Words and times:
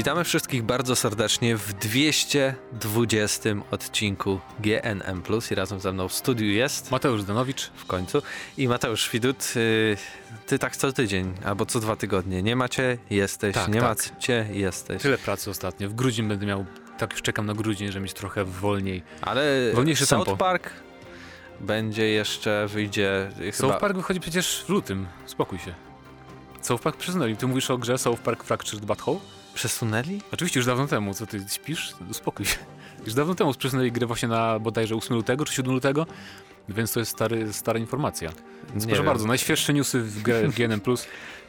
Witamy 0.00 0.24
wszystkich 0.24 0.62
bardzo 0.62 0.96
serdecznie 0.96 1.56
w 1.56 1.72
220 1.72 3.50
odcinku 3.70 4.40
GNM+. 4.60 5.22
I 5.50 5.54
razem 5.54 5.80
ze 5.80 5.92
mną 5.92 6.08
w 6.08 6.12
studiu 6.12 6.46
jest 6.46 6.90
Mateusz 6.90 7.24
Danowicz 7.24 7.70
w 7.76 7.86
końcu 7.86 8.22
i 8.56 8.68
Mateusz 8.68 9.10
Widut. 9.10 9.52
y, 9.56 9.96
Ty 10.46 10.58
tak 10.58 10.76
co 10.76 10.92
tydzień 10.92 11.34
albo 11.44 11.66
co 11.66 11.80
dwa 11.80 11.96
tygodnie. 11.96 12.42
Nie 12.42 12.56
macie, 12.56 12.98
jesteś. 13.10 13.54
Tak, 13.54 13.68
nie 13.68 13.80
tak. 13.80 13.88
macie, 13.88 14.46
jesteś. 14.52 15.02
Tyle 15.02 15.18
pracy 15.18 15.50
ostatnio. 15.50 15.88
W 15.88 15.94
grudzień 15.94 16.28
będę 16.28 16.46
miał, 16.46 16.64
tak 16.98 17.12
już 17.12 17.22
czekam 17.22 17.46
na 17.46 17.54
grudzień, 17.54 17.92
żeby 17.92 18.02
mieć 18.02 18.12
trochę 18.12 18.44
wolniej. 18.44 19.02
Ale 19.22 19.72
Wolniejsze 19.74 20.06
South 20.06 20.26
tempo. 20.26 20.44
Park 20.44 20.70
będzie 21.60 22.08
jeszcze, 22.08 22.66
wyjdzie 22.68 23.30
y, 23.40 23.52
chyba... 23.52 23.68
South 23.68 23.80
Park 23.80 23.96
wychodzi 23.96 24.20
przecież 24.20 24.64
w 24.66 24.68
lutym. 24.68 25.06
Spokój 25.26 25.58
się. 25.58 25.74
South 26.62 26.82
Park 26.82 26.96
przesunęli. 26.96 27.36
Ty 27.36 27.46
mówisz 27.46 27.70
o 27.70 27.78
grze 27.78 27.98
South 27.98 28.20
Park 28.20 28.44
Fractured 28.44 28.84
Butthole? 28.84 29.18
Przesunęli? 29.54 30.20
Oczywiście 30.32 30.58
już 30.60 30.66
dawno 30.66 30.86
temu. 30.86 31.14
Co 31.14 31.26
ty 31.26 31.40
śpisz? 31.52 31.92
Spokój 32.12 32.46
się. 32.46 32.56
Już 33.06 33.14
dawno 33.14 33.34
temu 33.34 33.54
przesunęli 33.54 33.92
grę 33.92 34.06
właśnie 34.06 34.28
na 34.28 34.58
bodajże 34.58 34.94
8 34.96 35.16
lutego 35.16 35.44
czy 35.44 35.54
7 35.54 35.72
lutego. 35.72 36.06
Więc 36.68 36.92
to 36.92 37.00
jest 37.00 37.12
stary, 37.12 37.52
stara 37.52 37.78
informacja. 37.78 38.30
Więc 38.70 38.84
proszę 38.86 38.96
wiem. 39.02 39.06
bardzo, 39.06 39.26
najświeższe 39.26 39.72
newsy 39.74 40.00
w, 40.02 40.22
G- 40.22 40.48
w 40.48 40.54
GNM+. 40.54 40.80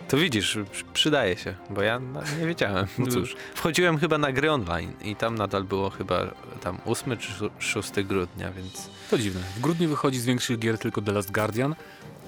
To 0.07 0.17
widzisz, 0.17 0.57
przy- 0.71 0.83
przydaje 0.93 1.37
się, 1.37 1.55
bo 1.69 1.81
ja 1.81 2.01
nie 2.39 2.47
wiedziałem. 2.47 2.87
No 2.97 3.07
cóż. 3.07 3.35
Wchodziłem 3.55 3.97
chyba 3.97 4.17
na 4.17 4.31
gry 4.31 4.51
online 4.51 4.93
i 5.01 5.15
tam 5.15 5.35
nadal 5.35 5.63
było 5.63 5.89
chyba 5.89 6.27
tam 6.61 6.77
8 6.85 7.17
czy 7.17 7.31
6 7.59 7.91
grudnia, 8.03 8.51
więc... 8.51 8.89
To 9.09 9.17
dziwne. 9.17 9.41
W 9.55 9.59
grudniu 9.59 9.89
wychodzi 9.89 10.19
z 10.19 10.25
większych 10.25 10.59
gier 10.59 10.77
tylko 10.77 11.01
The 11.01 11.11
Last 11.11 11.31
Guardian, 11.31 11.75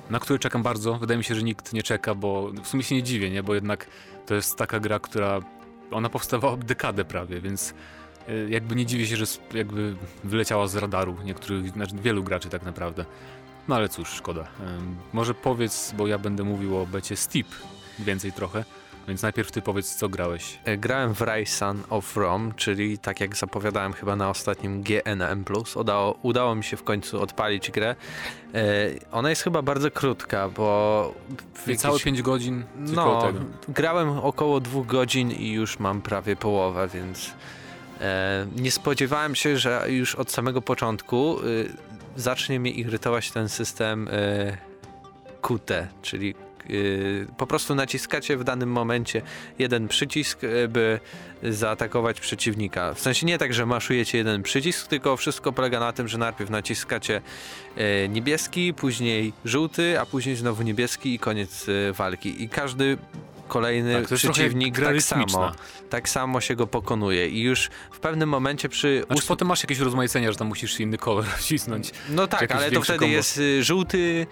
na 0.10 0.20
który 0.20 0.40
czekam 0.40 0.64
bardzo. 0.64 0.94
Wydaje 0.94 1.18
mi 1.18 1.24
się, 1.24 1.36
że 1.36 1.44
nikt 1.44 1.74
nie 1.74 1.84
czeka, 1.84 2.16
bo 2.16 2.52
w 2.64 2.68
sumie 2.68 2.84
się 2.84 2.96
nie 2.96 3.04
dziwię, 3.04 3.30
nie? 3.30 3.44
bo 3.44 3.56
jednak 3.56 3.88
to 4.26 4.36
jest 4.36 4.56
taka 4.56 4.80
gra, 4.80 5.00
która 5.00 5.40
ona 5.94 6.10
powstawała 6.10 6.58
dekadę 6.58 7.06
prawie, 7.06 7.42
więc 7.42 7.74
y, 8.30 8.48
jakby 8.50 8.76
nie 8.76 8.86
dziwię 8.86 9.08
się, 9.08 9.16
że 9.16 9.26
jakby 9.54 9.96
wyleciała 10.24 10.68
z 10.68 10.76
radaru 10.76 11.18
niektórych, 11.24 11.70
znaczy 11.70 11.96
wielu 11.96 12.24
graczy 12.24 12.50
tak 12.50 12.64
naprawdę. 12.64 13.06
No 13.68 13.76
ale 13.76 13.90
cóż, 13.90 14.10
szkoda. 14.10 14.48
Może 15.14 15.34
powiedz, 15.34 15.94
bo 15.98 16.08
ja 16.08 16.18
będę 16.18 16.44
mówił 16.44 16.78
o 16.78 16.86
becie 16.86 17.16
Steep 17.16 17.48
więcej 18.00 18.32
trochę, 18.32 18.66
więc 19.08 19.22
najpierw 19.22 19.52
ty 19.52 19.62
powiedz, 19.62 19.96
co 19.96 20.10
grałeś. 20.10 20.60
E, 20.66 20.78
Grałem 20.78 21.14
w 21.16 21.22
Rise 21.22 21.56
Son 21.58 21.84
of 21.90 22.18
Rome, 22.18 22.52
czyli 22.56 22.98
tak 22.98 23.20
jak 23.20 23.36
zapowiadałem 23.36 23.94
chyba 23.94 24.16
na 24.16 24.30
ostatnim 24.30 24.84
GNM+. 24.84 25.46
Udało, 25.76 26.18
udało 26.22 26.56
mi 26.56 26.64
się 26.64 26.78
w 26.78 26.84
końcu 26.84 27.22
odpalić 27.22 27.72
grę. 27.72 27.96
E, 28.54 28.66
ona 29.12 29.30
jest 29.30 29.42
chyba 29.42 29.62
bardzo 29.62 29.92
krótka, 29.92 30.50
bo... 30.50 31.14
Niecałe 31.68 31.94
jakiś- 31.94 32.04
5 32.06 32.22
godzin, 32.22 32.64
No, 32.78 33.22
tego. 33.22 33.40
grałem 33.70 34.10
około 34.10 34.60
dwóch 34.60 34.88
godzin 34.88 35.32
i 35.32 35.52
już 35.52 35.80
mam 35.80 36.02
prawie 36.02 36.36
połowę, 36.36 36.88
więc 36.94 37.32
e, 38.02 38.48
nie 38.56 38.72
spodziewałem 38.72 39.36
się, 39.36 39.58
że 39.58 39.86
już 39.88 40.16
od 40.16 40.32
samego 40.32 40.62
początku 40.62 41.40
y, 41.40 41.70
zacznie 42.16 42.60
mnie 42.60 42.72
irytować 42.72 43.32
ten 43.32 43.50
system 43.50 44.08
y, 44.08 44.58
QT, 45.42 45.72
czyli 46.02 46.36
po 47.38 47.48
prostu 47.48 47.76
naciskacie 47.76 48.38
w 48.38 48.44
danym 48.44 48.72
momencie 48.72 49.22
jeden 49.60 49.88
przycisk, 49.88 50.44
y, 50.44 50.68
by 50.68 51.00
zaatakować 51.44 52.20
przeciwnika. 52.20 52.94
W 52.94 53.00
sensie 53.00 53.26
nie 53.26 53.38
tak, 53.38 53.54
że 53.54 53.66
maszujecie 53.66 54.18
jeden 54.18 54.44
przycisk, 54.44 54.88
tylko 54.88 55.18
wszystko 55.18 55.52
polega 55.52 55.80
na 55.80 55.94
tym, 55.94 56.08
że 56.08 56.18
najpierw 56.18 56.50
naciskacie 56.50 57.22
e, 57.78 58.10
niebieski, 58.10 58.74
później 58.74 59.34
żółty, 59.46 60.00
a 60.00 60.06
później 60.06 60.36
znowu 60.36 60.64
niebieski 60.64 61.14
i 61.14 61.20
koniec 61.20 61.66
walki. 61.94 62.44
I 62.44 62.50
każdy 62.50 62.98
kolejny 63.48 64.02
Tak, 64.02 64.18
przeciwnik 64.18 64.76
gra 64.76 64.88
tak 64.88 65.02
samo, 65.02 65.52
tak 65.90 66.10
samo 66.10 66.42
się 66.42 66.56
go 66.56 66.68
pokonuje. 66.68 67.30
I 67.30 67.42
już 67.42 67.70
w 67.92 68.00
pewnym 68.00 68.30
momencie 68.30 68.70
przy 68.70 69.04
Znaczy 69.08 69.22
ós- 69.22 69.28
potem 69.28 69.48
masz 69.48 69.64
jakieś 69.64 69.80
rozmaicenia, 69.80 70.32
że 70.32 70.38
tam 70.38 70.48
musisz 70.48 70.80
inny 70.80 70.98
kolor 70.98 71.26
wcisnąć. 71.38 71.92
No 72.10 72.28
tak, 72.28 72.52
ale 72.52 72.72
to 72.72 72.82
wtedy 72.82 73.08
jest 73.08 73.38
y, 73.38 73.64
żółty, 73.64 74.28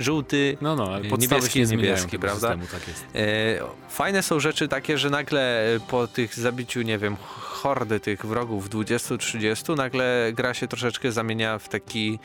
żółty, 0.00 0.56
No, 0.60 0.76
no, 0.76 0.94
ale 0.94 1.08
Niebieski 1.08 1.58
jest 1.58 1.72
niebieski, 1.72 2.18
prawda? 2.18 2.48
Systemu, 2.48 2.66
tak 2.66 2.88
jest. 2.88 3.04
E, 3.14 3.88
fajne 3.88 4.22
są 4.22 4.40
rzeczy 4.40 4.68
takie, 4.68 4.98
że 4.98 5.10
nagle 5.10 5.74
e, 5.74 5.80
po 5.80 6.06
tych 6.06 6.34
zabiciu, 6.34 6.82
nie 6.82 6.98
wiem, 6.98 7.16
hordy 7.40 8.00
tych 8.00 8.26
wrogów 8.26 8.70
20-30, 8.70 9.76
nagle 9.76 10.32
gra 10.34 10.54
się 10.54 10.68
troszeczkę 10.68 11.12
zamienia 11.12 11.58
w 11.58 11.68
taki 11.68 12.18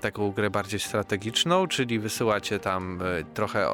taką 0.00 0.30
grę 0.30 0.50
bardziej 0.50 0.80
strategiczną, 0.80 1.66
czyli 1.66 1.98
wysyłacie 1.98 2.58
tam 2.58 3.02
e, 3.02 3.24
trochę 3.34 3.68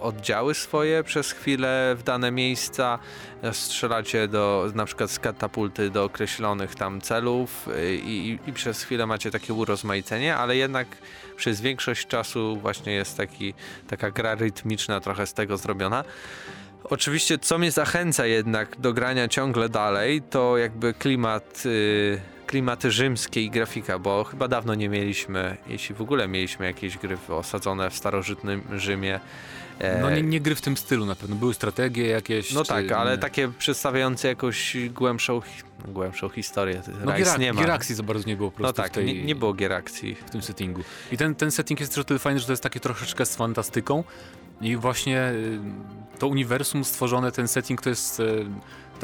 oddziały 0.00 0.54
swoje 0.54 1.04
przez 1.04 1.32
chwilę 1.32 1.96
w 1.98 2.02
dane 2.02 2.30
miejsca, 2.30 2.98
strzelacie 3.52 4.28
do, 4.28 4.70
na 4.74 4.84
przykład 4.84 5.10
z 5.10 5.18
katapulty 5.18 5.90
do 5.90 6.04
określonych 6.04 6.74
tam 6.74 7.00
celów 7.00 7.68
e, 7.68 7.94
i, 7.94 8.38
i 8.46 8.52
przez 8.52 8.82
chwilę 8.82 9.06
macie 9.06 9.30
takie 9.30 9.54
urozmaicenie, 9.54 10.36
ale 10.36 10.56
jednak 10.56 10.88
przez 11.36 11.60
większość 11.60 12.06
czasu 12.06 12.56
właśnie 12.56 12.92
jest 12.92 13.16
taki, 13.16 13.54
taka 13.88 14.10
gra 14.10 14.34
rytmiczna 14.34 15.00
trochę 15.00 15.26
z 15.26 15.34
tego 15.34 15.56
zrobiona. 15.56 16.04
Oczywiście, 16.84 17.38
co 17.38 17.58
mnie 17.58 17.70
zachęca 17.70 18.26
jednak 18.26 18.80
do 18.80 18.92
grania 18.92 19.28
ciągle 19.28 19.68
dalej, 19.68 20.22
to 20.22 20.58
jakby 20.58 20.94
klimat, 20.94 21.62
y, 21.66 22.20
klimaty 22.48 22.90
rzymskie 22.90 23.42
i 23.42 23.50
grafika, 23.50 23.98
bo 23.98 24.24
chyba 24.24 24.48
dawno 24.48 24.74
nie 24.74 24.88
mieliśmy, 24.88 25.56
jeśli 25.66 25.94
w 25.94 26.00
ogóle 26.02 26.28
mieliśmy 26.28 26.66
jakieś 26.66 26.98
gry 26.98 27.18
osadzone 27.28 27.90
w 27.90 27.94
starożytnym 27.94 28.62
Rzymie. 28.76 29.20
E, 29.78 30.00
No 30.02 30.10
nie, 30.10 30.22
nie 30.22 30.40
gry 30.40 30.54
w 30.54 30.60
tym 30.60 30.76
stylu 30.76 31.06
na 31.06 31.14
pewno. 31.14 31.36
Były 31.36 31.54
strategie 31.54 32.06
jakieś. 32.06 32.52
no 32.52 32.64
tak, 32.64 32.92
ale 32.92 33.10
inne. 33.10 33.18
takie 33.22 33.48
przedstawiające 33.58 34.28
jakąś 34.28 34.76
głębszą, 34.90 35.40
głębszą 35.88 36.28
historię. 36.28 36.82
No 37.04 37.12
gier, 37.12 37.38
nie 37.38 37.52
ma. 37.52 37.60
gier 37.60 37.70
akcji 37.70 37.94
za 37.94 38.02
bardzo 38.02 38.28
nie 38.28 38.36
było 38.36 38.50
po 38.50 38.62
No 38.62 38.72
tak, 38.72 38.90
tej, 38.92 39.04
nie, 39.06 39.24
nie 39.24 39.34
było 39.34 39.54
gier 39.54 39.72
akcji. 39.72 40.14
w 40.14 40.30
tym 40.30 40.42
settingu. 40.42 40.82
I 41.12 41.16
ten, 41.16 41.34
ten 41.34 41.50
setting 41.50 41.80
jest 41.80 41.94
też 41.94 42.04
tyle 42.04 42.18
fajny, 42.18 42.40
że 42.40 42.46
to 42.46 42.52
jest 42.52 42.62
takie 42.62 42.80
troszeczkę 42.80 43.26
z 43.26 43.36
fantastyką 43.36 44.04
i 44.60 44.76
właśnie 44.76 45.30
y, 45.30 45.58
to 46.18 46.28
uniwersum 46.28 46.84
stworzone, 46.84 47.32
ten 47.32 47.48
setting 47.48 47.82
to 47.82 47.90
jest... 47.90 48.22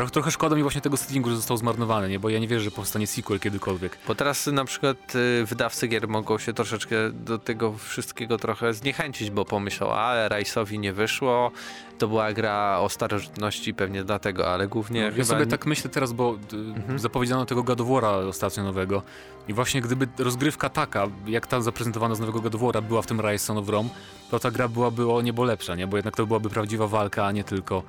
y, 0.00 0.10
Trochę, 0.10 0.30
szkoda 0.30 0.56
mi 0.56 0.62
właśnie 0.62 0.80
tego 0.80 0.96
settingu, 0.96 1.30
że 1.30 1.36
został 1.36 1.56
zmarnowany, 1.56 2.08
nie? 2.08 2.18
bo 2.18 2.28
ja 2.28 2.38
nie 2.38 2.48
wierzę, 2.48 2.64
że 2.64 2.70
powstanie 2.70 3.06
sequel 3.06 3.40
kiedykolwiek. 3.40 3.98
Bo 4.08 4.14
teraz 4.14 4.46
na 4.46 4.64
przykład 4.64 5.14
y, 5.14 5.44
wydawcy 5.46 5.88
gier 5.88 6.08
mogą 6.08 6.38
się 6.38 6.52
troszeczkę 6.52 6.96
do 7.12 7.38
tego 7.38 7.72
wszystkiego 7.78 8.36
trochę 8.38 8.74
zniechęcić, 8.74 9.30
bo 9.30 9.44
pomyślą, 9.44 9.92
a 9.92 10.28
Rice'owi 10.28 10.78
nie 10.78 10.92
wyszło, 10.92 11.50
to 11.98 12.08
była 12.08 12.32
gra 12.32 12.78
o 12.80 12.88
starożytności 12.88 13.74
pewnie 13.74 14.04
dlatego, 14.04 14.52
ale 14.52 14.68
głównie 14.68 15.00
No, 15.00 15.06
ja 15.06 15.12
chyba... 15.12 15.24
sobie 15.24 15.46
tak 15.46 15.66
myślę 15.66 15.90
teraz, 15.90 16.12
bo 16.12 16.34
y, 16.52 16.56
Mhm. 16.56 16.98
zapowiedziano 16.98 17.46
tego 17.46 17.62
War'a 17.62 18.28
ostatnio 18.28 18.62
nowego 18.64 19.02
i 19.48 19.52
właśnie 19.52 19.80
gdyby 19.80 20.08
rozgrywka 20.18 20.68
taka, 20.68 21.06
jak 21.26 21.46
ta 21.46 21.60
zaprezentowana 21.60 22.14
z 22.14 22.20
nowego 22.20 22.40
War'a 22.40 22.82
była 22.82 23.02
w 23.02 23.06
tym 23.06 23.20
Rise 23.20 23.52
of 23.58 23.68
Rome, 23.68 23.88
to 24.30 24.38
ta 24.38 24.50
gra 24.50 24.68
byłaby 24.68 25.12
o 25.12 25.20
niebo 25.20 25.44
lepsza, 25.44 25.74
nie? 25.74 25.86
Bo 25.86 25.96
jednak 25.96 26.16
to 26.16 26.26
byłaby 26.26 26.50
prawdziwa 26.50 26.88
walka, 26.88 27.26
a 27.26 27.32
nie 27.32 27.44
tylko 27.44 27.82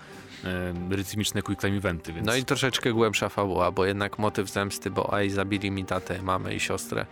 rytmiczne 0.90 1.42
quick 1.42 1.62
time 1.62 1.78
eventy, 1.78 2.14
więc... 2.14 2.28
No 2.28 2.36
i 2.36 2.46
troszeczkę 2.46 2.92
głębsza 2.92 3.30
fabuła, 3.30 3.72
bo 3.72 3.86
jednak 3.86 4.20
motyw 4.20 4.50
zemsty, 4.50 4.92
bo 4.92 5.14
aj 5.14 5.30
zabili 5.30 5.72
mi 5.72 5.86
tatę, 5.86 6.22
mamę 6.22 6.56
i 6.56 6.60
siostrę, 6.60 7.06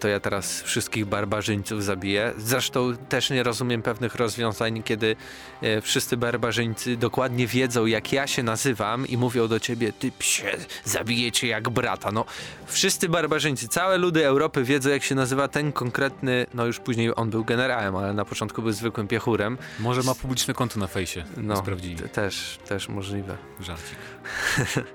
to 0.00 0.08
ja 0.08 0.20
teraz 0.20 0.62
wszystkich 0.62 1.06
barbarzyńców 1.06 1.84
zabiję. 1.84 2.32
Zresztą 2.38 2.96
też 3.08 3.30
nie 3.30 3.42
rozumiem 3.42 3.82
pewnych 3.82 4.14
rozwiązań, 4.14 4.82
kiedy 4.82 5.16
e, 5.62 5.80
wszyscy 5.80 6.16
barbarzyńcy 6.16 6.96
dokładnie 6.96 7.46
wiedzą, 7.46 7.86
jak 7.86 8.12
ja 8.12 8.26
się 8.26 8.42
nazywam 8.42 9.06
i 9.06 9.16
mówią 9.16 9.48
do 9.48 9.60
ciebie, 9.60 9.92
ty 9.92 10.12
psie, 10.18 10.56
zabiję 10.84 11.32
cię 11.32 11.46
jak 11.46 11.68
brata. 11.68 12.12
No, 12.12 12.24
wszyscy 12.66 13.08
barbarzyńcy, 13.08 13.68
całe 13.68 13.98
ludy 13.98 14.26
Europy 14.26 14.64
wiedzą, 14.64 14.90
jak 14.90 15.02
się 15.02 15.14
nazywa 15.14 15.48
ten 15.48 15.72
konkretny, 15.72 16.46
no 16.54 16.66
już 16.66 16.80
później 16.80 17.10
on 17.16 17.30
był 17.30 17.44
generałem, 17.44 17.96
ale 17.96 18.12
na 18.14 18.24
początku 18.24 18.62
był 18.62 18.72
zwykłym 18.72 19.08
piechurem. 19.08 19.58
Może 19.80 20.02
ma 20.02 20.14
publiczne 20.14 20.54
konto 20.54 20.80
na 20.80 20.86
fejsie, 20.86 21.24
No, 21.36 21.56
sprawdzili. 21.56 21.96
też, 21.96 22.58
też 22.68 22.88
możliwe. 22.88 23.36
Żarcik. 23.60 23.98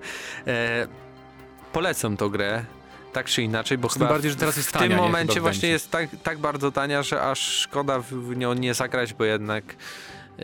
E, 0.47 0.87
polecam 1.73 2.17
tą 2.17 2.29
grę. 2.29 2.65
Tak 3.13 3.25
czy 3.25 3.41
inaczej, 3.41 3.77
bo 3.77 3.87
chyba 3.87 4.07
bardziej, 4.07 4.31
że 4.31 4.37
teraz 4.37 4.57
jest 4.57 4.69
w 4.69 4.71
tania, 4.71 4.87
tym 4.87 4.97
nie? 4.97 5.03
momencie 5.03 5.39
w 5.39 5.43
właśnie 5.43 5.69
jest 5.69 5.91
tak, 5.91 6.09
tak 6.23 6.39
bardzo 6.39 6.71
tania, 6.71 7.03
że 7.03 7.21
aż 7.21 7.39
szkoda 7.39 7.99
w, 7.99 8.35
nią 8.35 8.53
nie 8.53 8.73
zagrać, 8.73 9.13
bo 9.13 9.23
jednak 9.23 9.63
e, 10.39 10.43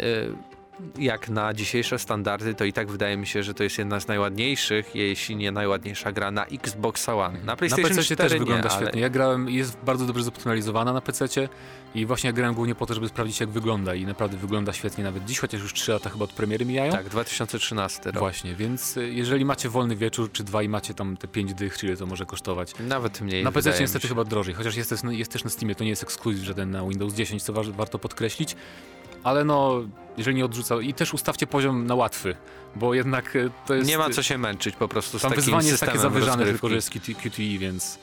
jak 0.97 1.29
na 1.29 1.53
dzisiejsze 1.53 1.99
standardy, 1.99 2.53
to 2.55 2.65
i 2.65 2.73
tak 2.73 2.87
wydaje 2.91 3.17
mi 3.17 3.27
się, 3.27 3.43
że 3.43 3.53
to 3.53 3.63
jest 3.63 3.77
jedna 3.77 3.99
z 3.99 4.07
najładniejszych, 4.07 4.95
jeśli 4.95 5.35
nie 5.35 5.51
najładniejsza 5.51 6.11
gra 6.11 6.31
na 6.31 6.45
Xbox 6.45 7.09
One. 7.09 7.39
Na 7.39 7.45
Na 7.45 7.55
PlayStation 7.55 7.89
PC 7.89 8.03
4 8.03 8.15
też 8.17 8.33
nie, 8.33 8.39
wygląda 8.39 8.69
ale... 8.69 8.81
świetnie. 8.81 9.01
Ja 9.01 9.09
grałem, 9.09 9.49
jest 9.49 9.77
bardzo 9.85 10.05
dobrze 10.05 10.23
zoptymalizowana 10.23 10.93
na 10.93 11.01
PC 11.01 11.25
i 11.95 12.05
właśnie 12.05 12.27
ja 12.27 12.33
grałem 12.33 12.55
głównie 12.55 12.75
po 12.75 12.85
to, 12.85 12.93
żeby 12.93 13.07
sprawdzić 13.07 13.39
jak 13.39 13.49
wygląda 13.49 13.95
i 13.95 14.05
naprawdę 14.05 14.37
wygląda 14.37 14.73
świetnie 14.73 15.03
nawet 15.03 15.25
dziś, 15.25 15.39
chociaż 15.39 15.61
już 15.61 15.73
3 15.73 15.91
lata 15.91 16.09
chyba 16.09 16.23
od 16.25 16.33
premiery 16.33 16.65
mijają. 16.65 16.91
Tak, 16.91 17.09
2013 17.09 18.11
rok. 18.11 18.19
Właśnie, 18.19 18.55
więc 18.55 18.97
y, 18.97 19.09
jeżeli 19.13 19.45
macie 19.45 19.69
wolny 19.69 19.95
wieczór 19.95 20.31
czy 20.31 20.43
dwa 20.43 20.63
i 20.63 20.69
macie 20.69 20.93
tam 20.93 21.17
te 21.17 21.27
5 21.27 21.53
dych, 21.53 21.77
czyli 21.77 21.97
to 21.97 22.05
może 22.05 22.25
kosztować. 22.25 22.73
Nawet 22.79 23.21
mniej. 23.21 23.43
Na 23.43 23.51
PC 23.51 23.79
niestety 23.79 24.03
się. 24.03 24.07
chyba 24.09 24.23
drożej, 24.23 24.53
chociaż 24.53 24.75
jest, 24.75 24.93
jest 25.09 25.31
też 25.31 25.43
na 25.43 25.49
Steamie, 25.49 25.75
to 25.75 25.83
nie 25.83 25.89
jest 25.89 26.03
ekskluzyw 26.03 26.45
żaden 26.45 26.71
na 26.71 26.83
Windows 26.87 27.13
10, 27.13 27.43
co 27.43 27.53
wa- 27.53 27.63
warto 27.63 27.99
podkreślić. 27.99 28.55
Ale 29.23 29.43
no, 29.43 29.81
jeżeli 30.17 30.37
nie 30.37 30.45
odrzuca, 30.45 30.75
i 30.75 30.93
też 30.93 31.13
ustawcie 31.13 31.47
poziom 31.47 31.87
na 31.87 31.95
łatwy, 31.95 32.35
bo 32.75 32.93
jednak 32.93 33.35
e, 33.35 33.49
to 33.65 33.75
jest... 33.75 33.89
Nie 33.89 33.97
ma 33.97 34.09
co 34.09 34.23
się 34.23 34.37
męczyć 34.37 34.75
po 34.75 34.87
prostu 34.87 35.19
z 35.19 35.21
Tam 35.21 35.31
takim 35.31 35.43
wyzwanie 35.43 35.67
jest 35.69 35.85
takie 35.85 35.99
zawyżane, 35.99 36.31
rozgrywki. 36.31 36.51
tylko 36.51 36.69
że 36.69 36.75
jest 36.75 36.89
QT, 36.89 37.21
QTE, 37.21 37.57
więc 37.59 37.99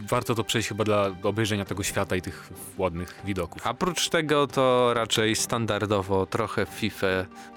warto 0.00 0.34
to 0.34 0.44
przejść 0.44 0.68
chyba 0.68 0.84
dla 0.84 1.10
obejrzenia 1.22 1.64
tego 1.64 1.82
świata 1.82 2.16
i 2.16 2.22
tych 2.22 2.50
ładnych 2.78 3.20
widoków. 3.24 3.66
A 3.66 3.70
Oprócz 3.70 4.08
tego 4.08 4.46
to 4.46 4.94
raczej 4.94 5.36
standardowo 5.36 6.26
trochę 6.26 6.66
w 6.66 6.68
FIFA, 6.68 7.06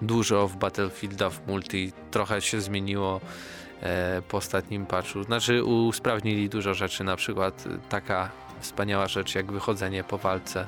dużo 0.02 0.48
w 0.48 0.56
Battlefielda, 0.56 1.30
w 1.30 1.48
multi, 1.48 1.92
trochę 2.12 2.42
się 2.42 2.62
zmieniło 2.62 3.22
e, 3.82 4.22
po 4.30 4.38
ostatnim 4.38 4.86
patchu. 4.86 5.24
Znaczy 5.24 5.64
usprawnili 5.64 6.50
dużo 6.50 6.74
rzeczy, 6.74 7.04
na 7.04 7.16
przykład 7.16 7.64
e, 7.68 7.78
taka 7.90 8.30
wspaniała 8.60 9.08
rzecz 9.08 9.36
jak 9.36 9.52
wychodzenie 9.52 10.04
po 10.04 10.18
walce 10.18 10.68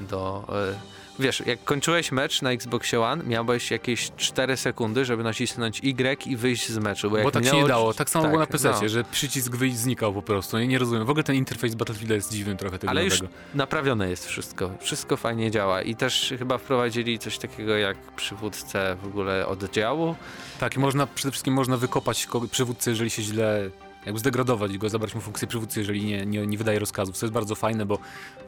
do... 0.00 0.44
E, 0.48 1.01
Wiesz, 1.18 1.42
jak 1.46 1.64
kończyłeś 1.64 2.12
mecz 2.12 2.42
na 2.42 2.50
Xboxie 2.50 3.00
One, 3.00 3.24
miałeś 3.24 3.70
jakieś 3.70 4.10
4 4.16 4.56
sekundy, 4.56 5.04
żeby 5.04 5.22
nacisnąć 5.22 5.80
Y 5.84 6.26
i 6.26 6.36
wyjść 6.36 6.68
z 6.68 6.78
meczu. 6.78 7.10
Bo, 7.10 7.22
Bo 7.22 7.30
tak 7.30 7.44
się 7.44 7.56
nie 7.56 7.68
dało. 7.68 7.94
Tak 7.94 8.10
samo 8.10 8.22
tak, 8.22 8.30
było 8.30 8.40
na 8.40 8.46
PC, 8.46 8.72
no. 8.82 8.88
że 8.88 9.04
przycisk 9.04 9.56
wyjść 9.56 9.76
znikał 9.76 10.12
po 10.12 10.22
prostu. 10.22 10.58
Nie, 10.58 10.66
nie 10.66 10.78
rozumiem. 10.78 11.06
W 11.06 11.10
ogóle 11.10 11.24
ten 11.24 11.36
interfejs 11.36 11.74
Battlefielda 11.74 12.14
jest 12.14 12.32
dziwny 12.32 12.56
trochę 12.56 12.78
tego 12.78 12.90
Ale 12.90 13.04
już 13.04 13.20
nowego. 13.20 13.38
naprawione 13.54 14.10
jest 14.10 14.26
wszystko. 14.26 14.70
Wszystko 14.80 15.16
fajnie 15.16 15.50
działa. 15.50 15.82
I 15.82 15.96
też 15.96 16.34
chyba 16.38 16.58
wprowadzili 16.58 17.18
coś 17.18 17.38
takiego 17.38 17.76
jak 17.76 17.98
przywódcę 17.98 18.96
w 19.02 19.06
ogóle 19.06 19.46
oddziału. 19.46 20.16
Tak, 20.60 20.76
i 20.76 20.78
można, 20.78 21.06
przede 21.06 21.30
wszystkim 21.32 21.54
można 21.54 21.76
wykopać 21.76 22.28
przywódcę, 22.50 22.90
jeżeli 22.90 23.10
się 23.10 23.22
źle 23.22 23.70
jakby 24.06 24.20
zdegradować 24.20 24.78
go, 24.78 24.88
zabrać 24.88 25.14
mu 25.14 25.20
funkcję 25.20 25.48
przywódcy, 25.48 25.80
jeżeli 25.80 26.04
nie, 26.04 26.26
nie, 26.26 26.46
nie 26.46 26.58
wydaje 26.58 26.78
rozkazów. 26.78 27.18
To 27.18 27.26
jest 27.26 27.34
bardzo 27.34 27.54
fajne, 27.54 27.86
bo 27.86 27.98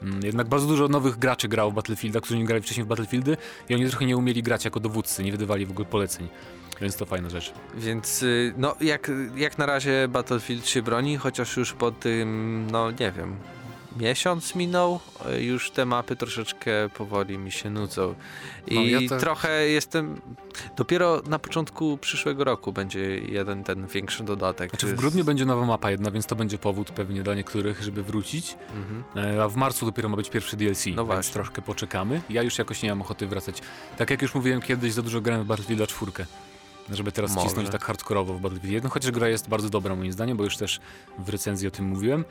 mm, 0.02 0.20
jednak 0.24 0.48
bardzo 0.48 0.66
dużo 0.66 0.88
nowych 0.88 1.18
graczy 1.18 1.48
grało 1.48 1.70
w 1.70 1.74
Battlefielda, 1.74 2.20
którzy 2.20 2.38
nie 2.38 2.44
grali 2.44 2.62
wcześniej 2.62 2.84
w 2.84 2.88
Battlefieldy 2.88 3.36
i 3.68 3.74
oni 3.74 3.88
trochę 3.88 4.06
nie 4.06 4.16
umieli 4.16 4.42
grać 4.42 4.64
jako 4.64 4.80
dowódcy, 4.80 5.24
nie 5.24 5.32
wydawali 5.32 5.66
w 5.66 5.70
ogóle 5.70 5.86
poleceń. 5.86 6.28
Więc 6.80 6.96
to 6.96 7.06
fajna 7.06 7.30
rzecz. 7.30 7.52
Więc 7.74 8.22
y, 8.22 8.54
no 8.56 8.76
jak, 8.80 9.10
jak 9.36 9.58
na 9.58 9.66
razie 9.66 10.08
Battlefield 10.08 10.68
się 10.68 10.82
broni, 10.82 11.16
chociaż 11.16 11.56
już 11.56 11.72
po 11.72 11.90
tym, 11.90 12.66
no 12.70 12.90
nie 12.90 13.12
wiem, 13.12 13.36
miesiąc 13.96 14.54
minął, 14.54 15.00
y, 15.36 15.42
już 15.42 15.70
te 15.70 15.86
mapy 15.86 16.16
troszeczkę 16.16 16.70
powoli 16.94 17.38
mi 17.38 17.52
się 17.52 17.70
nudzą. 17.70 18.14
I 18.66 18.74
No, 18.74 18.82
ja 18.82 19.08
tak- 19.08 19.20
trochę 19.20 19.68
jestem, 19.68 20.20
dopiero 20.76 21.22
na 21.26 21.38
początku 21.38 21.98
przyszłego 21.98 22.44
roku 22.44 22.72
będzie 22.72 23.18
jeden 23.18 23.64
ten 23.64 23.86
większy 23.86 24.24
dodatek. 24.24 24.70
Znaczy 24.70 24.86
w 24.86 24.94
grudniu 24.94 25.24
będzie 25.24 25.44
nowa 25.44 25.66
mapa 25.66 25.90
jedna, 25.90 26.10
więc 26.10 26.26
to 26.26 26.36
będzie 26.36 26.58
powód 26.58 26.90
pewnie 26.90 27.22
dla 27.22 27.34
niektórych, 27.34 27.82
żeby 27.82 28.02
wrócić. 28.02 28.56
Mhm. 28.76 29.34
E, 29.36 29.42
A 29.44 29.48
w 29.48 29.56
marcu 29.56 29.86
dopiero 29.86 30.08
ma 30.08 30.16
być 30.16 30.30
pierwszy 30.30 30.56
DLC, 30.56 30.86
No 30.86 30.92
więc 30.94 31.06
właśnie. 31.06 31.32
troszkę 31.34 31.62
poczekamy. 31.62 32.22
Ja 32.30 32.42
już 32.42 32.58
jakoś 32.58 32.82
nie 32.82 32.88
mam 32.88 33.00
ochoty 33.00 33.26
wracać. 33.26 33.58
Tak 33.96 34.10
jak 34.10 34.22
już 34.22 34.34
mówiłem 34.34 34.60
kiedyś, 34.60 34.92
za 34.92 35.02
dużo 35.02 35.20
grałem 35.20 35.44
w 35.44 35.46
Battlefielda 35.46 35.86
4. 35.86 36.12
Żeby 36.92 37.12
teraz 37.12 37.34
Może. 37.34 37.46
cisnąć 37.48 37.70
tak 37.70 37.84
hardkorowo 37.84 38.34
w 38.34 38.40
Battlefield 38.40 38.72
1, 38.74 38.90
chociaż 38.90 39.10
gra 39.10 39.28
jest 39.28 39.48
bardzo 39.48 39.70
dobra 39.70 39.96
moim 39.96 40.12
zdaniem, 40.12 40.36
bo 40.36 40.44
już 40.44 40.56
też 40.56 40.80
w 41.18 41.28
recenzji 41.28 41.68
o 41.68 41.70
tym 41.70 41.84
mówiłem. 41.84 42.24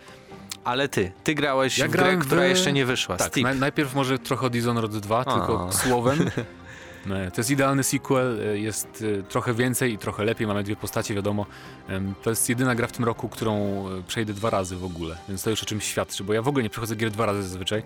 Ale 0.63 0.89
ty, 0.89 1.11
ty 1.23 1.35
grałeś 1.35 1.77
Ja 1.77 1.87
w 1.87 1.91
grę, 1.91 2.17
w- 2.17 2.25
która 2.25 2.45
jeszcze 2.45 2.73
nie 2.73 2.85
wyszła. 2.85 3.17
Tak, 3.17 3.33
naj- 3.33 3.59
najpierw 3.59 3.95
może 3.95 4.19
trochę 4.19 4.45
o 4.45 4.49
Dishonored 4.49 4.91
2, 4.97 5.19
A. 5.19 5.23
tylko 5.33 5.69
słowem. 5.71 6.19
E, 7.11 7.31
To 7.31 7.41
jest 7.41 7.51
idealny 7.51 7.83
sequel, 7.83 8.39
e, 8.41 8.57
jest 8.59 9.03
e, 9.19 9.23
trochę 9.23 9.53
więcej 9.53 9.93
i 9.93 9.97
trochę 9.97 10.25
lepiej, 10.25 10.47
mamy 10.47 10.63
dwie 10.63 10.75
postacie, 10.75 11.13
wiadomo. 11.15 11.45
To 12.23 12.29
jest 12.29 12.49
jedyna 12.49 12.75
gra 12.75 12.87
w 12.87 12.91
tym 12.91 13.05
roku, 13.05 13.29
którą 13.29 13.85
przejdę 14.07 14.33
dwa 14.33 14.49
razy 14.49 14.75
w 14.77 14.83
ogóle, 14.83 15.17
więc 15.29 15.43
to 15.43 15.49
już 15.49 15.63
o 15.63 15.65
czymś 15.65 15.83
świadczy, 15.83 16.23
bo 16.23 16.33
ja 16.33 16.41
w 16.41 16.47
ogóle 16.47 16.63
nie 16.63 16.69
przechodzę 16.69 16.95
gier 16.95 17.11
dwa 17.11 17.25
razy 17.25 17.43
zazwyczaj, 17.43 17.83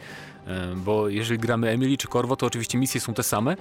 bo 0.76 1.10
jeżeli 1.10 1.40
gramy 1.40 1.70
Emily 1.70 1.98
czy 1.98 2.08
Corvo, 2.08 2.36
to 2.36 2.46
oczywiście 2.46 2.78
misje 2.78 3.02
są 3.02 3.14
te 3.14 3.24
same 3.24 3.58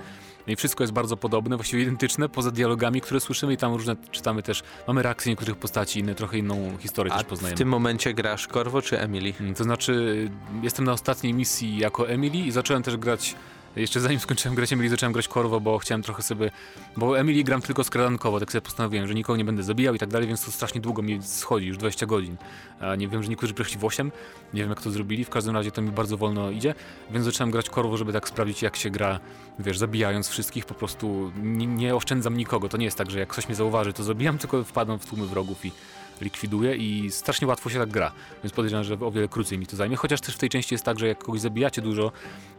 i 0.47 0.57
wszystko 0.57 0.85
jest 0.85 0.93
bardzo 0.93 1.17
podobne, 1.17 1.57
właściwie 1.57 1.83
identyczne, 1.83 2.29
poza 2.29 2.51
dialogami, 2.51 3.01
które 3.01 3.21
słyszymy 3.21 3.53
i 3.53 3.57
tam 3.57 3.73
różne 3.75 3.97
czytamy 4.11 4.43
też, 4.43 4.63
mamy 4.89 5.03
reakcje 5.03 5.33
niektórych 5.33 5.57
postaci, 5.57 6.01
inne 6.01 6.15
trochę 6.15 6.39
inną 6.39 6.77
historię 6.79 7.13
A 7.13 7.17
też 7.17 7.27
w 7.27 7.29
poznajemy. 7.29 7.59
tym 7.59 7.69
momencie 7.69 8.15
grasz 8.15 8.47
Corvo 8.47 8.83
czy 8.83 9.01
Emily? 9.01 9.33
Mm, 9.41 9.55
To 9.55 9.65
znaczy, 9.65 10.31
jestem 10.63 10.85
na 10.85 10.93
ostatniej 10.93 11.35
misji 11.35 11.79
jako 11.79 12.09
Emily 12.09 12.37
i 12.39 12.51
zacząłem 12.51 12.83
też 12.83 12.97
grać. 12.97 13.35
Jeszcze 13.77 14.01
zanim 14.01 14.21
skończyłem 14.21 14.55
grać 14.55 14.73
Emily, 14.73 14.89
zacząłem 14.89 15.13
grać 15.13 15.29
Corvo, 15.29 15.61
bo 15.61 15.79
chciałem 15.79 16.03
trochę 16.03 16.23
sobie. 16.23 16.51
Bo 16.97 17.19
Emily 17.19 17.45
gram 17.45 17.63
tylko 17.63 17.85
skradankowo, 17.85 18.41
tak 18.41 18.53
sobie 18.53 18.63
postanowiłem, 18.63 19.07
że 19.09 19.15
nikogo 19.15 19.37
nie 19.37 19.45
będę 19.45 19.63
zabijał 19.63 19.95
i 19.95 19.99
tak 19.99 20.09
dalej, 20.09 20.29
więc 20.29 20.45
to 20.45 20.53
strasznie 20.53 20.81
długo 20.81 21.03
mi 21.03 21.23
schodzi, 21.23 21.67
już 21.67 21.77
20 21.77 22.07
godzin. 22.07 22.37
A 22.81 22.97
nie 22.97 23.09
wiem, 23.09 23.23
że 23.23 23.29
niektórzy 23.29 23.55
przeszli 23.55 23.79
w 23.79 23.85
8, 23.85 24.13
nie 24.55 24.61
wiem 24.61 24.71
jak 24.71 24.83
to 24.83 24.91
zrobili, 24.91 25.25
w 25.25 25.31
każdym 25.31 25.55
razie 25.55 25.71
to 25.71 25.83
mi 25.83 25.91
bardzo 25.91 26.17
wolno 26.17 26.51
idzie, 26.51 26.75
więc 27.11 27.25
zacząłem 27.25 27.51
grać 27.51 27.69
Corvo, 27.69 27.97
żeby 27.97 28.13
tak 28.13 28.29
sprawdzić, 28.29 28.63
jak 28.63 28.77
się 28.77 28.91
gra, 28.91 29.21
wiesz, 29.59 29.79
zabijając 29.79 30.29
wszystkich, 30.29 30.65
po 30.65 30.75
prostu 30.75 31.33
nie, 31.43 31.67
nie 31.67 31.95
oszczędzam 31.95 32.37
nikogo. 32.37 32.69
To 32.69 32.77
nie 32.77 32.85
jest 32.85 32.99
tak, 32.99 33.11
że 33.11 33.19
jak 33.19 33.29
ktoś 33.29 33.49
mnie 33.49 33.55
zauważy, 33.55 33.93
to 33.93 34.05
zabijam, 34.05 34.39
tylko 34.43 34.65
wpadam 34.65 34.99
w 34.99 35.07
tłumy 35.07 35.27
wrogów 35.27 35.65
i 35.65 35.73
likwiduje 36.21 36.77
i 36.77 37.11
strasznie 37.11 37.47
łatwo 37.49 37.71
się 37.71 37.79
tak 37.79 37.89
gra, 37.89 38.13
więc 38.45 38.53
podejrzewam, 38.53 38.85
że 38.85 38.95
o 39.01 39.11
wiele 39.11 39.29
krócej 39.29 39.59
mi 39.59 39.67
to 39.67 39.77
zajmie, 39.77 39.97
chociaż 39.97 40.21
też 40.21 40.35
w 40.35 40.39
tej 40.39 40.49
części 40.49 40.75
jest 40.75 40.85
tak, 40.85 40.99
że 40.99 41.07
jak 41.09 41.19
kogoś 41.25 41.41
zabijacie 41.41 41.83
dużo, 41.83 42.13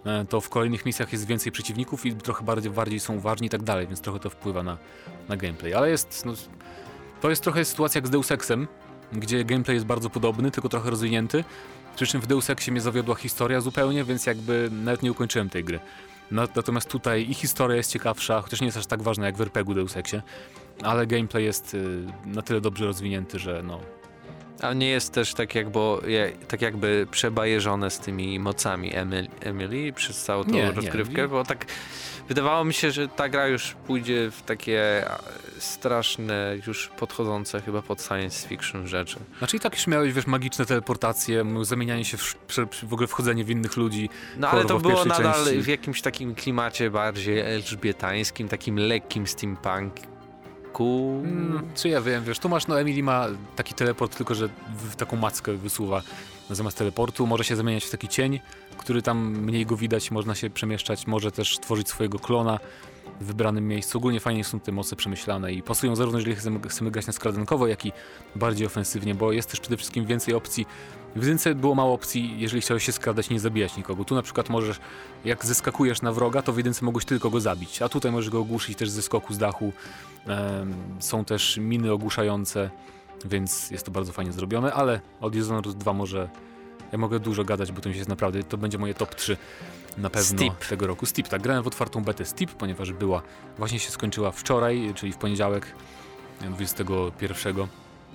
e, 0.05 0.25
to 0.25 0.41
w 0.41 0.49
kolejnych 0.49 0.85
misjach 0.85 1.11
jest 1.11 1.27
więcej 1.27 1.51
przeciwników 1.51 2.05
i 2.05 2.15
trochę 2.15 2.45
bardziej, 2.45 2.71
bardziej 2.71 2.99
są 2.99 3.19
ważni 3.19 3.47
i 3.47 3.49
tak 3.49 3.63
dalej, 3.63 3.87
więc 3.87 4.01
trochę 4.01 4.19
to 4.19 4.29
wpływa 4.29 4.63
na, 4.63 4.77
na 5.29 5.37
gameplay, 5.37 5.73
ale 5.73 5.89
jest, 5.89 6.25
no, 6.25 6.33
to 7.21 7.29
jest 7.29 7.43
trochę 7.43 7.65
sytuacja 7.65 7.99
jak 7.99 8.07
z 8.07 8.09
Deus 8.09 8.31
Exem, 8.31 8.67
gdzie 9.13 9.45
gameplay 9.45 9.75
jest 9.75 9.85
bardzo 9.85 10.09
podobny, 10.09 10.51
tylko 10.51 10.69
trochę 10.69 10.89
rozwinięty, 10.89 11.43
przy 11.95 12.07
czym 12.07 12.21
w 12.21 12.27
Deus 12.27 12.49
Exie 12.49 12.71
mnie 12.71 12.81
zawiodła 12.81 13.15
historia 13.15 13.61
zupełnie, 13.61 14.03
więc 14.03 14.25
jakby 14.25 14.69
nawet 14.71 15.03
nie 15.03 15.11
ukończyłem 15.11 15.49
tej 15.49 15.63
gry. 15.63 15.79
Na- 16.31 16.47
Natomiast 16.55 16.89
tutaj 16.89 17.29
i 17.29 17.33
historia 17.33 17.77
jest 17.77 17.91
ciekawsza, 17.91 18.41
chociaż 18.41 18.61
nie 18.61 18.65
jest 18.67 18.77
aż 18.77 18.85
tak 18.85 19.01
ważna 19.01 19.25
jak 19.25 19.37
w 19.37 19.41
RPG-u 19.41 19.75
Deus 19.75 19.97
Exie, 19.97 20.21
ale 20.83 21.07
gameplay 21.07 21.43
jest 21.45 21.73
y, 21.73 22.07
na 22.25 22.41
tyle 22.41 22.61
dobrze 22.61 22.85
rozwinięty, 22.85 23.39
że 23.39 23.63
no, 23.63 23.79
A 24.61 24.73
nie 24.73 24.89
jest 24.89 25.13
też 25.13 25.33
tak 25.33 25.55
jakby, 25.55 25.79
tak 26.47 26.61
jakby 26.61 27.07
przebajeżone 27.11 27.89
z 27.91 27.99
tymi 27.99 28.39
mocami 28.39 28.95
Emil, 28.95 29.27
Emily 29.41 29.93
przez 29.93 30.23
całą 30.23 30.43
tą 30.43 30.51
Nie, 30.51 30.63
nie. 30.63 30.71
rozgrywkę, 30.71 31.27
bo 31.27 31.43
tak 31.43 31.65
wydawało 32.27 32.63
mi 32.63 32.73
się, 32.73 32.91
że 32.91 33.07
ta 33.07 33.29
gra 33.29 33.47
już 33.47 33.75
pójdzie 33.87 34.31
w 34.31 34.41
takie 34.41 35.05
straszne, 35.59 36.57
już 36.67 36.87
podchodzące 36.99 37.61
chyba 37.61 37.81
pod 37.81 38.01
science 38.01 38.47
fiction 38.47 38.87
rzeczy. 38.87 39.17
Znaczy 39.37 39.57
i 39.57 39.59
tak 39.59 39.73
już 39.73 39.87
miałeś, 39.87 40.13
wiesz, 40.13 40.27
magiczne 40.27 40.65
teleportacje, 40.65 41.45
zamienianie 41.61 42.05
się, 42.05 42.17
w, 42.17 42.35
w 42.83 42.93
ogóle 42.93 43.07
wchodzenie 43.07 43.43
w 43.43 43.49
innych 43.49 43.77
ludzi. 43.77 44.09
No 44.37 44.49
ale 44.49 44.65
to 44.65 44.79
było 44.79 45.05
nadal 45.05 45.45
części. 45.45 45.61
w 45.61 45.67
jakimś 45.67 46.01
takim 46.01 46.35
klimacie 46.35 46.91
bardziej 46.91 47.39
elżbietańskim, 47.39 48.47
takim 48.47 48.79
lekkim 48.79 49.27
steampunku. 50.77 51.21
Mm, 51.25 51.61
czy 51.75 51.89
ja 51.89 52.01
wiem, 52.01 52.23
wiesz, 52.23 52.39
tu 52.39 52.49
masz, 52.49 52.67
no 52.67 52.81
Emily 52.81 53.03
ma 53.03 53.27
taki 53.55 53.73
teleport, 53.73 54.17
tylko 54.17 54.35
że 54.35 54.49
w 54.91 54.95
taką 54.95 55.17
mackę 55.17 55.53
wysuwa 55.53 56.01
zamiast 56.49 56.77
teleportu. 56.77 57.27
Może 57.27 57.43
się 57.43 57.55
zamieniać 57.55 57.85
w 57.85 57.89
taki 57.89 58.07
cień, 58.07 58.39
który 58.77 59.01
tam 59.01 59.37
mniej 59.37 59.65
go 59.65 59.77
widać, 59.77 60.11
można 60.11 60.35
się 60.35 60.49
przemieszczać, 60.49 61.07
może 61.07 61.31
też 61.31 61.59
tworzyć 61.59 61.89
swojego 61.89 62.19
klona 62.19 62.59
w 63.21 63.25
wybranym 63.25 63.67
miejscu. 63.67 63.97
Ogólnie 63.97 64.19
fajnie 64.19 64.43
są 64.43 64.59
te 64.59 64.71
moce 64.71 64.95
przemyślane 64.95 65.53
i 65.53 65.63
pasują 65.63 65.95
zarówno 65.95 66.19
jeżeli 66.19 66.35
chcemy, 66.35 66.59
chcemy 66.69 66.91
grać 66.91 67.07
na 67.07 67.13
skradankowo, 67.13 67.67
jak 67.67 67.85
i 67.85 67.91
bardziej 68.35 68.67
ofensywnie, 68.67 69.15
bo 69.15 69.31
jest 69.31 69.49
też 69.49 69.59
przede 69.59 69.77
wszystkim 69.77 70.05
więcej 70.05 70.33
opcji. 70.33 70.65
W 71.15 71.21
jedynce 71.21 71.55
było 71.55 71.75
mało 71.75 71.93
opcji, 71.93 72.39
jeżeli 72.39 72.61
chciałeś 72.61 72.83
się 72.83 72.91
skradać 72.91 73.29
nie 73.29 73.39
zabijać 73.39 73.77
nikogo. 73.77 74.05
Tu 74.05 74.15
na 74.15 74.21
przykład 74.21 74.49
możesz, 74.49 74.79
jak 75.25 75.45
zeskakujesz 75.45 76.01
na 76.01 76.11
wroga, 76.11 76.41
to 76.41 76.53
w 76.53 76.57
jedynce 76.57 76.85
mogłeś 76.85 77.05
tylko 77.05 77.29
go 77.29 77.39
zabić, 77.39 77.81
a 77.81 77.89
tutaj 77.89 78.11
możesz 78.11 78.29
go 78.29 78.39
ogłuszyć 78.39 78.77
też 78.77 78.89
ze 78.89 79.01
skoku 79.01 79.33
z 79.33 79.37
dachu. 79.37 79.73
Są 80.99 81.25
też 81.25 81.57
miny 81.57 81.91
ogłuszające, 81.91 82.69
więc 83.25 83.71
jest 83.71 83.85
to 83.85 83.91
bardzo 83.91 84.13
fajnie 84.13 84.31
zrobione, 84.31 84.73
ale 84.73 85.01
od 85.21 85.33
Dishonored 85.33 85.77
2 85.77 85.93
może 85.93 86.29
ja 86.91 86.97
mogę 86.97 87.19
dużo 87.19 87.43
gadać, 87.43 87.71
bo 87.71 87.81
to 87.81 87.89
jest 87.89 88.09
naprawdę, 88.09 88.43
to 88.43 88.57
będzie 88.57 88.77
moje 88.77 88.93
top 88.93 89.15
3 89.15 89.37
na 89.97 90.09
pewno 90.09 90.37
Steep. 90.37 90.67
tego 90.69 90.87
roku. 90.87 91.05
Steep, 91.05 91.27
tak, 91.27 91.41
grałem 91.41 91.63
w 91.63 91.67
otwartą 91.67 92.03
betę 92.03 92.25
Steep, 92.25 92.51
ponieważ 92.51 92.93
była, 92.93 93.21
właśnie 93.57 93.79
się 93.79 93.91
skończyła 93.91 94.31
wczoraj, 94.31 94.91
czyli 94.95 95.13
w 95.13 95.17
poniedziałek 95.17 95.75
21 96.41 97.67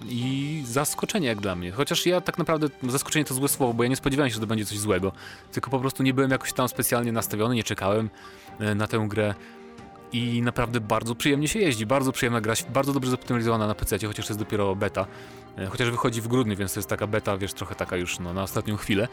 i 0.08 0.62
zaskoczenie 0.66 1.28
jak 1.28 1.40
dla 1.40 1.56
mnie. 1.56 1.72
Chociaż 1.72 2.06
ja 2.06 2.20
tak 2.20 2.38
naprawdę, 2.38 2.68
zaskoczenie 2.88 3.24
to 3.24 3.34
złe 3.34 3.48
słowo, 3.48 3.74
bo 3.74 3.82
ja 3.82 3.88
nie 3.88 3.96
spodziewałem 3.96 4.30
się, 4.30 4.34
że 4.34 4.40
to 4.40 4.46
będzie 4.46 4.64
coś 4.64 4.78
złego. 4.78 5.12
Tylko 5.52 5.70
po 5.70 5.78
prostu 5.78 6.02
nie 6.02 6.14
byłem 6.14 6.30
jakoś 6.30 6.52
tam 6.52 6.68
specjalnie 6.68 7.12
nastawiony, 7.12 7.54
nie 7.54 7.64
czekałem 7.64 8.10
e, 8.60 8.74
na 8.74 8.86
tę 8.86 9.06
grę. 9.08 9.34
I 10.12 10.42
naprawdę 10.42 10.80
bardzo 10.80 11.14
przyjemnie 11.14 11.48
się 11.48 11.58
jeździ, 11.58 11.86
bardzo 11.86 12.12
przyjemna 12.12 12.40
gra, 12.40 12.54
bardzo 12.72 12.92
dobrze 12.92 13.10
zoptymalizowana 13.10 13.66
na 13.66 13.74
PC, 13.74 13.98
chociaż 14.06 14.26
to 14.26 14.32
jest 14.32 14.40
dopiero 14.40 14.76
beta. 14.76 15.06
E, 15.58 15.66
chociaż 15.66 15.90
wychodzi 15.90 16.20
w 16.20 16.28
grudniu, 16.28 16.56
więc 16.56 16.74
to 16.74 16.80
jest 16.80 16.88
taka 16.88 17.06
beta, 17.06 17.38
wiesz, 17.38 17.52
trochę 17.52 17.74
taka 17.74 17.96
już 17.96 18.18
no, 18.18 18.34
na 18.34 18.42
ostatnią 18.42 18.76
chwilę. 18.76 19.08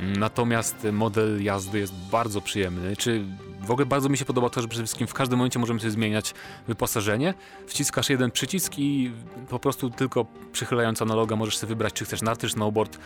Natomiast 0.00 0.86
model 0.92 1.42
jazdy 1.44 1.78
jest 1.78 1.94
bardzo 1.94 2.40
przyjemny. 2.40 2.96
Czy 2.96 3.24
w 3.60 3.70
ogóle 3.70 3.86
bardzo 3.86 4.08
mi 4.08 4.18
się 4.18 4.24
podoba 4.24 4.50
to, 4.50 4.62
że 4.62 4.68
przede 4.68 4.84
wszystkim 4.84 5.06
w 5.06 5.14
każdym 5.14 5.38
momencie 5.38 5.58
możemy 5.58 5.80
sobie 5.80 5.90
zmieniać 5.90 6.34
wyposażenie. 6.68 7.34
Wciskasz 7.66 8.10
jeden 8.10 8.30
przycisk 8.30 8.78
i 8.78 9.12
po 9.48 9.58
prostu 9.58 9.90
tylko 9.90 10.26
przychylając 10.52 11.02
analoga 11.02 11.36
możesz 11.36 11.58
sobie 11.58 11.68
wybrać, 11.68 11.92
czy 11.92 12.04
chcesz 12.04 12.22
narty, 12.22 12.48
snowboard, 12.48 12.98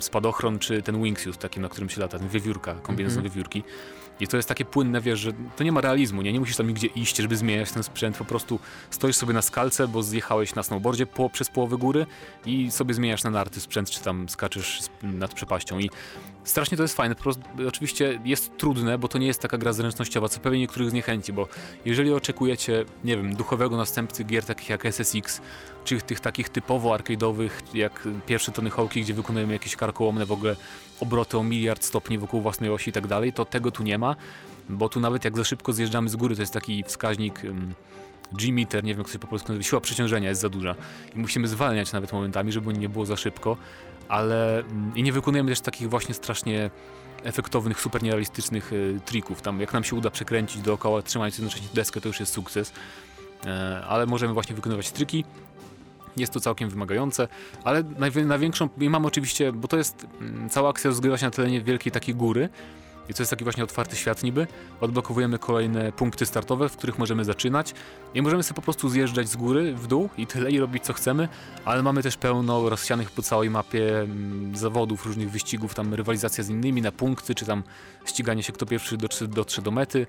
spadochron, 0.00 0.58
czy 0.58 0.82
ten 0.82 1.02
wingsuit, 1.02 1.38
taki 1.38 1.60
na 1.60 1.68
którym 1.68 1.90
się 1.90 2.00
lata, 2.00 2.18
ten 2.18 2.28
wiewiórka, 2.28 2.74
kombinezon 2.74 3.18
mm 3.18 3.30
-hmm. 3.30 3.34
wiewiórki. 3.34 3.62
I 4.22 4.28
to 4.28 4.36
jest 4.36 4.48
takie 4.48 4.64
płynne, 4.64 5.00
wiesz, 5.00 5.20
że 5.20 5.32
to 5.56 5.64
nie 5.64 5.72
ma 5.72 5.80
realizmu, 5.80 6.22
nie? 6.22 6.32
Nie 6.32 6.40
musisz 6.40 6.56
tam 6.56 6.68
nigdzie 6.68 6.86
iść, 6.86 7.16
żeby 7.16 7.36
zmieniać 7.36 7.72
ten 7.72 7.82
sprzęt, 7.82 8.16
po 8.16 8.24
prostu 8.24 8.58
stoisz 8.90 9.16
sobie 9.16 9.32
na 9.32 9.42
skalce, 9.42 9.88
bo 9.88 10.02
zjechałeś 10.02 10.54
na 10.54 10.62
snowboardzie 10.62 11.06
po, 11.06 11.30
przez 11.30 11.48
połowę 11.48 11.76
góry 11.76 12.06
i 12.46 12.70
sobie 12.70 12.94
zmieniasz 12.94 13.24
na 13.24 13.30
narty 13.30 13.60
sprzęt, 13.60 13.90
czy 13.90 14.00
tam 14.00 14.28
skaczesz 14.28 14.80
nad 15.02 15.34
przepaścią. 15.34 15.78
I 15.78 15.90
strasznie 16.44 16.76
to 16.76 16.82
jest 16.82 16.96
fajne, 16.96 17.14
po 17.14 17.22
prostu 17.22 17.42
oczywiście 17.68 18.20
jest 18.24 18.56
trudne, 18.56 18.98
bo 18.98 19.08
to 19.08 19.18
nie 19.18 19.26
jest 19.26 19.40
taka 19.40 19.58
gra 19.58 19.72
zręcznościowa, 19.72 20.28
co 20.28 20.40
pewnie 20.40 20.58
niektórych 20.58 20.90
zniechęci, 20.90 21.32
bo 21.32 21.48
jeżeli 21.84 22.12
oczekujecie, 22.12 22.84
nie 23.04 23.16
wiem, 23.16 23.36
duchowego 23.36 23.76
następcy 23.76 24.24
gier 24.24 24.44
takich 24.44 24.68
jak 24.68 24.86
SSX, 24.86 25.40
czy 25.84 26.00
tych 26.00 26.20
takich 26.20 26.48
typowo 26.48 26.96
arcade'owych, 26.96 27.50
jak 27.74 28.08
pierwsze 28.26 28.52
Tony 28.52 28.70
Hawk'i, 28.70 29.00
gdzie 29.00 29.14
wykonujemy 29.14 29.52
jakieś 29.52 29.76
karkołomne 29.76 30.26
w 30.26 30.32
ogóle 30.32 30.56
obroty 31.00 31.38
o 31.38 31.42
miliard 31.42 31.84
stopni 31.84 32.18
wokół 32.18 32.40
własnej 32.40 32.70
osi 32.70 32.90
i 32.90 32.92
tak 32.92 33.06
dalej, 33.06 33.32
to 33.32 33.44
tego 33.44 33.70
tu 33.70 33.82
nie 33.82 33.98
ma, 33.98 34.16
bo 34.68 34.88
tu 34.88 35.00
nawet 35.00 35.24
jak 35.24 35.36
za 35.36 35.44
szybko 35.44 35.72
zjeżdżamy 35.72 36.08
z 36.08 36.16
góry, 36.16 36.36
to 36.36 36.42
jest 36.42 36.52
taki 36.52 36.84
wskaźnik 36.84 37.42
G-meter, 38.32 38.84
nie 38.84 38.94
wiem 38.94 38.98
jak 38.98 39.12
się 39.12 39.18
po 39.18 39.26
polsku 39.26 39.48
nazywa, 39.48 39.68
siła 39.68 39.80
przeciążenia 39.80 40.28
jest 40.28 40.40
za 40.40 40.48
duża 40.48 40.74
i 41.16 41.18
musimy 41.18 41.48
zwalniać 41.48 41.92
nawet 41.92 42.12
momentami, 42.12 42.52
żeby 42.52 42.72
nie 42.74 42.88
było 42.88 43.06
za 43.06 43.16
szybko, 43.16 43.56
ale 44.08 44.62
i 44.94 45.02
nie 45.02 45.12
wykonujemy 45.12 45.50
też 45.50 45.60
takich 45.60 45.90
właśnie 45.90 46.14
strasznie 46.14 46.70
efektownych, 47.22 47.80
super 47.80 48.02
nierealistycznych 48.02 48.72
y, 48.72 49.00
trików. 49.04 49.42
Tam 49.42 49.60
jak 49.60 49.72
nam 49.72 49.84
się 49.84 49.96
uda 49.96 50.10
przekręcić 50.10 50.62
dookoła, 50.62 51.02
trzymając 51.02 51.38
jednocześnie 51.38 51.68
deskę, 51.74 52.00
to 52.00 52.08
już 52.08 52.20
jest 52.20 52.32
sukces. 52.32 52.72
E, 53.46 53.84
ale 53.88 54.06
możemy 54.06 54.34
właśnie 54.34 54.56
wykonywać 54.56 54.90
triki 54.90 55.24
jest 56.16 56.32
to 56.32 56.40
całkiem 56.40 56.70
wymagające, 56.70 57.28
ale 57.64 57.82
największą, 58.26 58.68
i 58.80 58.90
mam 58.90 59.06
oczywiście, 59.06 59.52
bo 59.52 59.68
to 59.68 59.76
jest, 59.76 60.06
mm, 60.20 60.50
cała 60.50 60.70
akcja 60.70 60.88
rozgrywa 60.88 61.18
się 61.18 61.26
na 61.26 61.30
terenie 61.30 61.60
wielkiej 61.60 61.92
takiej 61.92 62.14
góry, 62.14 62.48
i 63.08 63.14
to 63.14 63.22
jest 63.22 63.30
taki 63.30 63.44
właśnie 63.44 63.64
otwarty 63.64 63.96
świat 63.96 64.22
niby. 64.22 64.46
Odblokowujemy 64.80 65.38
kolejne 65.38 65.92
punkty 65.92 66.26
startowe, 66.26 66.68
w 66.68 66.76
których 66.76 66.98
możemy 66.98 67.24
zaczynać 67.24 67.74
i 68.14 68.22
możemy 68.22 68.42
sobie 68.42 68.56
po 68.56 68.62
prostu 68.62 68.88
zjeżdżać 68.88 69.28
z 69.28 69.36
góry 69.36 69.74
w 69.74 69.86
dół 69.86 70.08
i 70.18 70.26
tyle 70.26 70.50
i 70.50 70.58
robić 70.58 70.84
co 70.84 70.92
chcemy, 70.92 71.28
ale 71.64 71.82
mamy 71.82 72.02
też 72.02 72.16
pełno 72.16 72.68
rozsianych 72.68 73.10
po 73.10 73.22
całej 73.22 73.50
mapie 73.50 74.00
mm, 74.00 74.56
zawodów, 74.56 75.06
różnych 75.06 75.30
wyścigów, 75.30 75.74
tam 75.74 75.94
rywalizacja 75.94 76.44
z 76.44 76.48
innymi 76.48 76.82
na 76.82 76.92
punkty, 76.92 77.34
czy 77.34 77.46
tam 77.46 77.62
ściganie 78.04 78.42
się 78.42 78.52
kto 78.52 78.66
pierwszy 78.66 78.96
dotrze, 78.96 79.28
dotrze 79.28 79.62
do 79.62 79.70
mety 79.70 80.06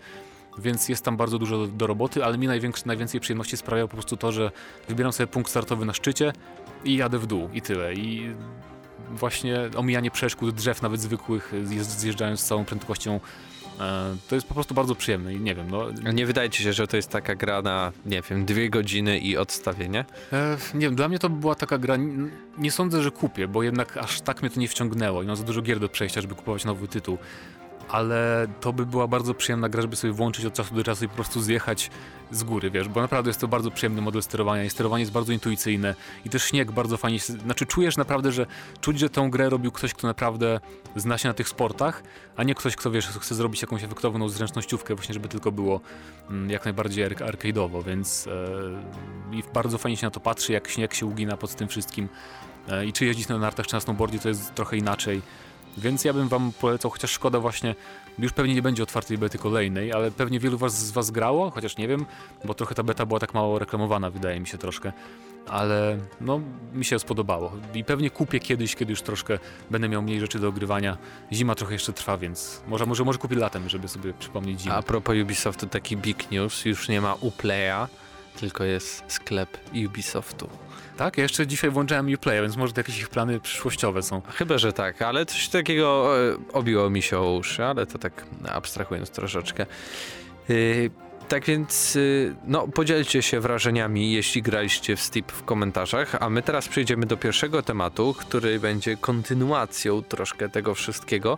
więc 0.57 0.89
jest 0.89 1.05
tam 1.05 1.17
bardzo 1.17 1.39
dużo 1.39 1.57
do, 1.57 1.67
do 1.67 1.87
roboty, 1.87 2.25
ale 2.25 2.37
mi 2.37 2.47
najwięcej 2.85 3.19
przyjemności 3.19 3.57
sprawia 3.57 3.87
po 3.87 3.93
prostu 3.93 4.17
to, 4.17 4.31
że 4.31 4.51
wybieram 4.87 5.13
sobie 5.13 5.27
punkt 5.27 5.49
startowy 5.49 5.85
na 5.85 5.93
szczycie 5.93 6.33
i 6.85 6.95
jadę 6.95 7.19
w 7.19 7.27
dół 7.27 7.49
i 7.53 7.61
tyle. 7.61 7.93
I 7.93 8.35
właśnie 9.09 9.69
omijanie 9.75 10.11
przeszkód, 10.11 10.55
drzew 10.55 10.81
nawet 10.81 11.01
zwykłych, 11.01 11.53
zjeżdżając 11.81 12.39
z 12.39 12.45
całą 12.45 12.65
prędkością 12.65 13.19
e, 13.79 14.15
to 14.29 14.35
jest 14.35 14.47
po 14.47 14.53
prostu 14.53 14.73
bardzo 14.73 14.95
przyjemne 14.95 15.33
i 15.33 15.39
nie 15.39 15.55
wiem, 15.55 15.71
no... 15.71 16.11
Nie 16.13 16.25
wydaje 16.25 16.49
ci 16.49 16.63
się, 16.63 16.73
że 16.73 16.87
to 16.87 16.95
jest 16.97 17.09
taka 17.09 17.35
gra 17.35 17.61
na, 17.61 17.91
nie 18.05 18.21
wiem, 18.21 18.45
dwie 18.45 18.69
godziny 18.69 19.19
i 19.19 19.37
odstawienie? 19.37 20.05
E, 20.33 20.57
nie 20.73 20.79
wiem, 20.79 20.95
dla 20.95 21.07
mnie 21.07 21.19
to 21.19 21.29
była 21.29 21.55
taka 21.55 21.77
gra, 21.77 21.95
nie, 22.57 22.71
sądzę, 22.71 23.03
że 23.03 23.11
kupię, 23.11 23.47
bo 23.47 23.63
jednak 23.63 23.97
aż 23.97 24.21
tak 24.21 24.41
mnie 24.41 24.51
to 24.51 24.59
nie 24.59 24.67
wciągnęło 24.67 25.23
i 25.23 25.25
mam 25.25 25.35
za 25.35 25.43
dużo 25.43 25.61
gier 25.61 25.79
do 25.79 25.89
przejścia, 25.89 26.21
żeby 26.21 26.35
kupować 26.35 26.65
nowy 26.65 26.87
tytuł 26.87 27.17
ale 27.89 28.47
to 28.61 28.73
by 28.73 28.85
była 28.85 29.07
bardzo 29.07 29.33
przyjemna 29.33 29.69
gra, 29.69 29.81
żeby 29.81 29.95
sobie 29.95 30.13
włączyć 30.13 30.45
od 30.45 30.53
czasu 30.53 30.75
do 30.75 30.83
czasu 30.83 31.05
i 31.05 31.09
po 31.09 31.15
prostu 31.15 31.41
zjechać 31.41 31.91
z 32.31 32.43
góry, 32.43 32.71
wiesz, 32.71 32.89
bo 32.89 33.01
naprawdę 33.01 33.29
jest 33.29 33.41
to 33.41 33.47
bardzo 33.47 33.71
przyjemny 33.71 34.01
model 34.01 34.23
sterowania 34.23 34.63
i 34.63 34.69
sterowanie 34.69 35.01
jest 35.01 35.11
bardzo 35.11 35.33
intuicyjne 35.33 35.95
i 36.25 36.29
też 36.29 36.43
śnieg 36.43 36.71
bardzo 36.71 36.97
fajnie, 36.97 37.19
znaczy 37.19 37.65
czujesz 37.65 37.97
naprawdę, 37.97 38.31
że 38.31 38.45
czuć, 38.81 38.99
że 38.99 39.09
tą 39.09 39.29
grę 39.29 39.49
robił 39.49 39.71
ktoś, 39.71 39.93
kto 39.93 40.07
naprawdę 40.07 40.59
zna 40.95 41.17
się 41.17 41.27
na 41.27 41.33
tych 41.33 41.49
sportach, 41.49 42.03
a 42.35 42.43
nie 42.43 42.55
ktoś, 42.55 42.75
kto 42.75 42.91
wiesz, 42.91 43.07
chce 43.07 43.35
zrobić 43.35 43.61
jakąś 43.61 43.83
efektowną 43.83 44.29
zręcznościówkę 44.29 44.95
właśnie, 44.95 45.13
żeby 45.13 45.27
tylko 45.27 45.51
było 45.51 45.81
mm, 46.29 46.49
jak 46.49 46.65
najbardziej 46.65 47.05
arcade'owo, 47.05 47.83
więc 47.85 48.27
e, 49.31 49.35
i 49.35 49.43
bardzo 49.53 49.77
fajnie 49.77 49.97
się 49.97 50.07
na 50.07 50.11
to 50.11 50.19
patrzy, 50.19 50.53
jak 50.53 50.67
śnieg 50.67 50.93
się 50.93 51.05
ugina 51.05 51.37
pod 51.37 51.55
tym 51.55 51.67
wszystkim 51.67 52.09
e, 52.69 52.85
i 52.85 52.93
czy 52.93 53.05
jeździć 53.05 53.27
na 53.27 53.37
nartach, 53.37 53.67
czy 53.67 53.73
na 53.73 53.79
snowboardzie, 53.79 54.19
to 54.19 54.29
jest 54.29 54.55
trochę 54.55 54.77
inaczej 54.77 55.21
więc 55.77 56.05
ja 56.05 56.13
bym 56.13 56.27
wam 56.27 56.51
polecał, 56.61 56.91
chociaż 56.91 57.11
szkoda 57.11 57.39
właśnie, 57.39 57.75
już 58.19 58.33
pewnie 58.33 58.55
nie 58.55 58.61
będzie 58.61 58.83
otwartej 58.83 59.17
bety 59.17 59.37
kolejnej, 59.37 59.93
ale 59.93 60.11
pewnie 60.11 60.39
wielu 60.39 60.57
was, 60.57 60.85
z 60.87 60.91
was 60.91 61.11
grało, 61.11 61.49
chociaż 61.51 61.77
nie 61.77 61.87
wiem, 61.87 62.05
bo 62.45 62.53
trochę 62.53 62.75
ta 62.75 62.83
beta 62.83 63.05
była 63.05 63.19
tak 63.19 63.33
mało 63.33 63.59
reklamowana, 63.59 64.09
wydaje 64.09 64.39
mi 64.39 64.47
się 64.47 64.57
troszkę. 64.57 64.91
Ale 65.47 65.97
no, 66.21 66.41
mi 66.73 66.85
się 66.85 66.99
spodobało. 66.99 67.51
I 67.73 67.83
pewnie 67.83 68.09
kupię 68.09 68.39
kiedyś, 68.39 68.75
kiedy 68.75 68.91
już 68.91 69.01
troszkę 69.01 69.39
będę 69.71 69.89
miał 69.89 70.01
mniej 70.01 70.19
rzeczy 70.19 70.39
do 70.39 70.47
ogrywania. 70.47 70.97
Zima 71.31 71.55
trochę 71.55 71.73
jeszcze 71.73 71.93
trwa, 71.93 72.17
więc 72.17 72.61
może, 72.67 72.85
może, 72.85 73.03
może 73.03 73.19
kupię 73.19 73.35
latem, 73.35 73.69
żeby 73.69 73.87
sobie 73.87 74.13
przypomnieć 74.13 74.61
zimę. 74.61 74.75
A 74.75 74.83
propos 74.83 75.15
Ubisoftu, 75.23 75.67
taki 75.67 75.97
big 75.97 76.31
news, 76.31 76.65
już 76.65 76.89
nie 76.89 77.01
ma 77.01 77.13
Uplaya, 77.13 77.87
tylko 78.39 78.63
jest 78.63 79.03
sklep 79.07 79.57
Ubisoftu. 79.85 80.49
Tak? 80.97 81.17
Ja 81.17 81.23
jeszcze 81.23 81.47
dzisiaj 81.47 81.69
włączałem 81.69 82.13
Uplay, 82.13 82.41
więc 82.41 82.57
może 82.57 82.73
to 82.73 82.79
jakieś 82.79 82.99
ich 82.99 83.09
plany 83.09 83.39
przyszłościowe 83.39 84.03
są. 84.03 84.21
Chyba, 84.21 84.57
że 84.57 84.73
tak, 84.73 85.01
ale 85.01 85.25
coś 85.25 85.47
takiego 85.47 86.17
e, 86.31 86.37
obiło 86.53 86.89
mi 86.89 87.01
się 87.01 87.19
o 87.19 87.33
uszy, 87.33 87.65
ale 87.65 87.85
to 87.85 87.99
tak 87.99 88.25
abstrahując 88.47 89.09
troszeczkę. 89.09 89.65
Yy, 90.49 90.89
tak 91.27 91.45
więc, 91.45 91.95
y, 91.95 92.35
no, 92.47 92.67
podzielcie 92.67 93.21
się 93.21 93.39
wrażeniami, 93.39 94.11
jeśli 94.11 94.41
graliście 94.41 94.95
w 94.95 95.01
Steep 95.01 95.31
w 95.31 95.43
komentarzach, 95.43 96.15
a 96.19 96.29
my 96.29 96.41
teraz 96.41 96.67
przejdziemy 96.67 97.05
do 97.05 97.17
pierwszego 97.17 97.61
tematu, 97.61 98.15
który 98.19 98.59
będzie 98.59 98.97
kontynuacją 98.97 100.03
troszkę 100.03 100.49
tego 100.49 100.75
wszystkiego, 100.75 101.37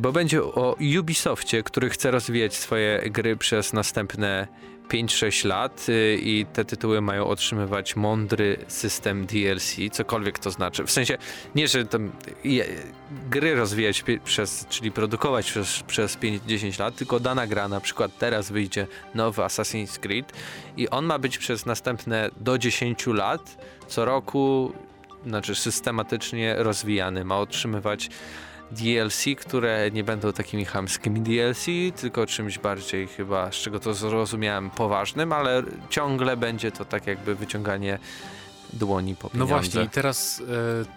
bo 0.00 0.12
będzie 0.12 0.42
o 0.42 0.76
Ubisoftie, 1.00 1.62
który 1.62 1.90
chce 1.90 2.10
rozwijać 2.10 2.56
swoje 2.56 3.10
gry 3.10 3.36
przez 3.36 3.72
następne 3.72 4.46
5-6 4.90 5.46
lat 5.46 5.86
y, 5.88 6.18
i 6.22 6.46
te 6.52 6.64
tytuły 6.64 7.00
mają 7.00 7.26
otrzymywać 7.26 7.96
mądry 7.96 8.56
system 8.68 9.26
DLC, 9.26 9.74
cokolwiek 9.92 10.38
to 10.38 10.50
znaczy. 10.50 10.84
W 10.84 10.90
sensie, 10.90 11.18
nie, 11.54 11.68
że 11.68 11.84
tam 11.84 12.12
gry 13.30 13.54
rozwijać 13.54 14.04
przez, 14.24 14.66
czyli 14.68 14.92
produkować 14.92 15.50
przez, 15.50 15.82
przez 15.82 16.18
5-10 16.18 16.80
lat, 16.80 16.96
tylko 16.96 17.20
dana 17.20 17.46
gra, 17.46 17.68
na 17.68 17.80
przykład 17.80 18.18
teraz 18.18 18.50
wyjdzie 18.50 18.86
nowy 19.14 19.42
Assassin's 19.42 19.98
Creed 19.98 20.32
i 20.76 20.88
on 20.88 21.04
ma 21.04 21.18
być 21.18 21.38
przez 21.38 21.66
następne 21.66 22.30
do 22.40 22.58
10 22.58 23.06
lat 23.06 23.56
co 23.88 24.04
roku, 24.04 24.72
znaczy 25.26 25.54
systematycznie 25.54 26.54
rozwijany, 26.58 27.24
ma 27.24 27.38
otrzymywać 27.38 28.08
DLC, 28.72 29.24
które 29.36 29.90
nie 29.90 30.04
będą 30.04 30.32
takimi 30.32 30.64
chamskimi 30.64 31.20
DLC, 31.20 31.66
tylko 32.00 32.26
czymś 32.26 32.58
bardziej 32.58 33.06
chyba, 33.06 33.52
z 33.52 33.54
czego 33.54 33.80
to 33.80 33.94
zrozumiałem, 33.94 34.70
poważnym, 34.70 35.32
ale 35.32 35.62
ciągle 35.90 36.36
będzie 36.36 36.72
to 36.72 36.84
tak 36.84 37.06
jakby 37.06 37.34
wyciąganie 37.34 37.98
dłoni 38.72 39.16
po 39.16 39.30
pieniądze. 39.30 39.38
No 39.38 39.58
właśnie 39.58 39.82
i 39.82 39.88
teraz 39.88 40.42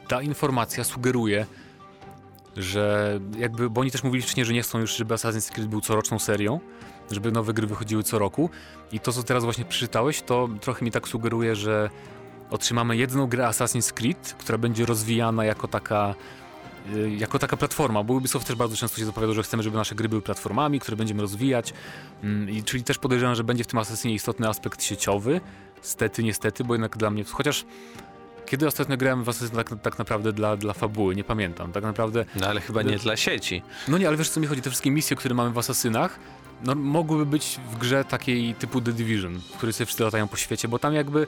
e, 0.04 0.08
ta 0.08 0.22
informacja 0.22 0.84
sugeruje, 0.84 1.46
że 2.58 3.20
jakby, 3.38 3.70
bo 3.70 3.82
oni 3.82 3.92
też 3.92 4.04
mówili 4.04 4.24
wcześniej, 4.24 4.46
że 4.46 4.54
nie 4.54 4.62
chcą 4.62 4.80
już, 4.80 4.98
żeby 4.98 5.14
Assassin's 5.14 5.52
Creed 5.52 5.70
był 5.70 5.82
coroczną 5.82 6.20
serią, 6.20 6.60
żeby 7.12 7.32
nowe 7.32 7.54
gry 7.54 7.68
wychodziły 7.68 8.04
co 8.04 8.20
roku 8.20 8.50
i 8.92 9.00
to, 9.00 9.12
co 9.12 9.24
teraz 9.24 9.44
właśnie 9.44 9.66
przeczytałeś, 9.66 10.22
to 10.22 10.50
trochę 10.62 10.86
mi 10.86 10.92
tak 10.92 11.08
sugeruje, 11.08 11.56
że 11.56 11.90
otrzymamy 12.50 12.98
jedną 12.98 13.28
grę 13.28 13.44
Assassin's 13.44 13.94
Creed, 13.94 14.36
która 14.40 14.58
będzie 14.58 14.86
rozwijana 14.86 15.46
jako 15.46 15.68
taka 15.68 16.16
Y, 16.16 16.43
jako 17.18 17.40
taka 17.40 17.58
platforma, 17.58 18.04
bo 18.04 18.14
Ubisoft 18.14 18.48
też 18.48 18.56
bardzo 18.56 18.76
często 18.76 18.98
się 18.98 19.06
zapowiadał, 19.06 19.36
że 19.36 19.44
chcemy, 19.44 19.64
żeby 19.64 19.78
nasze 19.78 19.96
gry 19.96 20.10
były 20.10 20.22
platformami, 20.22 20.80
które 20.80 20.98
będziemy 20.98 21.22
rozwijać, 21.22 21.74
mm, 22.24 22.50
I, 22.50 22.64
czyli 22.64 22.84
też 22.84 22.98
podejrzewam, 22.98 23.36
że 23.36 23.44
będzie 23.44 23.64
w 23.64 23.68
tym 23.68 23.80
Assassinie 23.80 24.16
istotny 24.16 24.48
aspekt 24.50 24.84
sieciowy, 24.84 25.42
stety, 25.82 26.24
niestety, 26.24 26.64
bo 26.64 26.74
jednak 26.74 26.98
dla 26.98 27.10
mnie, 27.10 27.24
chociaż 27.24 27.66
kiedy 28.46 28.68
ostatnio 28.68 28.98
grałem 28.98 29.24
w 29.24 29.30
Assassin 29.30 29.56
tak, 29.56 29.70
tak, 29.82 30.00
naprawdę 30.00 30.34
dla, 30.34 30.58
dla 30.58 30.74
fabuły, 30.74 31.16
nie 31.16 31.24
pamiętam, 31.24 31.72
tak 31.72 31.84
naprawdę... 31.84 32.26
No 32.36 32.48
ale 32.48 32.62
chyba 32.62 32.82
nie 32.82 32.98
dla 32.98 33.18
sieci. 33.18 33.62
No 33.88 33.98
nie, 33.98 34.08
ale 34.08 34.18
wiesz 34.18 34.30
co 34.30 34.40
mi 34.40 34.48
chodzi, 34.48 34.62
te 34.62 34.70
wszystkie 34.70 34.92
misje, 34.92 35.18
które 35.18 35.36
mamy 35.36 35.52
w 35.52 35.58
Asasynach, 35.58 36.20
no, 36.64 36.76
mogłyby 36.76 37.26
być 37.26 37.60
w 37.72 37.78
grze 37.78 38.06
takiej 38.06 38.56
typu 38.56 38.82
The 38.82 38.92
Division, 38.92 39.40
w 39.40 39.58
której 39.58 39.74
sobie 39.74 39.86
wszyscy 39.86 40.04
latają 40.04 40.28
po 40.28 40.38
świecie, 40.38 40.68
bo 40.68 40.80
tam 40.80 40.94
jakby 40.94 41.28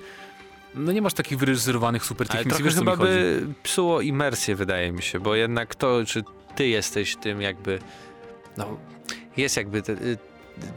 no 0.76 0.92
nie 0.92 1.02
masz 1.02 1.14
takich 1.14 1.38
wyreżyserowanych 1.38 2.06
super 2.06 2.28
tych 2.28 2.46
misji, 2.46 2.64
wiesz, 2.64 2.76
chyba 2.76 2.96
by 2.96 3.46
psuło 3.64 4.02
imersję, 4.02 4.56
wydaje 4.56 4.92
mi 4.92 5.02
się, 5.02 5.20
bo 5.20 5.36
jednak 5.36 5.76
to, 5.76 6.06
czy 6.06 6.24
ty 6.56 6.68
jesteś 6.68 7.16
tym 7.16 7.42
jakby, 7.42 7.80
no 8.58 8.78
jest 9.38 9.58
jakby 9.58 9.82
te, 9.82 9.94
y, 9.94 10.18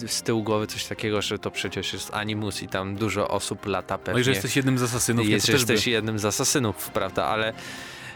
z 0.06 0.22
tyłu 0.22 0.42
głowy 0.42 0.66
coś 0.66 0.84
takiego, 0.84 1.22
że 1.22 1.38
to 1.38 1.50
przecież 1.50 1.92
jest 1.92 2.14
Animus 2.14 2.62
i 2.62 2.68
tam 2.68 2.96
dużo 2.96 3.28
osób 3.28 3.66
lata 3.66 3.98
pewnie. 3.98 4.12
No 4.12 4.18
i 4.18 4.24
że 4.24 4.30
jesteś 4.30 4.56
jednym 4.56 4.78
z 4.78 4.82
asasynów. 4.82 5.24
I 5.24 5.28
nie, 5.28 5.34
jest, 5.34 5.46
to 5.46 5.52
że 5.52 5.58
też 5.58 5.66
by- 5.66 5.72
jesteś 5.72 5.86
jednym 5.86 6.18
z 6.18 6.24
asasynów, 6.24 6.90
prawda, 6.90 7.24
ale 7.24 7.52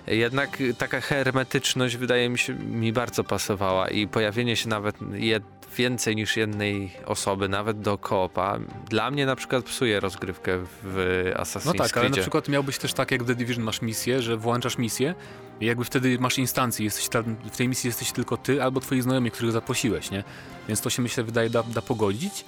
jednak 0.07 0.59
taka 0.79 1.01
hermetyczność 1.01 1.97
wydaje 1.97 2.29
mi 2.29 2.39
się 2.39 2.55
mi 2.55 2.93
bardzo 2.93 3.25
pasowała 3.25 3.89
i 3.89 4.09
pojawienie 4.09 4.57
się 4.57 4.69
nawet 4.69 4.97
jed, 5.13 5.43
więcej 5.77 6.17
niż 6.17 6.37
jednej 6.37 6.91
osoby, 7.07 7.49
nawet 7.49 7.81
do 7.81 7.99
koopa, 7.99 8.59
dla 8.91 9.11
mnie 9.11 9.27
na 9.27 9.37
przykład 9.37 9.65
psuje 9.65 10.01
rozgrywkę 10.01 10.59
w 10.83 11.25
Assassin's 11.37 11.67
No 11.67 11.75
tak, 11.75 11.97
ale 11.97 12.09
na 12.09 12.17
przykład 12.17 12.49
miałbyś 12.49 12.79
też 12.79 12.93
tak, 12.93 13.11
jak 13.11 13.23
w 13.23 13.27
The 13.27 13.35
Division 13.35 13.65
masz 13.65 13.83
misję, 13.83 14.23
że 14.23 14.37
włączasz 14.37 14.79
misję 14.79 15.15
i 15.61 15.67
jakby 15.67 15.85
wtedy 15.85 16.19
masz 16.19 16.39
instancję, 16.39 16.85
jesteś 16.85 17.09
tam, 17.09 17.37
w 17.53 17.57
tej 17.57 17.69
misji 17.69 17.89
jesteś 17.89 18.13
tylko 18.13 18.37
ty 18.37 18.63
albo 18.63 18.81
twoi 18.81 19.01
znajomi, 19.01 19.31
których 19.31 19.53
zaprosiłeś, 19.53 20.11
nie? 20.11 20.25
Więc 20.69 20.81
to 20.81 20.91
się 20.91 21.03
myślę 21.03 21.25
wydaje 21.25 21.51
da, 21.51 21.63
da 21.63 21.83
pogodzić. 21.83 22.45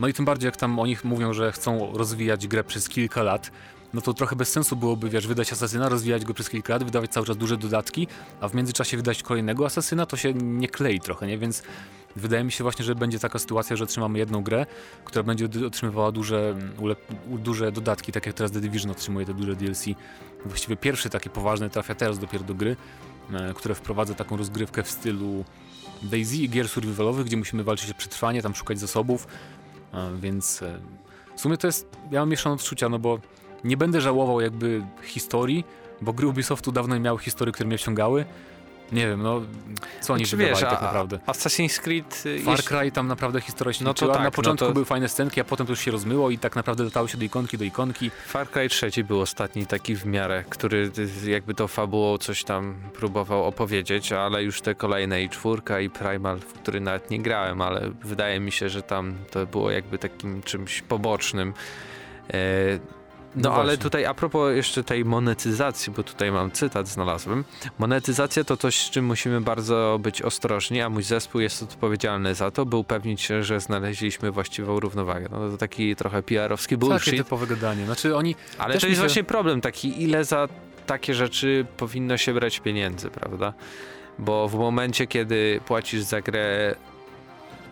No 0.00 0.08
i 0.08 0.12
tym 0.12 0.24
bardziej 0.24 0.46
jak 0.46 0.56
tam 0.56 0.78
oni 0.78 0.96
mówią, 1.04 1.32
że 1.32 1.52
chcą 1.52 1.92
rozwijać 1.94 2.46
grę 2.46 2.64
przez 2.64 2.88
kilka 2.88 3.22
lat, 3.22 3.50
no 3.94 4.00
to 4.00 4.14
trochę 4.14 4.36
bez 4.36 4.48
sensu 4.48 4.76
byłoby, 4.76 5.10
wiesz, 5.10 5.26
wydać 5.26 5.52
asasyna, 5.52 5.88
rozwijać 5.88 6.24
go 6.24 6.34
przez 6.34 6.50
kilka 6.50 6.72
lat, 6.72 6.84
wydawać 6.84 7.10
cały 7.10 7.26
czas 7.26 7.36
duże 7.36 7.56
dodatki, 7.56 8.06
a 8.40 8.48
w 8.48 8.54
międzyczasie 8.54 8.96
wydać 8.96 9.22
kolejnego 9.22 9.66
asasyna, 9.66 10.06
to 10.06 10.16
się 10.16 10.34
nie 10.34 10.68
klei 10.68 11.00
trochę, 11.00 11.26
nie? 11.26 11.38
Więc 11.38 11.62
wydaje 12.16 12.44
mi 12.44 12.52
się 12.52 12.64
właśnie, 12.64 12.84
że 12.84 12.94
będzie 12.94 13.18
taka 13.18 13.38
sytuacja, 13.38 13.76
że 13.76 13.84
otrzymamy 13.84 14.18
jedną 14.18 14.42
grę, 14.42 14.66
która 15.04 15.22
będzie 15.22 15.48
otrzymywała 15.66 16.12
duże, 16.12 16.50
mm, 16.50 16.96
duże 17.28 17.72
dodatki, 17.72 18.12
tak 18.12 18.26
jak 18.26 18.34
teraz 18.34 18.52
The 18.52 18.60
Division 18.60 18.90
otrzymuje 18.90 19.26
te 19.26 19.34
duże 19.34 19.56
DLC. 19.56 19.84
Właściwie 20.44 20.76
pierwszy 20.76 21.10
taki 21.10 21.30
poważny 21.30 21.70
trafia 21.70 21.94
teraz 21.94 22.18
dopiero 22.18 22.44
do 22.44 22.54
gry, 22.54 22.76
e, 23.32 23.54
które 23.54 23.74
wprowadza 23.74 24.14
taką 24.14 24.36
rozgrywkę 24.36 24.82
w 24.82 24.90
stylu 24.90 25.44
Daisy 26.02 26.36
i 26.36 26.48
gier 26.48 26.68
survivalowych, 26.68 27.26
gdzie 27.26 27.36
musimy 27.36 27.64
walczyć 27.64 27.90
o 27.90 27.94
przetrwanie, 27.94 28.42
tam 28.42 28.54
szukać 28.54 28.80
zasobów, 28.80 29.26
e, 29.92 30.16
więc 30.20 30.62
e, 30.62 30.80
w 31.36 31.40
sumie 31.40 31.56
to 31.56 31.66
jest, 31.66 31.88
ja 32.10 32.20
mam 32.20 32.28
mieszane 32.28 32.54
odczucia, 32.54 32.88
no 32.88 32.98
bo 32.98 33.18
nie 33.64 33.76
będę 33.76 34.00
żałował 34.00 34.40
jakby 34.40 34.82
historii, 35.02 35.64
bo 36.00 36.12
gry 36.12 36.26
Ubisoftu 36.26 36.72
dawno 36.72 36.94
nie 36.94 37.00
miały 37.00 37.18
historii, 37.18 37.54
które 37.54 37.66
mnie 37.66 37.78
wciągały. 37.78 38.24
Nie 38.92 39.06
wiem, 39.06 39.22
no 39.22 39.40
co 40.00 40.12
oni 40.12 40.24
Znaczy, 40.24 40.36
wydawali 40.36 40.60
wiesz, 40.64 40.70
tak 40.70 40.82
naprawdę. 40.82 41.18
Assassin's 41.26 41.80
Creed 41.80 42.22
y, 42.26 42.38
Far 42.42 42.62
Cry 42.64 42.92
tam 42.92 43.06
naprawdę 43.08 43.40
historia 43.40 43.72
się 43.72 43.84
No 43.84 43.94
to 43.94 44.04
liczyła. 44.04 44.12
tak, 44.14 44.20
Na 44.22 44.24
no 44.28 44.30
początku 44.30 44.66
to- 44.66 44.72
były 44.72 44.84
fajne 44.84 45.08
scenki, 45.08 45.40
a 45.40 45.44
potem 45.44 45.66
to 45.66 45.72
już 45.72 45.80
się 45.80 45.90
rozmyło 45.90 46.30
i 46.30 46.38
tak 46.38 46.56
naprawdę 46.56 46.84
dotało 46.84 47.08
się 47.08 47.18
do 47.18 47.24
ikonki, 47.24 47.58
do 47.58 47.64
ikonki. 47.64 48.10
Far 48.26 48.50
Cry 48.50 48.68
3 48.68 49.04
był 49.04 49.20
ostatni 49.20 49.66
taki 49.66 49.96
w 49.96 50.06
miarę, 50.06 50.44
który 50.50 50.90
y, 51.26 51.30
jakby 51.30 51.54
to 51.54 51.68
fabułą 51.68 52.18
coś 52.18 52.44
tam 52.44 52.74
próbował 52.94 53.44
opowiedzieć, 53.44 54.12
ale 54.12 54.42
już 54.42 54.60
te 54.60 54.74
kolejne 54.74 55.22
i 55.22 55.28
czwórka 55.28 55.80
i 55.80 55.90
Primal, 55.90 56.38
w 56.38 56.52
który 56.52 56.80
nawet 56.80 57.10
nie 57.10 57.18
grałem, 57.22 57.60
ale 57.60 57.90
wydaje 58.04 58.40
mi 58.40 58.52
się, 58.52 58.68
że 58.68 58.82
tam 58.82 59.14
to 59.30 59.46
było 59.46 59.70
jakby 59.70 59.98
takim 59.98 60.42
czymś 60.42 60.82
pobocznym. 60.82 61.54
E, 62.30 62.34
no, 63.42 63.48
No 63.50 63.54
ale 63.54 63.64
właśnie. 63.64 63.82
tutaj 63.82 64.04
a 64.06 64.14
propos 64.14 64.54
jeszcze 64.56 64.84
tej 64.84 65.04
monetyzacji, 65.04 65.92
bo 65.96 66.02
tutaj 66.02 66.32
mam 66.32 66.50
cytat 66.50 66.88
znalazłem. 66.88 67.44
Monetyzacja 67.78 68.44
to 68.44 68.56
coś, 68.56 68.76
z 68.86 68.90
czym 68.90 69.04
musimy 69.04 69.40
bardzo 69.40 69.98
być 70.02 70.22
ostrożni, 70.22 70.80
a 70.80 70.88
mój 70.88 71.02
zespół 71.02 71.40
jest 71.40 71.62
odpowiedzialny 71.62 72.34
za 72.34 72.50
to, 72.50 72.66
by 72.66 72.76
upewnić 72.76 73.20
się, 73.22 73.42
że 73.42 73.60
znaleźliśmy 73.60 74.30
właściwą 74.30 74.80
równowagę. 74.80 75.28
No 75.30 75.50
to 75.50 75.56
taki 75.56 75.96
trochę 75.96 76.22
PR-owski 76.22 76.76
Takie 76.76 76.76
bullshit. 76.76 77.16
typowe 77.16 77.46
gadanie. 77.46 77.84
Znaczy 77.86 78.16
oni, 78.16 78.34
Ale 78.58 78.78
to 78.78 78.86
jest 78.86 78.96
się- 78.98 79.02
właśnie 79.02 79.24
problem 79.24 79.60
taki, 79.60 80.02
ile 80.02 80.24
za 80.24 80.48
takie 80.86 81.14
rzeczy 81.14 81.66
powinno 81.76 82.16
się 82.16 82.34
brać 82.34 82.60
pieniędzy, 82.60 83.10
prawda? 83.10 83.52
Bo 84.18 84.48
w 84.48 84.54
momencie, 84.54 85.06
kiedy 85.06 85.60
płacisz 85.66 86.02
za 86.02 86.20
grę 86.20 86.74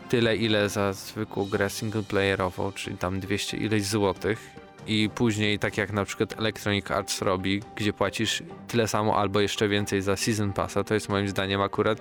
tyle, 0.09 0.37
ile 0.37 0.69
za 0.69 0.93
zwykłą 0.93 1.45
grę 1.45 1.71
singleplayerową, 1.71 2.73
czyli 2.73 2.97
tam 2.99 3.21
200 3.21 3.57
ileś 3.57 3.85
złotych 3.85 4.39
i 4.87 5.11
później, 5.15 5.59
tak 5.59 5.77
jak 5.77 5.93
na 5.93 6.05
przykład 6.05 6.39
Electronic 6.39 6.91
Arts 6.91 7.23
robi, 7.23 7.63
gdzie 7.77 7.93
płacisz 7.93 8.43
tyle 8.69 8.89
samo 8.89 9.17
albo 9.17 9.41
jeszcze 9.41 9.69
więcej 9.69 10.03
za 10.03 10.17
Season 10.17 10.53
Passa, 10.53 10.85
to 10.85 10.95
jest 10.95 11.09
moim 11.09 11.29
zdaniem 11.29 11.61
akurat 11.61 11.99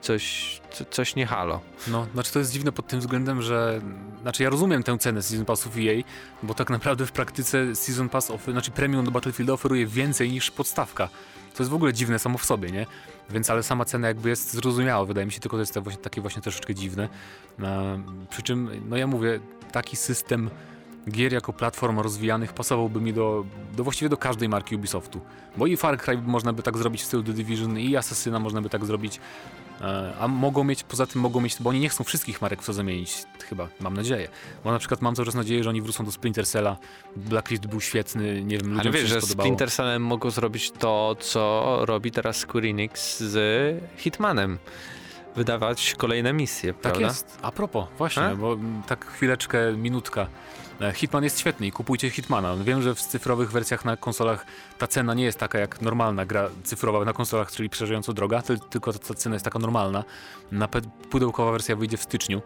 coś, 0.00 0.60
co- 0.70 0.84
coś 0.84 1.16
nie 1.16 1.26
halo. 1.26 1.60
no, 1.88 2.06
znaczy 2.14 2.32
to 2.32 2.38
jest 2.38 2.52
dziwne 2.52 2.72
pod 2.72 2.86
tym 2.86 3.00
względem, 3.00 3.42
że, 3.42 3.80
znaczy 4.22 4.42
ja 4.42 4.50
rozumiem 4.50 4.82
tę 4.82 4.98
cenę 4.98 5.22
Season 5.22 5.46
Passów 5.46 5.76
EA, 5.76 6.02
bo 6.42 6.54
tak 6.54 6.70
naprawdę 6.70 7.06
w 7.06 7.12
praktyce 7.12 7.76
Season 7.76 8.08
Pass, 8.08 8.30
ofer, 8.30 8.52
znaczy 8.54 8.70
Premium 8.70 9.04
do 9.04 9.10
Battlefield 9.10 9.50
oferuje 9.50 9.86
więcej 9.86 10.30
niż 10.32 10.50
podstawka. 10.50 11.08
To 11.54 11.62
jest 11.62 11.70
w 11.70 11.74
ogóle 11.74 11.92
dziwne 11.92 12.18
samo 12.18 12.38
w 12.38 12.44
sobie, 12.44 12.70
nie? 12.70 12.86
Więc 13.30 13.50
ale 13.50 13.62
sama 13.62 13.84
cena 13.84 14.08
jakby 14.08 14.28
jest 14.28 14.52
zrozumiała, 14.52 15.04
wydaje 15.04 15.26
mi 15.26 15.32
się, 15.32 15.40
tylko 15.40 15.56
to 15.56 15.60
jest 15.60 15.78
właśnie, 15.78 16.02
takie 16.02 16.20
właśnie 16.20 16.42
troszeczkę 16.42 16.74
dziwne. 16.74 17.08
E, 17.62 18.02
przy 18.30 18.42
czym, 18.42 18.70
no 18.88 18.96
ja 18.96 19.06
mówię, 19.06 19.40
taki 19.72 19.96
system 19.96 20.50
gier 21.10 21.32
jako 21.32 21.52
platform 21.52 21.98
rozwijanych 22.00 22.52
pasowałby 22.52 23.00
mi 23.00 23.12
do, 23.12 23.44
do 23.76 23.84
właściwie 23.84 24.08
do 24.08 24.16
każdej 24.16 24.48
marki 24.48 24.76
Ubisoftu. 24.76 25.20
Bo 25.56 25.66
i 25.66 25.76
Far 25.76 25.98
Cry 25.98 26.18
można 26.18 26.52
by 26.52 26.62
tak 26.62 26.78
zrobić 26.78 27.02
w 27.02 27.04
stylu 27.04 27.22
The 27.22 27.32
Division, 27.32 27.78
i 27.78 27.96
Assassina 27.96 28.38
można 28.38 28.62
by 28.62 28.70
tak 28.70 28.84
zrobić. 28.84 29.20
E, 29.80 30.12
A 30.20 30.28
mogą 30.28 30.64
mieć, 30.64 30.82
poza 30.82 31.06
tym 31.06 31.20
mogą 31.20 31.40
mieć, 31.40 31.56
bo 31.60 31.70
oni 31.70 31.80
nie 31.80 31.88
chcą 31.88 32.04
wszystkich 32.04 32.42
marek 32.42 32.62
w 32.62 32.66
to 32.66 32.72
zamienić, 32.72 33.24
chyba, 33.48 33.68
mam 33.80 33.94
nadzieję. 33.94 34.28
Bo 34.64 34.72
na 34.72 34.78
przykład 34.78 35.02
mam 35.02 35.14
cały 35.14 35.26
czas 35.26 35.34
nadzieję, 35.34 35.64
że 35.64 35.70
oni 35.70 35.82
wrócą 35.82 36.04
do 36.04 36.12
Splinter 36.12 36.46
Cella. 36.46 36.76
Blacklist 37.16 37.66
był 37.66 37.80
świetny, 37.80 38.44
nie 38.44 38.58
wiem, 38.58 38.66
ludziom 38.68 38.80
Ale 38.80 38.90
wiesz, 38.90 39.08
że 39.08 39.20
spodobało. 39.20 39.46
Splinter 39.46 39.70
Cellem 39.70 40.02
mogą 40.02 40.30
zrobić 40.30 40.70
to, 40.70 41.16
co 41.20 41.78
robi 41.84 42.10
teraz 42.10 42.36
Square 42.36 42.64
Enix 42.66 43.20
z 43.20 43.36
Hitmanem. 43.96 44.58
Wydawać 45.36 45.94
kolejne 45.98 46.32
misje, 46.32 46.72
Tak 46.72 46.82
prawda? 46.82 47.00
jest. 47.06 47.38
A 47.42 47.52
propos, 47.52 47.86
właśnie, 47.98 48.22
A? 48.22 48.34
bo 48.36 48.56
tak 48.86 49.04
chwileczkę, 49.06 49.72
minutka. 49.76 50.26
E, 50.80 50.92
Hitman 50.92 51.24
jest 51.24 51.40
świetny 51.40 51.66
i 51.66 51.72
kupujcie 51.72 52.10
Hitmana. 52.10 52.56
Wiem, 52.56 52.82
że 52.82 52.94
w 52.94 53.00
cyfrowych 53.00 53.52
wersjach 53.52 53.84
na 53.84 53.96
konsolach 53.96 54.46
ta 54.78 54.86
cena 54.86 55.14
nie 55.14 55.24
jest 55.24 55.38
taka 55.38 55.58
jak 55.58 55.80
normalna 55.82 56.26
gra 56.26 56.48
cyfrowa 56.64 57.04
na 57.04 57.12
konsolach, 57.12 57.52
czyli 57.52 57.70
przeżająco 57.70 58.12
droga, 58.12 58.42
ty- 58.42 58.58
tylko 58.70 58.92
ta, 58.92 59.14
cena 59.14 59.34
jest 59.34 59.44
taka 59.44 59.58
normalna. 59.58 60.04
Na 60.52 60.68
pudełkowa 61.10 61.52
wersja 61.52 61.76
wyjdzie 61.76 61.96
w 61.96 62.02
styczniu. 62.02 62.42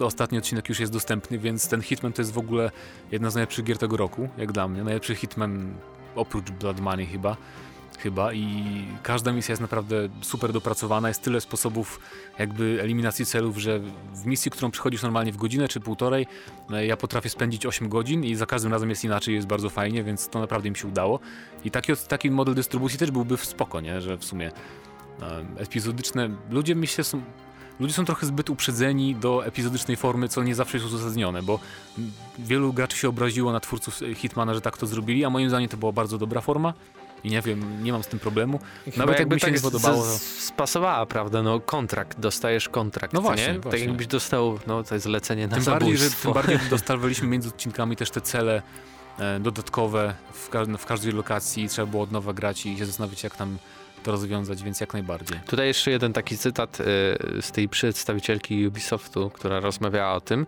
Ostatni 0.00 0.38
odcinek 0.38 0.68
już 0.68 0.80
jest 0.80 0.92
dostępny, 0.92 1.38
więc 1.38 1.68
ten 1.68 1.82
Hitman 1.82 2.12
to 2.12 2.22
jest 2.22 2.32
w 2.32 2.38
ogóle 2.38 2.70
jedna 3.12 3.30
z 3.30 3.34
najlepszych 3.34 3.64
gier 3.64 3.78
tego 3.78 3.96
roku, 3.96 4.28
jak 4.38 4.52
dla 4.52 4.68
mnie. 4.68 4.84
Najlepszy 4.84 5.14
Hitman 5.14 5.74
oprócz 6.14 6.50
Blood 6.50 6.80
Money 6.80 7.06
chyba. 7.06 7.36
Chyba 7.98 8.32
i 8.32 8.64
każda 9.02 9.32
misja 9.32 9.52
jest 9.52 9.60
naprawdę 9.60 10.08
super 10.20 10.52
dopracowana. 10.52 11.08
Jest 11.08 11.22
tyle 11.22 11.40
sposobów 11.40 12.00
jakby 12.38 12.78
eliminacji 12.82 13.26
celów, 13.26 13.58
że 13.58 13.80
w 14.14 14.26
misji, 14.26 14.50
którą 14.50 14.70
przychodzisz 14.70 15.02
normalnie 15.02 15.32
w 15.32 15.36
godzinę 15.36 15.68
czy 15.68 15.80
półtorej, 15.80 16.26
e, 16.70 16.86
ja 16.86 16.96
potrafię 16.96 17.28
spędzić 17.28 17.66
8 17.66 17.88
godzin 17.88 18.24
i 18.24 18.34
za 18.34 18.46
każdym 18.46 18.72
razem 18.72 18.90
jest 18.90 19.04
inaczej, 19.04 19.34
jest 19.34 19.46
bardzo 19.46 19.70
fajnie, 19.70 20.04
więc 20.04 20.28
to 20.28 20.40
naprawdę 20.40 20.70
mi 20.70 20.76
się 20.76 20.88
udało. 20.88 21.20
I 21.64 21.70
taki, 21.70 21.92
taki 22.08 22.30
model 22.30 22.54
dystrybucji 22.54 22.98
też 22.98 23.10
byłby 23.10 23.36
w 23.36 23.44
spoko, 23.44 23.80
nie? 23.80 24.00
że 24.00 24.18
w 24.18 24.24
sumie 24.24 24.52
e, 25.22 25.44
epizodyczne, 25.56 26.30
ludzie 26.50 26.74
myślę 26.74 27.04
są, 27.04 27.22
ludzie 27.80 27.94
są 27.94 28.04
trochę 28.04 28.26
zbyt 28.26 28.50
uprzedzeni 28.50 29.14
do 29.14 29.46
epizodycznej 29.46 29.96
formy, 29.96 30.28
co 30.28 30.42
nie 30.42 30.54
zawsze 30.54 30.76
jest 30.76 30.86
uzasadnione, 30.86 31.42
bo 31.42 31.60
wielu 32.38 32.72
graczy 32.72 32.96
się 32.96 33.08
obraziło 33.08 33.52
na 33.52 33.60
twórców 33.60 34.00
Hitmana, 34.14 34.54
że 34.54 34.60
tak 34.60 34.78
to 34.78 34.86
zrobili, 34.86 35.24
a 35.24 35.30
moim 35.30 35.48
zdaniem 35.48 35.68
to 35.68 35.76
była 35.76 35.92
bardzo 35.92 36.18
dobra 36.18 36.40
forma. 36.40 36.74
I 37.24 37.30
nie 37.30 37.42
wiem, 37.42 37.82
nie 37.84 37.92
mam 37.92 38.02
z 38.02 38.06
tym 38.06 38.18
problemu. 38.18 38.60
Chyba 38.84 38.96
Nawet 38.96 39.18
jakby 39.18 39.34
mi 39.34 39.40
się 39.40 39.46
tak 39.46 39.54
nie 39.54 39.60
podobało, 39.60 40.04
z- 40.04 40.20
spasowała, 40.22 41.06
prawda? 41.06 41.42
No 41.42 41.60
kontrakt, 41.60 42.20
dostajesz 42.20 42.68
kontrakt, 42.68 43.14
No 43.14 43.20
właśnie, 43.20 43.46
nie? 43.46 43.52
Tak 43.54 43.62
właśnie. 43.62 43.80
jakbyś 43.86 44.06
dostał, 44.06 44.58
no 44.66 44.82
to 44.84 44.94
jest 44.94 45.04
zlecenie 45.04 45.48
na 45.48 45.56
Tym 45.56 45.64
bardziej, 45.64 45.96
że 45.96 46.10
tym 46.10 46.32
bardziej 46.32 46.58
dostawaliśmy 46.70 47.28
między 47.28 47.48
odcinkami 47.48 47.96
też 47.96 48.10
te 48.10 48.20
cele 48.20 48.62
e, 49.18 49.40
dodatkowe 49.40 50.14
w, 50.32 50.48
ka- 50.48 50.64
w 50.78 50.86
każdej 50.86 51.12
lokacji 51.12 51.68
trzeba 51.68 51.86
było 51.86 52.02
od 52.02 52.12
nowa 52.12 52.32
grać 52.32 52.66
i 52.66 52.78
się 52.78 52.86
zastanowić, 52.86 53.22
jak 53.24 53.36
tam 53.36 53.58
to 54.02 54.10
rozwiązać, 54.12 54.62
więc 54.62 54.80
jak 54.80 54.92
najbardziej. 54.92 55.40
Tutaj 55.46 55.66
jeszcze 55.66 55.90
jeden 55.90 56.12
taki 56.12 56.38
cytat 56.38 56.80
y, 56.80 56.84
z 57.42 57.52
tej 57.52 57.68
przedstawicielki 57.68 58.66
Ubisoftu, 58.66 59.30
która 59.30 59.60
rozmawiała 59.60 60.14
o 60.14 60.20
tym. 60.20 60.46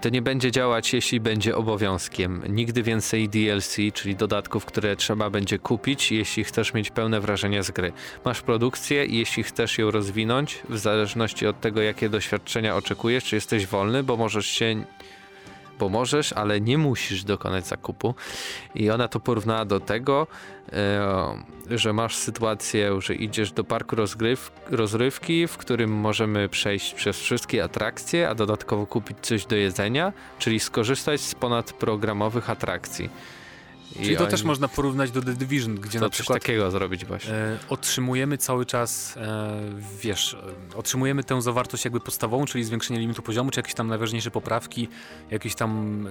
To 0.00 0.08
nie 0.08 0.22
będzie 0.22 0.50
działać, 0.50 0.92
jeśli 0.92 1.20
będzie 1.20 1.56
obowiązkiem. 1.56 2.42
Nigdy 2.48 2.82
więcej 2.82 3.28
DLC, 3.28 3.76
czyli 3.94 4.16
dodatków, 4.16 4.64
które 4.64 4.96
trzeba 4.96 5.30
będzie 5.30 5.58
kupić, 5.58 6.12
jeśli 6.12 6.44
chcesz 6.44 6.74
mieć 6.74 6.90
pełne 6.90 7.20
wrażenie 7.20 7.62
z 7.62 7.70
gry. 7.70 7.92
Masz 8.24 8.42
produkcję 8.42 9.06
i 9.06 9.18
jeśli 9.18 9.42
chcesz 9.42 9.78
ją 9.78 9.90
rozwinąć, 9.90 10.62
w 10.68 10.78
zależności 10.78 11.46
od 11.46 11.60
tego, 11.60 11.82
jakie 11.82 12.08
doświadczenia 12.08 12.76
oczekujesz, 12.76 13.24
czy 13.24 13.36
jesteś 13.36 13.66
wolny, 13.66 14.02
bo 14.02 14.16
możesz 14.16 14.46
się 14.46 14.84
bo 15.82 15.88
możesz, 15.88 16.32
ale 16.32 16.60
nie 16.60 16.78
musisz 16.78 17.24
dokonać 17.24 17.66
zakupu. 17.66 18.14
I 18.74 18.90
ona 18.90 19.08
to 19.08 19.20
porównała 19.20 19.64
do 19.64 19.80
tego, 19.80 20.26
e, 20.72 21.78
że 21.78 21.92
masz 21.92 22.16
sytuację, 22.16 23.00
że 23.00 23.14
idziesz 23.14 23.52
do 23.52 23.64
parku 23.64 23.96
rozgryw, 23.96 24.52
rozrywki, 24.70 25.46
w 25.46 25.56
którym 25.56 25.90
możemy 25.90 26.48
przejść 26.48 26.94
przez 26.94 27.20
wszystkie 27.20 27.64
atrakcje, 27.64 28.28
a 28.28 28.34
dodatkowo 28.34 28.86
kupić 28.86 29.18
coś 29.22 29.46
do 29.46 29.56
jedzenia, 29.56 30.12
czyli 30.38 30.60
skorzystać 30.60 31.20
z 31.20 31.34
ponadprogramowych 31.34 32.50
atrakcji. 32.50 33.10
Czyli 33.96 34.16
to 34.16 34.22
oni... 34.22 34.30
też 34.30 34.42
można 34.42 34.68
porównać 34.68 35.10
do 35.10 35.22
The 35.22 35.32
Division, 35.32 35.74
gdzie 35.74 35.98
to 35.98 36.04
na 36.04 36.10
przykład... 36.10 36.42
takiego 36.42 36.70
zrobić 36.70 37.04
właśnie. 37.04 37.34
E, 37.34 37.58
otrzymujemy 37.68 38.38
cały 38.38 38.66
czas, 38.66 39.16
e, 39.16 39.60
wiesz, 40.02 40.36
e, 40.72 40.76
otrzymujemy 40.76 41.24
tę 41.24 41.42
zawartość 41.42 41.84
jakby 41.84 42.00
podstawową, 42.00 42.44
czyli 42.44 42.64
zwiększenie 42.64 43.00
limitu 43.00 43.22
poziomu, 43.22 43.50
czy 43.50 43.58
jakieś 43.60 43.74
tam 43.74 43.88
najważniejsze 43.88 44.30
poprawki, 44.30 44.88
jakieś 45.30 45.54
tam, 45.54 46.04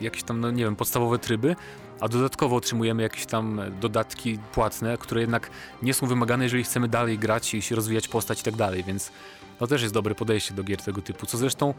e, 0.00 0.04
jakieś 0.04 0.22
tam, 0.22 0.40
no 0.40 0.50
nie 0.50 0.64
wiem, 0.64 0.76
podstawowe 0.76 1.18
tryby, 1.18 1.56
a 2.00 2.08
dodatkowo 2.08 2.56
otrzymujemy 2.56 3.02
jakieś 3.02 3.26
tam 3.26 3.60
dodatki 3.80 4.38
płatne, 4.52 4.98
które 4.98 5.20
jednak 5.20 5.50
nie 5.82 5.94
są 5.94 6.06
wymagane, 6.06 6.44
jeżeli 6.44 6.64
chcemy 6.64 6.88
dalej 6.88 7.18
grać 7.18 7.54
i 7.54 7.62
się 7.62 7.74
rozwijać 7.74 8.08
postać 8.08 8.40
i 8.40 8.44
tak 8.44 8.56
dalej, 8.56 8.84
więc 8.84 9.12
to 9.58 9.66
też 9.66 9.82
jest 9.82 9.94
dobre 9.94 10.14
podejście 10.14 10.54
do 10.54 10.64
gier 10.64 10.82
tego 10.82 11.02
typu, 11.02 11.26
co 11.26 11.38
zresztą 11.38 11.74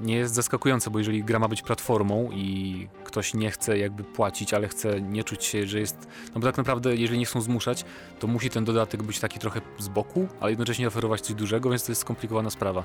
nie 0.00 0.16
jest 0.16 0.34
zaskakujące, 0.34 0.90
bo 0.90 0.98
jeżeli 0.98 1.24
gra 1.24 1.38
ma 1.38 1.48
być 1.48 1.62
platformą 1.62 2.30
i 2.32 2.88
ktoś 3.04 3.34
nie 3.34 3.50
chce 3.50 3.78
jakby 3.78 4.04
płacić, 4.04 4.54
ale 4.54 4.68
chce 4.68 5.00
nie 5.00 5.24
czuć 5.24 5.44
się, 5.44 5.66
że 5.66 5.80
jest. 5.80 6.08
No 6.34 6.40
bo 6.40 6.46
tak 6.46 6.56
naprawdę, 6.56 6.96
jeżeli 6.96 7.18
nie 7.18 7.26
chcą 7.26 7.40
zmuszać, 7.40 7.84
to 8.18 8.26
musi 8.26 8.50
ten 8.50 8.64
dodatek 8.64 9.02
być 9.02 9.20
taki 9.20 9.38
trochę 9.38 9.60
z 9.78 9.88
boku, 9.88 10.28
ale 10.40 10.50
jednocześnie 10.50 10.88
oferować 10.88 11.20
coś 11.20 11.34
dużego, 11.34 11.70
więc 11.70 11.84
to 11.84 11.92
jest 11.92 12.00
skomplikowana 12.00 12.50
sprawa. 12.50 12.84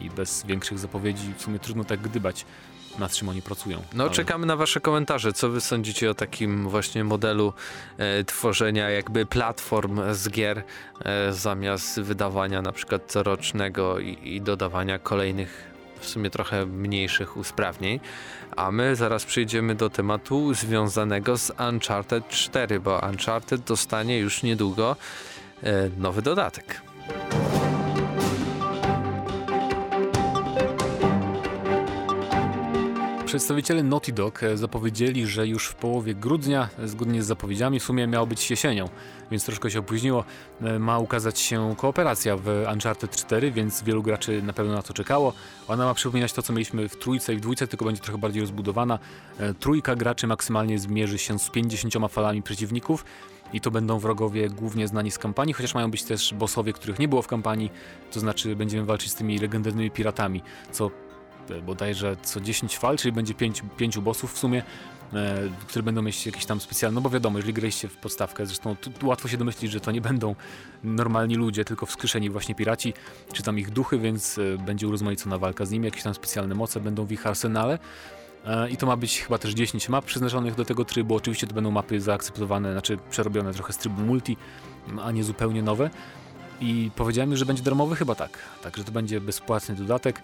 I 0.00 0.10
bez 0.10 0.46
większych 0.46 0.78
zapowiedzi 0.78 1.34
w 1.36 1.42
sumie 1.42 1.58
trudno 1.58 1.84
tak 1.84 2.00
gdybać 2.00 2.46
nad 2.98 3.12
czym 3.12 3.28
oni 3.28 3.42
pracują. 3.42 3.82
No, 3.94 4.04
ale... 4.04 4.12
czekamy 4.12 4.46
na 4.46 4.56
Wasze 4.56 4.80
komentarze. 4.80 5.32
Co 5.32 5.48
Wy 5.48 5.60
sądzicie 5.60 6.10
o 6.10 6.14
takim 6.14 6.68
właśnie 6.68 7.04
modelu 7.04 7.52
e, 7.98 8.24
tworzenia 8.24 8.90
jakby 8.90 9.26
platform 9.26 10.00
z 10.12 10.28
gier 10.28 10.62
e, 11.04 11.32
zamiast 11.32 12.00
wydawania 12.00 12.62
na 12.62 12.72
przykład 12.72 13.12
corocznego 13.12 13.98
i, 13.98 14.18
i 14.22 14.40
dodawania 14.40 14.98
kolejnych 14.98 15.69
w 16.00 16.06
sumie 16.06 16.30
trochę 16.30 16.66
mniejszych 16.66 17.36
usprawnień. 17.36 18.00
A 18.56 18.70
my 18.70 18.96
zaraz 18.96 19.24
przejdziemy 19.24 19.74
do 19.74 19.90
tematu 19.90 20.54
związanego 20.54 21.38
z 21.38 21.52
Uncharted 21.70 22.28
4, 22.28 22.80
bo 22.80 23.00
Uncharted 23.10 23.60
dostanie 23.60 24.18
już 24.18 24.42
niedługo 24.42 24.96
e, 25.62 25.90
nowy 25.98 26.22
dodatek. 26.22 26.80
Przedstawiciele 33.30 33.82
Naughty 33.82 34.12
Dog 34.12 34.42
e, 34.42 34.56
zapowiedzieli, 34.56 35.26
że 35.26 35.46
już 35.46 35.66
w 35.66 35.74
połowie 35.74 36.14
grudnia, 36.14 36.68
e, 36.78 36.88
zgodnie 36.88 37.22
z 37.22 37.26
zapowiedziami, 37.26 37.80
w 37.80 37.82
sumie 37.82 38.06
miało 38.06 38.26
być 38.26 38.50
jesienią, 38.50 38.88
więc 39.30 39.44
troszkę 39.44 39.70
się 39.70 39.78
opóźniło. 39.78 40.24
E, 40.62 40.78
ma 40.78 40.98
ukazać 40.98 41.38
się 41.38 41.74
kooperacja 41.76 42.36
w 42.36 42.64
Uncharted 42.72 43.16
4, 43.16 43.50
więc 43.50 43.82
wielu 43.82 44.02
graczy 44.02 44.42
na 44.42 44.52
pewno 44.52 44.74
na 44.74 44.82
to 44.82 44.94
czekało. 44.94 45.32
Ona 45.68 45.84
ma 45.84 45.94
przypominać 45.94 46.32
to, 46.32 46.42
co 46.42 46.52
mieliśmy 46.52 46.88
w 46.88 46.96
trójce 46.96 47.34
i 47.34 47.36
w 47.36 47.40
dwójce, 47.40 47.66
tylko 47.66 47.84
będzie 47.84 48.00
trochę 48.00 48.18
bardziej 48.18 48.40
rozbudowana. 48.40 48.98
Trójka 49.60 49.96
graczy 49.96 50.26
maksymalnie 50.26 50.78
zmierzy 50.78 51.18
się 51.18 51.38
z 51.38 51.50
50 51.50 51.94
falami 52.08 52.42
przeciwników 52.42 53.04
i 53.52 53.60
to 53.60 53.70
będą 53.70 53.98
wrogowie 53.98 54.48
głównie 54.48 54.88
znani 54.88 55.10
z 55.10 55.18
kampanii, 55.18 55.54
chociaż 55.54 55.74
mają 55.74 55.90
być 55.90 56.02
też 56.02 56.34
bossowie, 56.34 56.72
których 56.72 56.98
nie 56.98 57.08
było 57.08 57.22
w 57.22 57.26
kampanii, 57.26 57.72
to 58.12 58.20
znaczy 58.20 58.56
będziemy 58.56 58.84
walczyć 58.84 59.10
z 59.10 59.14
tymi 59.14 59.38
legendarnymi 59.38 59.90
piratami, 59.90 60.42
co 60.72 60.90
bodajże 61.62 62.16
co 62.22 62.40
10 62.40 62.78
fal, 62.78 62.96
czyli 62.96 63.12
będzie 63.12 63.34
5, 63.34 63.62
5 63.76 63.98
bossów 63.98 64.34
w 64.34 64.38
sumie, 64.38 64.62
e, 65.12 65.38
które 65.66 65.82
będą 65.82 66.02
mieć 66.02 66.26
jakieś 66.26 66.46
tam 66.46 66.60
specjalne, 66.60 66.94
no 66.94 67.00
bo 67.00 67.10
wiadomo, 67.10 67.38
jeżeli 67.38 67.54
graliście 67.54 67.88
w 67.88 67.96
podstawkę, 67.96 68.46
zresztą 68.46 68.76
łatwo 69.02 69.28
się 69.28 69.36
domyślić, 69.36 69.72
że 69.72 69.80
to 69.80 69.90
nie 69.92 70.00
będą 70.00 70.34
normalni 70.84 71.34
ludzie, 71.34 71.64
tylko 71.64 71.86
wskrzeszeni 71.86 72.30
właśnie 72.30 72.54
piraci, 72.54 72.94
czy 73.32 73.42
tam 73.42 73.58
ich 73.58 73.70
duchy, 73.70 73.98
więc 73.98 74.38
e, 74.38 74.58
będzie 74.58 74.88
urozmaicona 74.88 75.38
walka 75.38 75.66
z 75.66 75.70
nimi, 75.70 75.84
jakieś 75.84 76.02
tam 76.02 76.14
specjalne 76.14 76.54
moce 76.54 76.80
będą 76.80 77.04
w 77.04 77.12
ich 77.12 77.26
arsenale. 77.26 77.78
E, 78.46 78.70
I 78.70 78.76
to 78.76 78.86
ma 78.86 78.96
być 78.96 79.20
chyba 79.20 79.38
też 79.38 79.52
10 79.52 79.88
map 79.88 80.04
przeznaczonych 80.04 80.54
do 80.54 80.64
tego 80.64 80.84
trybu. 80.84 81.14
Oczywiście 81.14 81.46
to 81.46 81.54
będą 81.54 81.70
mapy 81.70 82.00
zaakceptowane, 82.00 82.72
znaczy 82.72 82.98
przerobione 83.10 83.54
trochę 83.54 83.72
z 83.72 83.78
trybu 83.78 84.02
multi, 84.02 84.36
a 85.02 85.10
nie 85.10 85.24
zupełnie 85.24 85.62
nowe. 85.62 85.90
I 86.60 86.90
powiedziałem 86.96 87.36
że 87.36 87.46
będzie 87.46 87.62
darmowy? 87.62 87.96
Chyba 87.96 88.14
tak. 88.14 88.38
Także 88.62 88.84
to 88.84 88.92
będzie 88.92 89.20
bezpłatny 89.20 89.74
dodatek. 89.74 90.22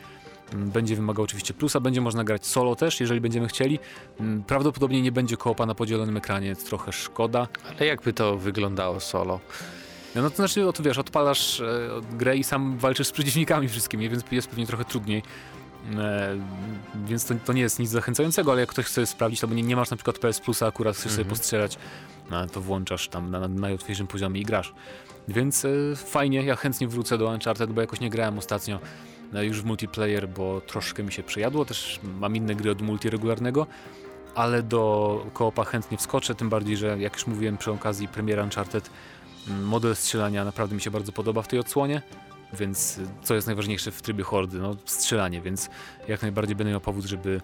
Mm, 0.52 0.70
będzie 0.70 0.96
wymagał 0.96 1.24
oczywiście 1.24 1.54
plusa, 1.54 1.80
będzie 1.80 2.00
można 2.00 2.24
grać 2.24 2.46
solo 2.46 2.76
też, 2.76 3.00
jeżeli 3.00 3.20
będziemy 3.20 3.48
chcieli. 3.48 3.78
Mm, 4.20 4.42
prawdopodobnie 4.42 5.02
nie 5.02 5.12
będzie 5.12 5.36
koopa 5.36 5.66
na 5.66 5.74
podzielonym 5.74 6.16
ekranie, 6.16 6.56
trochę 6.56 6.92
szkoda. 6.92 7.48
Ale 7.70 7.86
jakby 7.86 8.12
to 8.12 8.36
wyglądało 8.36 9.00
solo? 9.00 9.40
No, 10.14 10.22
no 10.22 10.30
to 10.30 10.36
znaczy, 10.36 10.66
to 10.74 10.82
wiesz, 10.82 10.98
odpalasz 10.98 11.60
e, 11.60 11.88
grę 12.12 12.36
i 12.36 12.44
sam 12.44 12.78
walczysz 12.78 13.06
z 13.06 13.12
przeciwnikami 13.12 13.68
wszystkimi, 13.68 14.08
więc 14.08 14.24
jest 14.30 14.48
pewnie 14.48 14.66
trochę 14.66 14.84
trudniej. 14.84 15.22
E, 15.98 16.36
więc 17.06 17.24
to, 17.24 17.34
to, 17.44 17.52
nie 17.52 17.62
jest 17.62 17.78
nic 17.78 17.90
zachęcającego, 17.90 18.52
ale 18.52 18.60
jak 18.60 18.70
ktoś 18.70 18.86
chce 18.86 19.06
sprawdzić, 19.06 19.44
albo 19.44 19.54
nie, 19.54 19.62
nie 19.62 19.76
masz 19.76 19.90
na 19.90 19.96
przykład 19.96 20.18
PS 20.18 20.40
Plusa, 20.40 20.66
akurat 20.66 20.96
chcesz 20.96 21.12
sobie 21.12 21.22
mhm. 21.22 21.28
postrzelać, 21.28 21.78
no, 22.30 22.46
to 22.46 22.60
włączasz 22.60 23.08
tam 23.08 23.30
na, 23.30 23.40
na 23.40 23.48
najłatwiejszym 23.48 24.06
poziomie 24.06 24.40
i 24.40 24.44
grasz. 24.44 24.74
Więc 25.28 25.64
e, 25.64 25.68
fajnie, 25.96 26.42
ja 26.42 26.56
chętnie 26.56 26.88
wrócę 26.88 27.18
do 27.18 27.28
Uncharted, 27.28 27.72
bo 27.72 27.80
jakoś 27.80 28.00
nie 28.00 28.10
grałem 28.10 28.38
ostatnio 28.38 28.78
no, 29.32 29.42
już 29.42 29.62
w 29.62 29.64
multiplayer, 29.64 30.28
bo 30.28 30.60
troszkę 30.60 31.02
mi 31.02 31.12
się 31.12 31.22
przejadło, 31.22 31.64
też 31.64 32.00
mam 32.20 32.36
inne 32.36 32.54
gry 32.54 32.70
od 32.70 32.82
multi 32.82 33.10
regularnego, 33.10 33.66
ale 34.34 34.62
do 34.62 35.26
koopa 35.32 35.64
chętnie 35.64 35.98
wskoczę, 35.98 36.34
tym 36.34 36.48
bardziej, 36.48 36.76
że 36.76 36.98
jak 36.98 37.14
już 37.14 37.26
mówiłem 37.26 37.56
przy 37.56 37.70
okazji 37.70 38.08
premiera 38.08 38.42
Uncharted, 38.42 38.90
mm, 39.48 39.64
model 39.64 39.96
strzelania 39.96 40.44
naprawdę 40.44 40.74
mi 40.74 40.80
się 40.80 40.90
bardzo 40.90 41.12
podoba 41.12 41.42
w 41.42 41.48
tej 41.48 41.58
odsłonie, 41.58 42.02
więc 42.52 43.00
co 43.22 43.34
jest 43.34 43.46
najważniejsze 43.46 43.90
w 43.90 44.02
trybie 44.02 44.24
hordy? 44.24 44.58
No 44.58 44.76
strzelanie, 44.84 45.40
więc 45.40 45.70
jak 46.08 46.22
najbardziej 46.22 46.56
będę 46.56 46.70
miał 46.70 46.80
powód, 46.80 47.04
żeby 47.04 47.40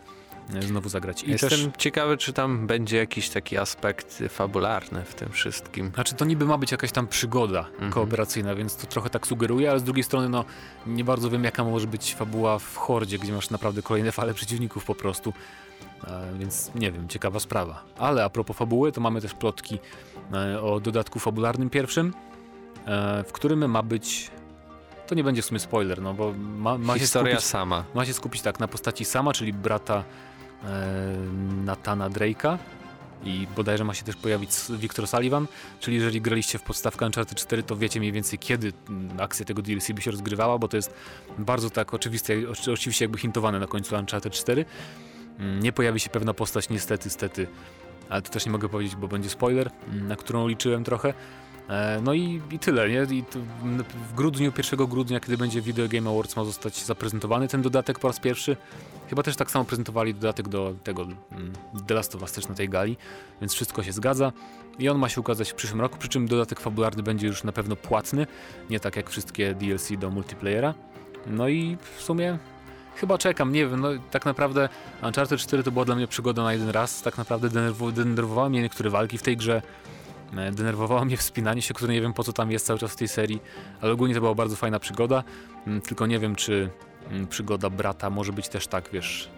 znowu 0.61 0.89
zagrać. 0.89 1.25
I 1.25 1.31
Jestem 1.31 1.51
też... 1.51 1.69
ciekawy, 1.79 2.17
czy 2.17 2.33
tam 2.33 2.67
będzie 2.67 2.97
jakiś 2.97 3.29
taki 3.29 3.59
aspekt 3.59 4.23
fabularny 4.29 5.05
w 5.05 5.15
tym 5.15 5.33
wszystkim. 5.33 5.91
Znaczy 5.95 6.15
to 6.15 6.25
niby 6.25 6.45
ma 6.45 6.59
być 6.59 6.73
jakaś 6.73 6.93
tam 6.93 7.07
przygoda 7.07 7.67
mhm. 7.73 7.93
kooperacyjna, 7.93 8.55
więc 8.55 8.77
to 8.77 8.87
trochę 8.87 9.11
tak 9.11 9.27
sugeruje, 9.27 9.71
ale 9.71 9.81
z 9.81 9.85
drugiej 9.85 10.05
strony 10.05 10.29
no 10.29 10.45
nie 10.87 11.05
bardzo 11.05 11.31
wiem 11.31 11.45
jaka 11.45 11.65
może 11.65 11.87
być 11.87 12.15
fabuła 12.15 12.59
w 12.59 12.77
Hordzie, 12.77 13.19
gdzie 13.19 13.33
masz 13.33 13.51
naprawdę 13.51 13.83
kolejne 13.83 14.13
fale 14.13 14.35
przeciwników 14.35 14.85
po 14.85 14.95
prostu. 14.95 15.33
E, 16.05 16.39
więc 16.39 16.71
nie 16.75 16.93
wiem, 16.93 17.09
ciekawa 17.09 17.41
sprawa. 17.41 17.83
Ale 17.99 18.25
a 18.25 18.31
propos 18.31 18.57
fabuły, 18.57 18.93
to 18.93 19.01
mamy 19.01 19.21
też 19.21 19.35
plotki 19.35 19.79
e, 20.33 20.63
o 20.63 20.81
dodatku 20.81 21.19
fabularnym 21.19 21.71
pierwszym, 21.71 22.15
e, 22.87 23.25
w 23.25 23.33
którym 23.33 23.71
ma 23.71 23.83
być 23.83 24.31
to 25.07 25.15
nie 25.15 25.25
będzie 25.25 25.43
w 25.43 25.45
sumie 25.45 25.61
spoiler, 25.61 26.03
no 26.03 26.15
bo 26.15 26.33
ma, 26.39 26.79
ma 26.79 26.99
Historia 26.99 27.35
się 27.35 27.41
skupić, 27.41 27.51
sama. 27.51 27.85
Ma 27.95 28.07
się 28.07 28.15
skupić 28.15 28.43
tak 28.43 28.61
na 28.61 28.69
postaci 28.69 29.05
sama, 29.05 29.33
czyli 29.33 29.53
brata 29.53 30.05
Natana 31.65 32.11
Drake'a 32.11 32.59
i 33.25 33.47
bodajże 33.57 33.85
ma 33.85 33.95
się 33.95 34.05
też 34.05 34.17
pojawić 34.17 34.51
Victor 34.71 35.07
Sullivan, 35.07 35.47
czyli 35.81 35.97
jeżeli 35.97 36.21
graliście 36.21 36.59
w 36.59 36.63
podstawkę 36.63 37.07
Uncharted 37.07 37.39
4, 37.39 37.63
to 37.63 37.77
wiecie 37.77 38.01
mniej 38.01 38.13
więcej 38.13 38.39
kiedy 38.39 38.73
akcja 39.19 39.47
tego 39.47 39.63
DLC 39.63 39.93
by 39.93 40.03
się 40.03 40.11
rozgrywała, 40.11 40.59
bo 40.59 40.69
to 40.69 40.77
jest 40.77 40.95
bardzo 41.39 41.71
tak 41.71 41.95
oczywiste, 41.95 42.35
oczywiście 42.73 43.05
jakby 43.05 43.19
hintowane 43.19 43.59
na 43.59 43.67
końcu 43.67 43.97
Uncharted 43.97 44.33
4. 44.33 44.65
Mm, 45.39 45.61
nie 45.61 45.73
pojawi 45.73 46.01
się 46.01 46.11
pewna 46.11 46.35
postać 46.35 46.69
niestety, 46.69 47.11
stety, 47.11 47.47
ale 48.09 48.23
to 48.23 48.31
też 48.31 48.47
nie 48.47 48.53
mogę 48.53 48.69
powiedzieć, 48.69 48.97
bo 48.97 49.09
będzie 49.09 49.31
spoiler, 49.31 49.71
mm, 49.89 50.09
na 50.09 50.17
którą 50.17 50.49
liczyłem 50.49 50.85
trochę. 50.85 51.15
E, 51.69 52.01
no 52.05 52.15
i, 52.15 52.41
i 52.51 52.59
tyle, 52.59 52.89
nie? 52.89 53.03
I 53.11 53.25
w 54.11 54.15
grudniu, 54.15 54.53
1 54.73 54.87
grudnia, 54.87 55.21
kiedy 55.21 55.37
będzie 55.37 55.61
Video 55.61 55.89
Game 55.89 56.11
Awards, 56.11 56.37
ma 56.37 56.45
zostać 56.45 56.85
zaprezentowany 56.85 57.49
ten 57.49 57.63
dodatek 57.63 57.99
po 57.99 58.09
raz 58.09 58.21
pierwszy. 58.21 58.57
Chyba 59.13 59.23
też 59.23 59.37
tak 59.37 59.51
samo 59.51 59.65
prezentowali 59.65 60.15
dodatek 60.15 60.49
do 60.49 60.75
tego 60.85 61.03
mm, 61.03 61.53
The 61.87 61.95
Last 61.95 62.15
of 62.15 62.23
Us 62.23 62.33
też 62.33 62.49
na 62.49 62.55
tej 62.55 62.69
gali, 62.69 62.97
więc 63.41 63.55
wszystko 63.55 63.83
się 63.83 63.93
zgadza. 63.93 64.33
I 64.79 64.89
on 64.89 64.99
ma 64.99 65.09
się 65.09 65.21
ukazać 65.21 65.51
w 65.51 65.55
przyszłym 65.55 65.81
roku, 65.81 65.99
przy 65.99 66.09
czym 66.09 66.29
dodatek 66.29 66.61
fabularny 66.61 67.03
będzie 67.03 67.27
już 67.27 67.45
na 67.45 67.53
pewno 67.53 67.77
płatny, 67.77 68.27
nie 68.71 68.81
tak 68.81 68.97
jak 68.97 69.11
wszystkie 69.11 69.55
DLC 69.55 69.89
do 69.99 70.11
multiplayera. 70.11 70.75
No 71.27 71.49
i 71.49 71.77
w 71.97 72.03
sumie 72.03 72.39
chyba 72.97 73.19
czekam, 73.19 73.53
nie 73.53 73.67
wiem, 73.67 73.81
no 73.81 73.89
tak 74.11 74.25
naprawdę 74.25 74.69
Uncharted 75.03 75.41
4 75.41 75.63
to 75.63 75.73
była 75.73 75.85
dla 75.85 75.95
mnie 75.95 76.09
przygoda 76.09 76.43
na 76.43 76.53
jeden 76.53 76.69
raz, 76.69 77.03
tak 77.03 77.19
naprawdę 77.19 77.49
denerwowały 77.93 78.51
mnie 78.51 78.63
niektóre 78.63 78.91
walki 78.91 79.19
w 79.19 79.23
tej 79.23 79.37
grze, 79.37 79.63
E, 80.37 80.53
denerwowało 80.53 81.05
mnie 81.05 81.17
wspinanie 81.17 81.63
się, 81.63 81.75
które 81.75 81.93
nie 81.93 82.01
wiem 82.01 82.13
po 82.13 82.25
co 82.25 82.33
tam 82.33 82.51
jest 82.51 82.67
cały 82.67 82.79
czas 82.79 82.93
w 82.93 82.97
tej 82.97 83.09
serii, 83.09 83.43
ale 83.81 83.93
ogólnie 83.93 84.15
to 84.15 84.21
była 84.21 84.35
bardzo 84.35 84.57
fajna 84.57 84.79
przygoda, 84.79 85.25
mm, 85.67 85.81
tylko 85.81 86.07
nie 86.07 86.19
wiem 86.19 86.35
czy 86.35 86.71
przygoda 87.31 87.71
brata 87.71 88.11
może 88.11 88.33
być 88.33 88.49
też 88.49 88.67
tak, 88.67 88.89
wiesz, 88.93 89.29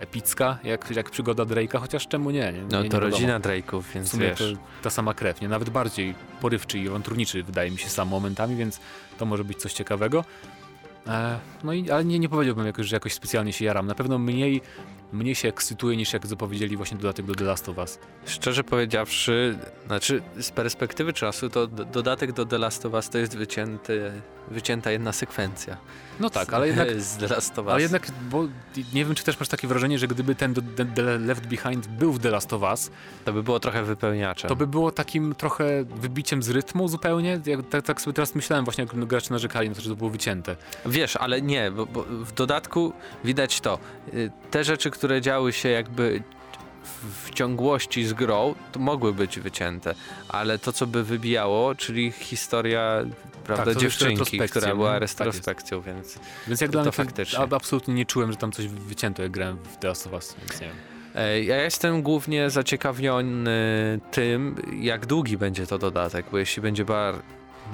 epicka, 0.00 0.58
jak, 0.64 0.90
jak 0.90 1.10
przygoda 1.10 1.42
Drake'a, 1.42 1.80
chociaż 1.80 2.08
czemu 2.08 2.30
nie? 2.30 2.52
nie 2.52 2.62
no 2.62 2.68
to 2.70 2.82
nie 2.82 3.00
rodzina 3.00 3.40
Drake'ów, 3.40 3.82
więc 3.94 4.08
w 4.08 4.10
sumie 4.10 4.26
wiesz. 4.26 4.38
To 4.38 4.58
ta 4.82 4.90
sama 4.90 5.14
krew, 5.14 5.40
nie? 5.40 5.48
Nawet 5.48 5.70
bardziej 5.70 6.14
porywczy 6.40 6.78
i 6.78 6.88
awanturniczy 6.88 7.42
wydaje 7.42 7.70
mi 7.70 7.78
się 7.78 7.88
sam 7.88 8.08
momentami, 8.08 8.56
więc 8.56 8.80
to 9.18 9.26
może 9.26 9.44
być 9.44 9.58
coś 9.58 9.72
ciekawego. 9.72 10.24
E, 11.06 11.38
no 11.64 11.72
i, 11.72 11.90
ale 11.90 12.04
nie, 12.04 12.18
nie 12.18 12.28
powiedziałbym 12.28 12.66
jakoś, 12.66 12.86
że 12.86 12.96
jakoś 12.96 13.12
specjalnie 13.12 13.52
się 13.52 13.64
jaram. 13.64 13.86
Na 13.86 13.94
pewno 13.94 14.18
mniej 14.18 14.62
mniej 15.12 15.34
się 15.34 15.48
ekscytuję 15.48 15.96
niż 15.96 16.12
jak 16.12 16.26
zapowiedzieli 16.26 16.76
właśnie 16.76 16.96
dodatek 16.98 17.26
do 17.26 17.34
The 17.34 17.44
Last 17.44 17.68
of 17.68 17.78
Us. 17.78 17.98
Szczerze 18.26 18.64
powiedziawszy, 18.64 19.58
znaczy 19.86 20.22
z 20.40 20.50
perspektywy 20.50 21.12
czasu, 21.12 21.50
to 21.50 21.66
dodatek 21.66 22.32
do 22.32 22.46
The 22.46 22.58
Last 22.58 22.86
of 22.86 22.92
Us 22.92 23.08
to 23.10 23.18
jest 23.18 23.36
wycięty, 23.36 24.12
wycięta 24.50 24.90
jedna 24.90 25.12
sekwencja. 25.12 25.76
No 26.20 26.30
tak, 26.30 26.52
ale 26.52 26.66
jednak, 26.66 26.88
z 27.02 27.16
The 27.16 27.26
Last 27.28 27.58
of 27.58 27.66
Us. 27.66 27.72
ale 27.72 27.82
jednak, 27.82 28.06
bo 28.30 28.42
nie 28.94 29.04
wiem, 29.04 29.14
czy 29.14 29.24
też 29.24 29.40
masz 29.40 29.48
takie 29.48 29.68
wrażenie, 29.68 29.98
że 29.98 30.08
gdyby 30.08 30.34
ten 30.34 30.52
do- 30.54 30.62
The 30.94 31.18
Left 31.18 31.46
Behind 31.46 31.86
był 31.86 32.12
w 32.12 32.18
The 32.18 32.30
Last 32.30 32.52
of 32.52 32.62
Us, 32.62 32.90
To 33.24 33.32
by 33.32 33.42
było 33.42 33.60
trochę 33.60 33.82
wypełniaczem. 33.82 34.48
to 34.48 34.56
by 34.56 34.66
było 34.66 34.90
takim 34.92 35.34
trochę 35.34 35.84
wybiciem 35.84 36.42
z 36.42 36.50
rytmu 36.50 36.88
zupełnie. 36.88 37.40
Tak, 37.70 37.82
tak 37.84 38.00
sobie 38.00 38.14
teraz 38.14 38.34
myślałem 38.34 38.64
właśnie, 38.64 38.84
jak 38.84 39.04
gracze 39.06 39.34
narzekali 39.34 39.68
na 39.68 39.74
to, 39.74 39.80
że 39.80 39.90
to 39.90 39.96
było 39.96 40.10
wycięte. 40.10 40.56
Wiesz, 40.86 41.16
ale 41.16 41.42
nie, 41.42 41.70
bo, 41.70 41.86
bo 41.86 42.02
w 42.02 42.32
dodatku 42.32 42.92
widać 43.24 43.60
to. 43.60 43.78
Y, 44.14 44.30
Te 44.50 44.64
rzeczy, 44.64 44.90
które 45.00 45.20
działy 45.20 45.52
się 45.52 45.68
jakby 45.68 46.22
w- 47.24 47.30
ciągłości 47.30 48.04
z 48.04 48.12
grą, 48.12 48.54
to 48.72 48.80
mogły 48.80 49.14
być 49.14 49.40
wycięte, 49.40 49.94
ale 50.28 50.58
to, 50.58 50.72
co 50.72 50.86
by 50.86 51.04
wybijało, 51.04 51.74
czyli 51.74 52.10
historia 52.12 53.02
prawda, 53.44 53.64
Tak, 53.64 53.74
to 53.74 53.80
dziewczynki, 53.80 54.38
która 54.38 54.74
była 54.74 54.94
nie? 54.94 55.00
Tak 55.00 55.10
retrospekcją, 55.18 55.80
więc 55.80 56.18
Więc 56.48 56.60
jak 56.60 56.70
To 56.70 56.82
mnie 56.82 56.92
faktycznie. 56.92 57.38
absolutnie 57.38 57.94
nie 57.94 58.06
czułem, 58.06 58.30
że 58.32 58.36
tam 58.38 58.52
coś 58.52 58.66
wycięto, 58.66 59.22
jak 59.22 59.32
grałem 59.32 59.56
w 59.56 59.76
The 59.76 59.88
Last 59.88 60.06
of 60.06 60.12
Us, 60.12 60.36
więc 60.40 60.60
nie 60.60 60.66
wiem. 60.66 60.76
Ja 61.46 61.62
jestem 61.62 62.02
głównie 62.02 62.50
zaciekawiony 62.50 64.00
tym, 64.10 64.56
jak 64.80 65.06
długi 65.06 65.38
będzie 65.38 65.66
to 65.66 65.78
dodatek, 65.78 66.26
bo 66.32 66.38
jeśli 66.38 66.62
będzie 66.62 66.84
bar 66.84 67.14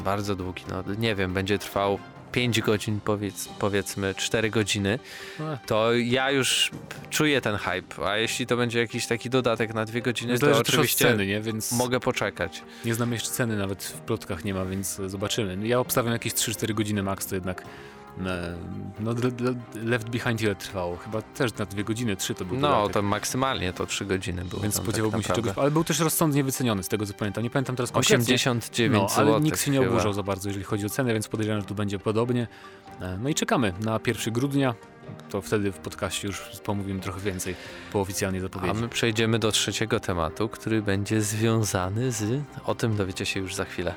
bardzo 0.04 0.36
długi, 0.36 0.62
no 0.70 0.84
nie 0.98 1.14
wiem, 1.14 1.32
będzie 1.34 1.58
trwał 1.58 1.98
5 2.36 2.60
godzin, 2.60 3.00
powiedz, 3.04 3.48
powiedzmy 3.58 4.14
4 4.14 4.50
godziny, 4.50 4.98
No, 5.38 5.58
to 5.66 5.94
ja 5.94 6.30
już 6.30 6.70
czuję 7.10 7.40
ten 7.40 7.56
hype, 7.56 8.08
a 8.08 8.16
jeśli 8.16 8.46
to 8.46 8.56
będzie 8.56 8.78
jakiś 8.78 9.06
taki 9.06 9.30
dodatek 9.30 9.74
na 9.74 9.84
2 9.84 10.00
godziny, 10.00 10.32
no 10.32 10.38
to 10.38 10.58
oczywiście 10.58 11.04
ceny, 11.04 11.26
nie? 11.26 11.40
Więc 11.40 11.72
mogę 11.72 12.00
poczekać. 12.00 12.62
nie 12.84 12.94
znam 12.94 13.12
jeszcze 13.12 13.30
ceny, 13.30 13.56
nawet 13.56 13.84
w 13.84 14.00
plotkach 14.00 14.44
nie 14.44 14.54
ma, 14.54 14.64
więc 14.64 15.00
zobaczymy. 15.06 15.68
Ja 15.68 15.80
obstawiam 15.80 16.12
jakieś 16.12 16.32
3-4 16.32 16.74
godziny 16.74 17.02
max, 17.02 17.26
to 17.26 17.34
jednak 17.34 17.62
no, 19.00 19.14
d- 19.14 19.30
d- 19.30 19.54
Left 19.84 20.08
Behind 20.10 20.42
ile 20.42 20.54
trwało? 20.54 20.96
Chyba 20.96 21.22
też 21.22 21.54
na 21.54 21.66
2 21.66 21.82
godziny, 21.82 22.16
3 22.16 22.34
to 22.34 22.44
był 22.44 22.56
No, 22.56 22.68
dodatek. 22.68 22.92
to 22.92 23.02
maksymalnie 23.02 23.72
to 23.72 23.86
3 23.86 24.04
godziny 24.04 24.44
było. 24.44 24.62
Więc 24.62 24.74
spodziewałbym 24.74 25.22
tak 25.22 25.28
się 25.28 25.42
czegoś, 25.42 25.58
ale 25.58 25.70
był 25.70 25.84
też 25.84 25.98
rozsądnie 26.00 26.44
wyceniony 26.44 26.82
z 26.82 26.88
tego 26.88 27.06
co 27.06 27.14
pamiętam. 27.14 27.44
Nie 27.44 27.50
pamiętam 27.50 27.76
teraz 27.76 27.90
konkretnie. 27.92 28.34
89 28.34 28.94
No, 29.16 29.22
ale 29.22 29.40
nikt 29.40 29.60
się 29.60 29.70
nie 29.70 29.78
chyba. 29.78 29.90
oburzał 29.92 30.12
za 30.12 30.22
bardzo, 30.22 30.48
jeżeli 30.48 30.64
chodzi 30.64 30.86
o 30.86 30.88
cenę, 30.88 31.12
więc 31.12 31.28
podejrzewam, 31.28 31.60
że 31.60 31.66
tu 31.66 31.74
będzie 31.74 31.98
podobnie. 31.98 32.46
E, 33.00 33.18
No 33.22 33.28
i 33.28 33.34
czekamy 33.34 33.72
na 33.80 34.00
1 34.06 34.32
grudnia. 34.34 34.74
To 35.30 35.42
wtedy 35.42 35.72
w 35.72 35.78
podcaście 35.78 36.28
już 36.28 36.40
pomówimy 36.64 37.00
trochę 37.00 37.20
więcej 37.20 37.54
po 37.92 38.00
oficjalnej 38.00 38.40
A 38.40 38.42
zapowiedzi. 38.42 38.80
my 38.80 38.88
przejdziemy 38.88 39.38
do 39.38 39.52
trzeciego 39.52 40.00
tematu, 40.00 40.48
który 40.48 40.82
będzie 40.82 41.22
związany 41.22 42.12
z. 42.12 42.42
O 42.64 42.74
tym 42.74 42.96
dowiecie 42.96 43.26
się 43.26 43.40
już 43.40 43.54
za 43.54 43.64
chwilę. 43.64 43.94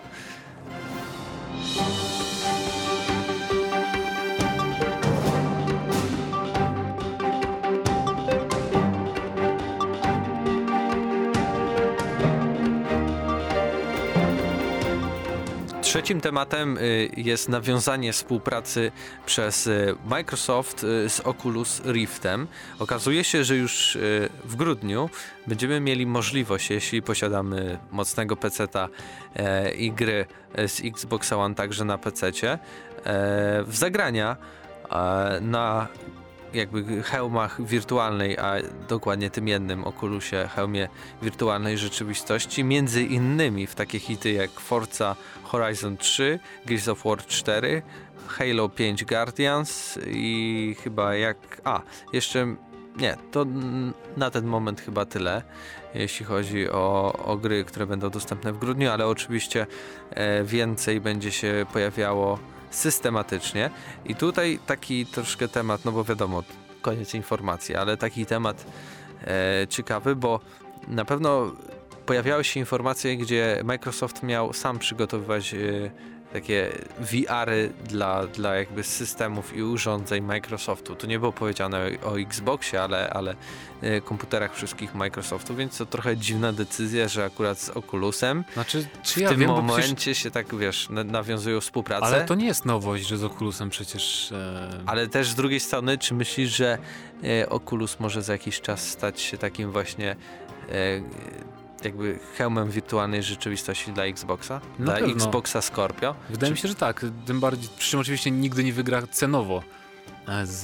Trzecim 16.00 16.22
tematem 16.22 16.78
y, 16.78 17.10
jest 17.18 17.50
nawiązanie 17.50 18.14
współpracy 18.14 18.92
przez 19.26 19.68
y, 19.68 19.96
Microsoft 20.06 20.84
y, 20.84 21.10
z 21.10 21.20
Oculus 21.20 21.82
Riftem. 21.86 22.48
Okazuje 22.80 23.24
się, 23.24 23.44
że 23.44 23.56
już 23.56 23.98
w 24.44 24.56
grudniu 24.56 25.10
będziemy 25.48 25.80
mieli 25.80 26.06
możliwość, 26.06 26.70
jeśli 26.70 27.02
posiadamy 27.02 27.80
mocnego 27.92 28.36
PC-ta 28.36 28.88
e, 29.36 29.72
i 29.72 29.92
gry 29.92 30.26
e, 30.54 30.68
z 30.68 30.82
Xboxa 30.86 31.38
One 31.38 31.56
także 31.56 31.86
na 31.86 31.98
PC-cie, 31.98 32.52
e, 32.52 32.60
w 33.64 33.76
zagrania 33.76 34.38
na 35.42 35.88
jakby 36.54 37.04
hełmach 37.04 37.66
wirtualnej, 37.66 38.38
a 38.38 38.56
dokładnie 38.90 39.30
tym 39.30 39.48
jednym 39.48 39.84
Oculusie, 39.84 40.50
hełmie 40.56 40.90
wirtualnej 41.22 41.78
rzeczywistości, 41.78 42.64
między 42.64 43.04
innymi 43.04 43.68
w 43.68 43.76
takie 43.76 44.00
hity 44.00 44.32
jak 44.32 44.52
Forza 44.52 45.16
Horizon 45.44 45.98
3, 45.98 46.40
Gears 46.66 46.88
of 46.88 47.04
War 47.04 47.26
4, 47.26 47.82
Halo 48.28 48.70
5 48.70 49.06
Guardians 49.06 50.00
i 50.08 50.76
chyba 50.84 51.16
jak... 51.16 51.38
A, 51.64 51.82
jeszcze... 52.14 52.56
Nie, 52.98 53.18
to 53.32 53.46
na 54.18 54.32
ten 54.32 54.46
moment 54.46 54.82
chyba 54.82 55.06
tyle, 55.06 55.42
jeśli 55.94 56.26
chodzi 56.26 56.70
o, 56.70 57.14
o 57.26 57.38
gry, 57.38 57.64
które 57.64 57.86
będą 57.86 58.10
dostępne 58.10 58.54
w 58.54 58.58
grudniu, 58.58 58.90
ale 58.90 59.08
oczywiście 59.08 59.68
e, 60.10 60.44
więcej 60.44 61.02
będzie 61.02 61.32
się 61.32 61.66
pojawiało 61.74 62.40
systematycznie. 62.70 63.70
I 64.06 64.16
tutaj 64.16 64.60
taki 64.66 65.06
troszkę 65.06 65.48
temat, 65.48 65.86
no 65.86 65.92
bo 65.92 66.04
wiadomo, 66.04 66.44
koniec 66.82 67.14
informacji, 67.14 67.76
ale 67.76 67.98
taki 67.98 68.26
temat 68.26 68.66
e, 69.28 69.68
ciekawy, 69.70 70.16
bo 70.16 70.40
na 70.88 71.06
pewno 71.06 71.52
pojawiały 72.06 72.44
się 72.44 72.60
informacje, 72.60 73.18
gdzie 73.18 73.62
Microsoft 73.64 74.24
miał 74.24 74.54
sam 74.54 74.80
przygotowywać 74.80 75.54
e, 75.54 75.58
takie 76.34 76.70
VR-y 77.00 77.74
dla, 77.84 78.28
dla 78.28 78.56
jakby 78.56 78.84
systemów 78.84 79.56
i 79.56 79.64
urządzeń 79.64 80.24
Microsoftu. 80.24 80.96
Tu 80.96 81.08
nie 81.08 81.20
było 81.20 81.32
powiedziane 81.32 81.90
o, 82.04 82.10
o 82.10 82.20
Xboxie, 82.20 82.82
ale, 82.82 83.10
ale 83.10 83.36
e, 83.82 84.02
komputerach 84.02 84.56
wszystkich 84.56 84.96
Microsoftu, 84.96 85.56
więc 85.56 85.78
to 85.78 85.86
trochę 85.86 86.18
dziwna 86.18 86.54
decyzja, 86.54 87.08
że 87.08 87.26
akurat 87.26 87.60
z 87.60 87.70
Oculusem 87.70 88.44
Znaczy, 88.54 88.88
czy 89.04 89.20
w 89.20 89.24
ja 89.24 89.30
tym 89.30 89.40
wiem, 89.40 89.50
momencie 89.50 89.96
przecież... 89.96 90.18
się 90.18 90.32
tak, 90.32 90.56
wiesz, 90.56 90.90
na- 90.90 91.04
nawiązują 91.04 91.62
współpracę. 91.62 92.06
Ale 92.06 92.26
to 92.26 92.36
nie 92.36 92.46
jest 92.46 92.66
nowość, 92.66 93.08
że 93.08 93.18
z 93.18 93.24
Oculusem 93.24 93.70
przecież... 93.70 94.32
E... 94.32 94.70
Ale 94.86 95.08
też 95.08 95.30
z 95.30 95.36
drugiej 95.36 95.60
strony, 95.60 95.98
czy 95.98 96.14
myślisz, 96.14 96.56
że 96.56 96.78
e, 97.24 97.50
Oculus 97.50 98.00
może 98.00 98.22
za 98.22 98.34
jakiś 98.34 98.62
czas 98.62 98.90
stać 98.90 99.22
się 99.22 99.38
takim 99.38 99.72
właśnie 99.72 100.16
e, 100.70 101.02
jakby 101.86 102.20
hełmem 102.38 102.70
wirtualnej 102.72 103.24
rzeczywistości 103.24 103.92
dla 103.92 104.04
Xboxa? 104.04 104.62
Na 104.80 104.86
dla 104.86 104.96
pewno. 104.96 105.14
Xboxa 105.14 105.62
Scorpio? 105.62 106.16
Wydaje 106.30 106.50
Czy- 106.50 106.54
mi 106.54 106.58
się, 106.58 106.68
że 106.68 106.76
tak. 106.76 107.06
Tym 107.26 107.40
bardziej, 107.40 107.70
przy 107.78 107.92
czym 107.92 108.00
oczywiście 108.00 108.32
nigdy 108.32 108.64
nie 108.64 108.74
wygra 108.74 109.08
cenowo 109.08 109.64
z, 110.44 110.62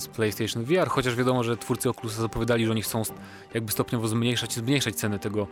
z 0.00 0.08
PlayStation 0.08 0.64
VR, 0.64 0.88
chociaż 0.88 1.14
wiadomo, 1.14 1.44
że 1.44 1.56
twórcy 1.56 1.90
Oculusa 1.90 2.22
zapowiadali, 2.22 2.66
że 2.66 2.70
oni 2.70 2.82
chcą 2.82 3.02
jakby 3.54 3.72
stopniowo 3.72 4.08
zmniejszać, 4.08 4.52
zmniejszać 4.52 4.94
ceny 4.94 5.18
tego 5.18 5.46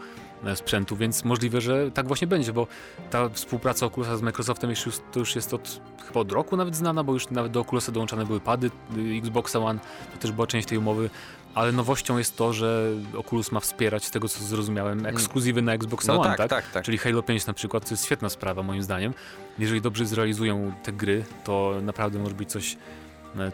e, 0.44 0.56
sprzętu, 0.56 0.96
więc 0.96 1.24
możliwe, 1.24 1.60
że 1.60 1.90
tak 1.90 2.06
właśnie 2.06 2.26
będzie, 2.26 2.52
bo 2.52 2.66
ta 3.10 3.28
współpraca 3.28 3.86
Oculusa 3.86 4.16
z 4.16 4.22
Microsoftem 4.22 4.70
już, 4.70 4.84
to 5.12 5.18
już 5.18 5.36
jest 5.36 5.54
od 5.54 5.80
chyba 6.06 6.20
od 6.20 6.32
roku 6.32 6.56
nawet 6.56 6.76
znana, 6.76 7.04
bo 7.04 7.12
już 7.12 7.30
nawet 7.30 7.52
do 7.52 7.60
Oculusa 7.60 7.92
dołączane 7.92 8.26
były 8.26 8.40
pady 8.40 8.70
y, 8.96 9.18
Xboxa 9.18 9.58
One, 9.58 9.80
to 10.12 10.18
też 10.18 10.32
była 10.32 10.46
część 10.46 10.68
tej 10.68 10.78
umowy, 10.78 11.10
ale 11.54 11.72
nowością 11.72 12.18
jest 12.18 12.36
to, 12.36 12.52
że 12.52 12.90
Oculus 13.16 13.52
ma 13.52 13.60
wspierać, 13.60 14.04
z 14.04 14.10
tego 14.10 14.28
co 14.28 14.44
zrozumiałem, 14.44 15.06
ekskluzywy 15.06 15.62
na 15.62 15.72
Xboxa 15.72 16.12
No 16.12 16.20
One, 16.20 16.28
tak, 16.28 16.38
tak? 16.38 16.48
tak, 16.50 16.72
tak. 16.72 16.84
Czyli 16.84 16.98
Halo 16.98 17.22
5 17.22 17.46
na 17.46 17.52
przykład, 17.52 17.84
to 17.84 17.90
jest 17.90 18.04
świetna 18.04 18.28
sprawa 18.28 18.62
moim 18.62 18.82
zdaniem. 18.82 19.14
Jeżeli 19.58 19.80
dobrze 19.80 20.06
zrealizują 20.06 20.72
te 20.82 20.92
gry, 20.92 21.24
to 21.44 21.74
naprawdę 21.82 22.18
może 22.18 22.34
być 22.34 22.50
coś, 22.50 22.76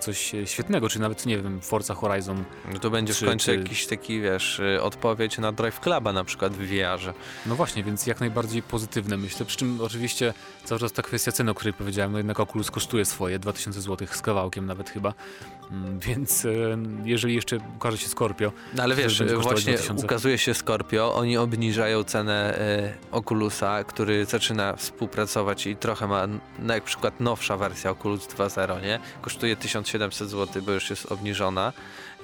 coś 0.00 0.34
e, 0.34 0.46
świetnego, 0.46 0.88
czy 0.88 1.00
nawet, 1.00 1.26
nie 1.26 1.36
wiem, 1.42 1.60
Forza 1.60 1.94
Horizon. 1.94 2.44
No 2.72 2.78
to 2.78 2.90
będzie 2.90 3.14
w 3.14 3.16
Czy- 3.18 3.26
końcu 3.26 3.46
czy- 3.46 3.56
jakiś 3.56 3.86
taki, 3.86 4.20
wiesz, 4.20 4.58
y, 4.58 4.82
odpowiedź 4.82 5.38
na 5.38 5.52
Drive 5.52 5.80
Cluba 5.80 6.12
na 6.12 6.24
przykład 6.24 6.52
w 6.52 6.58
VR-ze. 6.66 7.14
No 7.46 7.54
właśnie, 7.56 7.84
więc 7.84 8.06
jak 8.06 8.20
najbardziej 8.20 8.62
pozytywne 8.62 9.16
myślę. 9.16 9.46
Przy 9.46 9.56
czym 9.56 9.80
oczywiście 9.80 10.34
cały 10.64 10.80
czas 10.80 10.92
ta 10.92 11.02
kwestia 11.02 11.32
ceny, 11.32 11.50
o 11.50 11.54
której 11.54 11.72
powiedziałem, 11.74 12.12
no 12.12 12.18
jednak 12.18 12.40
Oculus 12.40 12.70
kosztuje 12.70 13.04
swoje, 13.04 13.38
2000 13.38 13.80
zł 13.80 14.08
z 14.10 14.20
kawałkiem 14.22 14.66
nawet 14.66 14.90
chyba. 14.90 15.14
Mm, 15.70 15.98
Więc 15.98 16.44
e, 16.44 16.48
jeżeli 17.04 17.34
jeszcze 17.34 17.58
ukaże 17.76 17.98
się 17.98 18.08
Scorpio, 18.08 18.52
No 18.74 18.82
ale 18.82 18.94
wiesz, 18.94 19.18
właśnie 19.22 19.36
2000. 19.38 20.04
ukazuje 20.04 20.38
się 20.38 20.54
Scorpio, 20.54 21.14
oni 21.14 21.36
obniżają 21.36 22.04
cenę 22.04 22.58
e, 22.58 22.92
Oculusa, 23.12 23.84
który 23.84 24.24
zaczyna 24.24 24.76
współpracować 24.76 25.66
i 25.66 25.76
trochę 25.76 26.06
ma, 26.06 26.26
na 26.58 26.80
przykład 26.80 27.20
nowsza 27.20 27.56
wersja 27.56 27.90
Oculus 27.90 28.26
2.0, 28.28 28.82
nie? 28.82 29.00
Kosztuje 29.22 29.56
1700 29.78 30.30
zł, 30.30 30.62
bo 30.62 30.72
już 30.72 30.90
jest 30.90 31.12
obniżona 31.12 31.72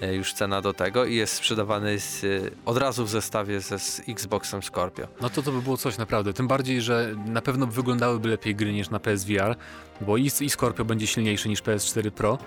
e, 0.01 0.15
już 0.15 0.33
cena 0.33 0.63
do 0.63 0.73
tego 0.73 1.05
i 1.05 1.15
jest 1.15 1.35
sprzedawany 1.35 2.01
z, 2.01 2.25
e, 2.25 2.29
od 2.65 2.77
razu 2.77 3.05
w 3.05 3.11
zestawie 3.11 3.61
ze 3.61 3.79
z 3.79 4.03
Xboxem 4.09 4.63
Scorpio. 4.63 5.09
No 5.21 5.31
to 5.31 5.43
to 5.43 5.53
by 5.53 5.63
było 5.63 5.77
coś 5.77 5.99
naprawdę. 5.99 6.33
Tym 6.33 6.49
bardziej, 6.49 6.81
że 6.81 7.15
na 7.27 7.43
pewno 7.43 7.67
wyglądałyby 7.67 8.29
lepiej 8.29 8.55
gry 8.55 8.73
niż 8.73 8.91
na 8.91 9.01
PSVR, 9.01 9.57
bo 10.01 10.17
i, 10.17 10.31
i 10.41 10.51
Scorpio 10.51 10.85
będzie 10.85 11.07
silniejszy 11.07 11.49
niż 11.49 11.63
PS4 11.63 12.11
Pro 12.11 12.39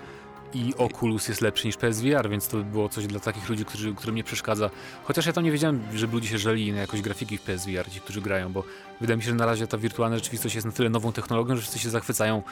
i 0.54 0.74
Oculus 0.78 1.28
jest 1.28 1.40
lepszy 1.40 1.66
niż 1.66 1.76
PSVR, 1.76 2.28
więc 2.30 2.48
to 2.48 2.56
by 2.56 2.64
było 2.64 2.88
coś 2.88 3.06
dla 3.06 3.20
takich 3.20 3.48
ludzi, 3.48 3.64
którzy, 3.64 3.94
którym 3.94 4.16
nie 4.16 4.24
przeszkadza. 4.24 4.70
Chociaż 5.04 5.26
ja 5.26 5.32
tam 5.32 5.44
nie 5.44 5.52
wiedziałem, 5.52 5.82
żeby 5.94 6.14
ludzie 6.14 6.28
się 6.28 6.38
żalili 6.38 6.72
na 6.72 6.80
jakoś 6.80 7.00
grafiki 7.00 7.38
w 7.38 7.42
PSVR, 7.42 7.90
ci, 7.90 8.00
którzy 8.00 8.20
grają, 8.20 8.52
bo 8.52 8.64
wydaje 9.00 9.16
mi 9.16 9.22
się, 9.22 9.28
że 9.28 9.34
na 9.34 9.46
razie 9.46 9.66
ta 9.66 9.78
wirtualna 9.78 10.16
rzeczywistość 10.16 10.54
jest 10.54 10.66
na 10.66 10.72
tyle 10.72 10.90
nową 10.90 11.12
technologią, 11.12 11.56
że 11.56 11.62
wszyscy 11.62 11.78
się 11.78 11.90
zachwycają 11.90 12.42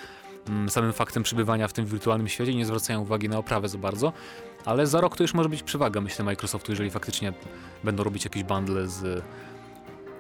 samym 0.69 0.93
faktem 0.93 1.23
przebywania 1.23 1.69
w 1.69 1.73
tym 1.73 1.87
wirtualnym 1.87 2.29
świecie 2.29 2.55
nie 2.55 2.67
zwracają 2.67 3.01
uwagi 3.01 3.29
na 3.29 3.39
oprawę 3.39 3.69
za 3.69 3.79
bardzo. 3.79 4.13
Ale 4.65 4.87
za 4.87 5.01
rok 5.01 5.17
to 5.17 5.25
już 5.25 5.35
może 5.35 5.49
być 5.49 5.63
przewaga, 5.63 6.01
myślę, 6.01 6.25
Microsoftu, 6.25 6.73
jeżeli 6.73 6.91
faktycznie 6.91 7.33
będą 7.85 8.05
robić 8.05 8.25
jakieś 8.25 8.43
bundle 8.43 8.89
z, 8.89 9.25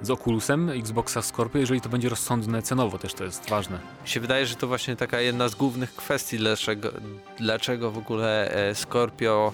z 0.02 0.10
Oculusem, 0.10 0.70
Xboxa 0.70 1.22
Scorpio, 1.22 1.58
jeżeli 1.58 1.80
to 1.80 1.88
będzie 1.88 2.08
rozsądne 2.08 2.62
cenowo 2.62 2.98
też 2.98 3.14
to 3.14 3.24
jest 3.24 3.50
ważne. 3.50 3.78
Się 4.04 4.20
wydaje, 4.20 4.46
że 4.46 4.54
to 4.54 4.66
właśnie 4.66 4.96
taka 4.96 5.20
jedna 5.20 5.48
z 5.48 5.54
głównych 5.54 5.94
kwestii, 5.94 6.38
dlaczego, 6.38 6.90
dlaczego 7.38 7.90
w 7.90 7.98
ogóle 7.98 8.50
e, 8.50 8.74
Scorpio 8.74 9.52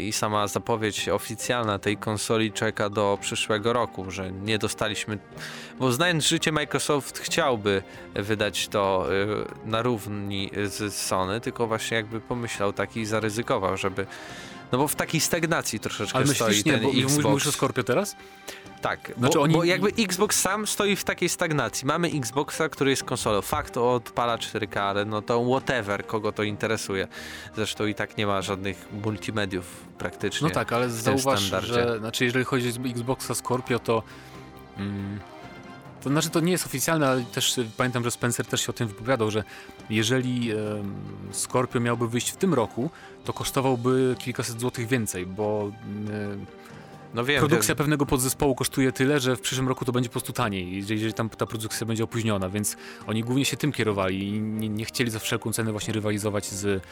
i 0.00 0.12
sama 0.12 0.46
zapowiedź 0.48 1.08
oficjalna 1.08 1.78
tej 1.78 1.96
konsoli 1.96 2.52
czeka 2.52 2.90
do 2.90 3.18
przyszłego 3.20 3.72
roku, 3.72 4.10
że 4.10 4.32
nie 4.32 4.58
dostaliśmy, 4.58 5.18
bo 5.78 5.92
znając 5.92 6.26
życie 6.26 6.52
Microsoft 6.52 7.18
chciałby 7.18 7.82
wydać 8.14 8.68
to 8.68 9.06
e, 9.64 9.68
na 9.68 9.82
równi 9.82 10.50
z 10.64 10.94
Sony, 10.94 11.40
tylko 11.40 11.66
właśnie 11.66 11.96
jakby 11.96 12.20
pomyślał 12.20 12.72
taki 12.72 13.00
i 13.00 13.06
zaryzykował, 13.06 13.76
żeby 13.76 14.06
no 14.72 14.78
bo 14.78 14.88
w 14.88 14.94
takiej 14.94 15.20
stagnacji 15.20 15.80
troszeczkę 15.80 16.16
Ale 16.16 16.26
stoi 16.26 16.48
myślisz, 16.48 16.64
nie, 16.64 16.72
ten 16.72 16.82
bo 16.82 16.90
Xbox. 16.90 17.24
mówisz 17.24 17.46
o 17.46 17.52
Scorpio 17.52 17.84
teraz? 17.84 18.16
Tak, 18.80 19.12
Znaczy 19.18 19.38
bo, 19.38 19.42
oni- 19.44 19.54
bo 19.54 19.64
jakby 19.64 19.88
Xbox 19.98 20.40
sam 20.40 20.66
stoi 20.66 20.96
w 20.96 21.04
takiej 21.04 21.28
stagnacji. 21.28 21.86
Mamy 21.86 22.08
Xboxa, 22.08 22.68
który 22.68 22.90
jest 22.90 23.04
konsolą. 23.04 23.42
Fakt 23.42 23.76
odpala 23.76 24.38
4K, 24.38 24.78
ale 24.80 25.04
no 25.04 25.22
to 25.22 25.44
whatever, 25.44 26.06
kogo 26.06 26.32
to 26.32 26.42
interesuje. 26.42 27.08
Zresztą 27.56 27.86
i 27.86 27.94
tak 27.94 28.16
nie 28.16 28.26
ma 28.26 28.42
żadnych 28.42 28.88
multimediów 29.04 29.64
praktycznie. 29.98 30.48
No 30.48 30.54
tak, 30.54 30.72
ale 30.72 30.90
zauważ, 30.90 31.40
że 31.40 31.98
znaczy 31.98 32.24
jeżeli 32.24 32.44
chodzi 32.44 32.68
o 32.68 32.88
Xboxa 32.88 33.34
Scorpio, 33.34 33.78
to 33.78 34.02
mm, 34.78 35.20
to 36.02 36.10
znaczy 36.10 36.30
to 36.30 36.40
nie 36.40 36.52
jest 36.52 36.66
oficjalne, 36.66 37.08
ale 37.08 37.22
też 37.22 37.58
y, 37.58 37.66
pamiętam, 37.76 38.04
że 38.04 38.10
Spencer 38.10 38.46
też 38.46 38.60
się 38.60 38.70
o 38.70 38.72
tym 38.72 38.88
wypowiadał, 38.88 39.30
że 39.30 39.44
jeżeli 39.90 40.50
em, 40.50 40.58
Scorpio 41.32 41.80
miałby 41.80 42.08
wyjść 42.08 42.30
w 42.30 42.36
tym 42.36 42.54
roku, 42.54 42.90
to 43.24 43.32
kosztowałby 43.32 44.14
kilkaset 44.18 44.60
złotych 44.60 44.88
więcej, 44.88 45.26
bo 45.26 45.70
mm, 45.84 46.46
No 47.16 47.24
wiem, 47.24 47.38
produkcja 47.38 47.74
wiem. 47.74 47.78
pewnego 47.78 48.06
podzespołu 48.06 48.54
kosztuje 48.54 48.92
tyle, 48.92 49.20
że 49.20 49.36
w 49.36 49.40
przyszłym 49.40 49.68
roku 49.68 49.84
to 49.84 49.92
będzie 49.92 50.08
po 50.08 50.12
prostu 50.12 50.32
taniej, 50.32 50.76
jeżeli, 50.76 51.14
tam 51.14 51.28
ta 51.28 51.46
produkcja 51.46 51.86
będzie 51.86 52.04
opóźniona, 52.04 52.48
więc 52.48 52.76
oni 53.06 53.22
głównie 53.22 53.44
się 53.44 53.56
tym 53.56 53.72
kierowali 53.72 54.28
i 54.28 54.40
nie, 54.40 54.68
nie 54.68 54.84
chcieli 54.84 55.10
za 55.10 55.18
wszelką 55.18 55.52
cenę 55.52 55.72
właśnie 55.72 55.94
rywalizować 55.94 56.46
z, 56.46 56.82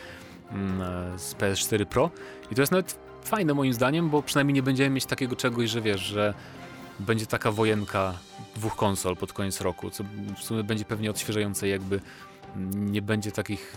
mm, 0.52 1.18
z 1.18 1.34
PS4 1.34 1.84
Pro. 1.86 2.10
I 2.50 2.54
to 2.54 2.62
jest 2.62 2.72
nawet 2.72 2.98
fajne 3.24 3.54
moim 3.54 3.72
zdaniem, 3.72 4.10
bo 4.10 4.22
przynajmniej 4.22 4.54
nie 4.54 4.62
będziemy 4.62 4.90
mieć 4.90 5.06
takiego 5.06 5.36
czegoś, 5.36 5.70
że 5.70 5.80
wiesz, 5.80 6.00
że 6.00 6.34
będzie 7.00 7.26
taka 7.26 7.52
wojenka 7.52 8.14
dwóch 8.56 8.76
konsol 8.76 9.16
pod 9.16 9.32
koniec 9.32 9.60
roku, 9.60 9.90
co 9.90 10.04
w 10.36 10.42
sumie 10.42 10.64
będzie 10.64 10.84
pewnie 10.84 11.10
odświeżające, 11.10 11.68
jakby 11.68 12.00
nie 12.74 13.02
będzie 13.02 13.32
takich 13.32 13.76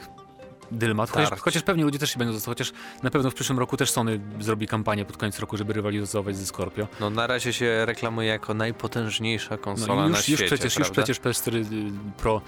dylematów. 0.72 1.16
Chociaż, 1.16 1.30
Tarć. 1.30 1.42
chociaż 1.42 1.64
pewnie 1.64 1.84
ludzie 1.84 2.00
też 2.00 2.12
się 2.12 2.20
będą 2.20 2.34
zostawać, 2.34 2.58
chociaż 2.58 2.74
na 3.04 3.12
pewno 3.12 3.32
w 3.32 3.34
przyszłym 3.34 3.60
roku 3.60 3.78
też 3.78 3.92
Sony 3.92 4.20
zrobi 4.40 4.68
kampanię 4.68 5.06
pod 5.06 5.18
koniec 5.18 5.40
roku, 5.40 5.58
żeby 5.58 5.74
rywalizować 5.74 6.38
ze 6.38 6.46
Scorpio. 6.46 6.88
No 7.00 7.10
na 7.10 7.28
razie 7.28 7.54
się 7.54 7.86
reklamuje 7.86 8.28
jako 8.28 8.54
najpotężniejsza 8.54 9.58
konsola 9.58 9.96
No 9.96 10.08
i 10.08 10.12
na 10.12 10.18
już, 10.18 10.26
świecie, 10.26 10.44
już, 10.44 10.54
przecież, 10.54 10.78
już 10.78 10.90
przecież 10.90 11.22
PS4 11.22 11.56
y, 11.56 11.92
Pro 12.18 12.42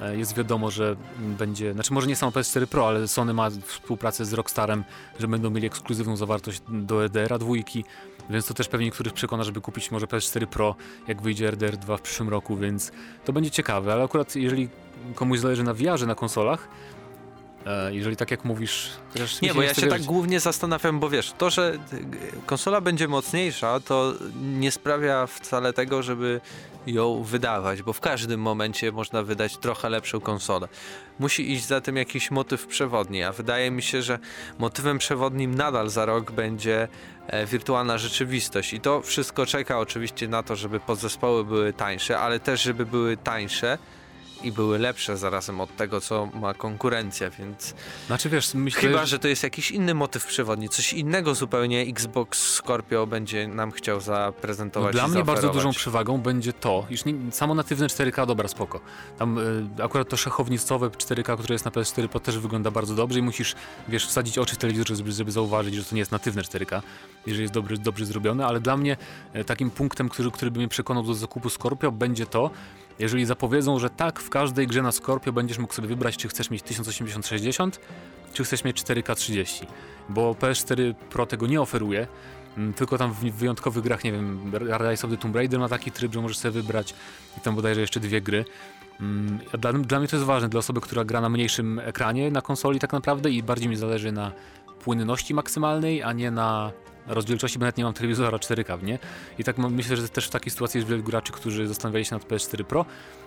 e, 0.00 0.16
jest 0.16 0.36
wiadomo, 0.36 0.70
że 0.70 0.96
będzie, 1.18 1.72
znaczy 1.72 1.92
może 1.92 2.06
nie 2.06 2.16
samo 2.16 2.32
PS4 2.32 2.66
Pro, 2.66 2.88
ale 2.88 3.08
Sony 3.08 3.34
ma 3.34 3.50
współpracę 3.66 4.24
z 4.24 4.32
Rockstarem, 4.32 4.84
że 5.20 5.28
będą 5.28 5.50
mieli 5.50 5.66
ekskluzywną 5.66 6.16
zawartość 6.16 6.62
do 6.68 7.04
RDR-a 7.04 7.38
dwójki, 7.38 7.84
więc 8.30 8.46
to 8.46 8.54
też 8.54 8.68
pewnie 8.68 8.86
niektórych 8.86 9.12
przekona, 9.12 9.44
żeby 9.44 9.60
kupić 9.60 9.90
może 9.90 10.06
PS4 10.06 10.46
Pro, 10.46 10.74
jak 11.08 11.22
wyjdzie 11.22 11.48
RDR 11.50 11.76
2 11.76 11.96
w 11.96 12.00
przyszłym 12.02 12.28
roku, 12.28 12.56
więc 12.56 12.92
to 13.24 13.32
będzie 13.32 13.50
ciekawe, 13.50 13.92
ale 13.92 14.04
akurat 14.04 14.36
jeżeli 14.36 14.68
komuś 15.14 15.38
zależy 15.38 15.62
na 15.62 15.74
VR-ze 15.74 16.06
na 16.06 16.14
konsolach, 16.14 16.68
jeżeli 17.90 18.16
tak 18.16 18.30
jak 18.30 18.44
mówisz... 18.44 18.90
chociaż 19.12 19.42
Nie, 19.42 19.54
bo 19.54 19.62
ja 19.62 19.74
się 19.74 19.86
tak 19.86 20.02
głównie 20.02 20.40
zastanawiam, 20.40 21.00
bo 21.00 21.08
wiesz, 21.08 21.32
to, 21.38 21.50
że 21.50 21.72
y, 21.92 22.46
konsola 22.46 22.80
będzie 22.80 23.08
mocniejsza, 23.08 23.80
to 23.80 24.14
nie 24.42 24.70
sprawia 24.70 25.26
wcale 25.26 25.72
tego, 25.72 26.02
żeby 26.02 26.40
ją 26.86 27.22
wydawać, 27.22 27.82
bo 27.82 27.92
w 27.92 28.00
każdym 28.00 28.40
momencie 28.40 28.92
można 28.92 29.22
wydać 29.22 29.56
trochę 29.56 29.88
lepszą 29.88 30.20
konsolę. 30.20 30.68
Musi 31.18 31.52
iść 31.52 31.66
za 31.66 31.80
tym 31.80 31.96
jakiś 31.96 32.30
motyw 32.30 32.66
przewodni, 32.66 33.22
a 33.22 33.32
wydaje 33.32 33.70
mi 33.70 33.82
się, 33.82 34.02
że 34.02 34.18
motywem 34.58 34.98
przewodnim 34.98 35.54
nadal 35.54 35.90
za 35.90 36.04
rok 36.04 36.32
będzie 36.32 36.88
e, 37.26 37.46
wirtualna 37.46 37.98
rzeczywistość 37.98 38.72
i 38.72 38.80
to 38.80 39.02
wszystko 39.02 39.46
czeka 39.46 39.78
oczywiście 39.78 40.28
na 40.28 40.42
to, 40.42 40.56
żeby 40.56 40.80
podzespoły 40.80 41.44
były 41.44 41.72
tańsze, 41.72 42.18
ale 42.18 42.40
też 42.40 42.62
żeby 42.62 42.86
były 42.86 43.16
tańsze 43.16 43.78
i 44.46 44.52
były 44.52 44.78
lepsze 44.78 45.16
zarazem 45.16 45.60
od 45.60 45.76
tego, 45.76 46.00
co 46.00 46.26
ma 46.26 46.54
konkurencja, 46.54 47.30
więc 47.30 47.74
Znaczy 48.06 48.30
wiesz, 48.30 48.54
myślę, 48.54 48.80
Chyba, 48.80 49.06
że 49.06 49.18
to 49.18 49.28
jest 49.28 49.42
jakiś 49.42 49.70
inny 49.70 49.94
motyw 49.94 50.26
przewodni, 50.26 50.68
coś 50.68 50.92
innego 50.92 51.34
zupełnie 51.34 51.80
Xbox 51.80 52.52
Scorpio 52.52 53.06
będzie 53.06 53.48
nam 53.48 53.72
chciał 53.72 53.96
No, 53.96 54.00
zaprezentować 54.00 54.92
dla 54.92 55.06
i 55.06 55.10
mnie 55.10 55.24
bardzo 55.24 55.48
dużą 55.48 55.70
przewagą 55.70 56.18
będzie 56.18 56.52
to, 56.52 56.86
iż 56.90 57.04
nie, 57.04 57.14
samo 57.30 57.54
natywne 57.54 57.86
4K, 57.86 58.26
dobra, 58.26 58.48
spoko. 58.48 58.80
Tam 59.18 59.38
y, 59.78 59.82
akurat 59.82 60.08
to 60.08 60.16
szachownicowe 60.16 60.88
4K, 60.88 61.38
które 61.38 61.54
jest 61.54 61.64
na 61.64 61.70
PS4 61.70 62.08
Pro 62.08 62.20
też 62.20 62.38
wygląda 62.38 62.70
bardzo 62.70 62.94
dobrze 62.94 63.18
i 63.18 63.22
musisz, 63.22 63.54
wiesz, 63.88 64.06
wsadzić 64.06 64.38
oczy 64.38 64.54
w 64.54 64.58
telewizorze, 64.58 64.96
żeby, 64.96 65.12
żeby 65.12 65.32
zauważyć, 65.32 65.74
że 65.74 65.84
to 65.84 65.94
nie 65.94 65.98
jest 65.98 66.12
natywne 66.12 66.42
4K, 66.42 66.82
jeżeli 67.26 67.42
jest 67.42 67.54
dobry, 67.54 67.78
dobrze 67.78 68.06
zrobione, 68.06 68.46
ale 68.46 68.60
dla 68.60 68.76
mnie 68.76 68.96
e, 69.32 69.44
takim 69.44 69.70
punktem, 69.70 70.08
który, 70.08 70.30
który 70.30 70.50
by 70.50 70.58
mnie 70.58 70.68
przekonał 70.68 71.02
do 71.02 71.14
zakupu 71.14 71.50
Scorpio 71.50 71.92
będzie 71.92 72.26
to, 72.26 72.50
jeżeli 72.98 73.24
zapowiedzą, 73.24 73.78
że 73.78 73.90
tak, 73.90 74.20
w 74.20 74.30
każdej 74.30 74.66
grze 74.66 74.82
na 74.82 74.92
Scorpio 74.92 75.32
będziesz 75.32 75.58
mógł 75.58 75.74
sobie 75.74 75.88
wybrać, 75.88 76.16
czy 76.16 76.28
chcesz 76.28 76.50
mieć 76.50 76.62
1080-60, 76.64 77.70
czy 78.32 78.44
chcesz 78.44 78.64
mieć 78.64 78.82
4K30, 78.82 79.66
bo 80.08 80.32
PS4 80.32 80.94
Pro 80.94 81.26
tego 81.26 81.46
nie 81.46 81.60
oferuje, 81.60 82.06
Mm, 82.56 82.72
Tylko 82.72 82.98
tam 82.98 83.12
w 83.12 83.16
wyjątkowych 83.18 83.84
grach, 83.84 84.04
nie 84.04 84.12
wiem, 84.12 84.52
Rise 84.78 85.06
of 85.06 85.10
the 85.12 85.16
Tomb 85.16 85.36
Raider 85.36 85.60
ma 85.60 85.68
taki 85.68 85.90
tryb, 85.90 86.12
że 86.12 86.20
możesz 86.20 86.38
sobie 86.38 86.52
wybrać 86.52 86.94
i 87.38 87.40
tam 87.40 87.54
bodajże 87.54 87.80
jeszcze 87.80 88.00
dwie 88.00 88.20
gry. 88.20 88.44
Mm, 89.00 89.38
Dla, 89.58 89.72
dla 89.72 89.98
mnie 89.98 90.08
to 90.08 90.16
jest 90.16 90.26
ważne, 90.26 90.48
dla 90.48 90.58
osoby, 90.58 90.80
która 90.80 91.04
gra 91.04 91.20
na 91.20 91.28
mniejszym 91.28 91.78
ekranie 91.78 92.30
na 92.30 92.42
konsoli 92.42 92.78
tak 92.80 92.92
naprawdę 92.92 93.30
i 93.30 93.42
bardziej 93.42 93.68
mi 93.68 93.76
zależy 93.76 94.12
na 94.12 94.32
płynności 94.84 95.34
maksymalnej, 95.34 96.02
a 96.02 96.12
nie 96.12 96.30
na 96.30 96.72
rozdzielczości, 97.06 97.58
bo 97.58 97.62
nawet 97.62 97.76
nie 97.76 97.84
mam 97.84 97.92
telewizora 97.92 98.38
4K, 98.38 98.82
nie? 98.82 98.98
I 99.38 99.44
tak 99.44 99.58
myślę, 99.58 99.96
że 99.96 100.08
też 100.08 100.26
w 100.26 100.30
takiej 100.30 100.50
sytuacji 100.50 100.78
jest 100.78 100.90
wielu 100.90 101.02
graczy, 101.02 101.32
którzy 101.32 101.68
zastanawiali 101.68 102.04
się 102.04 102.14
nad 102.14 102.24
PS4 102.28 102.64
Pro, 102.64 102.84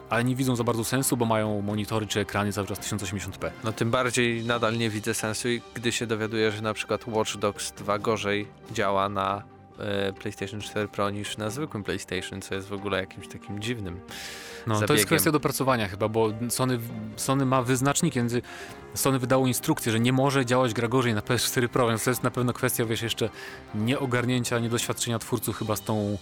ale 0.09 0.23
nie 0.23 0.35
widzą 0.35 0.55
za 0.55 0.63
bardzo 0.63 0.83
sensu, 0.83 1.17
bo 1.17 1.25
mają 1.25 1.61
monitory 1.61 2.07
czy 2.07 2.19
ekrany 2.19 2.53
cały 2.53 2.67
czas 2.67 2.79
1080p. 2.79 3.49
No 3.63 3.71
tym 3.71 3.91
bardziej 3.91 4.45
nadal 4.45 4.77
nie 4.77 4.89
widzę 4.89 5.13
sensu, 5.13 5.47
gdy 5.73 5.91
się 5.91 6.07
dowiaduję, 6.07 6.51
że 6.51 6.61
na 6.61 6.73
przykład 6.73 7.07
Watch 7.07 7.37
Dogs 7.37 7.71
2 7.71 7.99
gorzej 7.99 8.47
działa 8.71 9.09
na 9.09 9.43
PlayStation 10.19 10.61
4 10.61 10.87
Pro 10.87 11.09
niż 11.09 11.37
na 11.37 11.49
zwykłym 11.49 11.83
PlayStation, 11.83 12.41
co 12.41 12.55
jest 12.55 12.67
w 12.67 12.73
ogóle 12.73 12.99
jakimś 12.99 13.27
takim 13.27 13.59
dziwnym. 13.59 13.99
No, 14.67 14.73
to 14.73 14.79
zabiegiem. 14.79 14.95
jest 14.95 15.05
kwestia 15.05 15.31
dopracowania 15.31 15.87
chyba, 15.87 16.07
bo 16.07 16.29
Sony, 16.49 16.79
Sony 17.15 17.45
ma 17.45 17.61
wyznacznik, 17.61 18.15
między 18.15 18.41
Sony 18.93 19.19
wydało 19.19 19.47
instrukcję, 19.47 19.91
że 19.91 19.99
nie 19.99 20.13
może 20.13 20.45
działać 20.45 20.73
gra 20.73 20.87
gorzej 20.87 21.13
na 21.13 21.21
PS4 21.21 21.67
Pro, 21.67 21.87
więc 21.87 22.03
to 22.03 22.09
jest 22.09 22.23
na 22.23 22.31
pewno 22.31 22.53
kwestia, 22.53 22.85
wiesz, 22.85 23.01
jeszcze 23.01 23.29
nieogarnięcia, 23.75 24.59
niedoświadczenia 24.59 25.19
twórców 25.19 25.57
chyba 25.57 25.75
z 25.75 25.81
tą, 25.81 26.17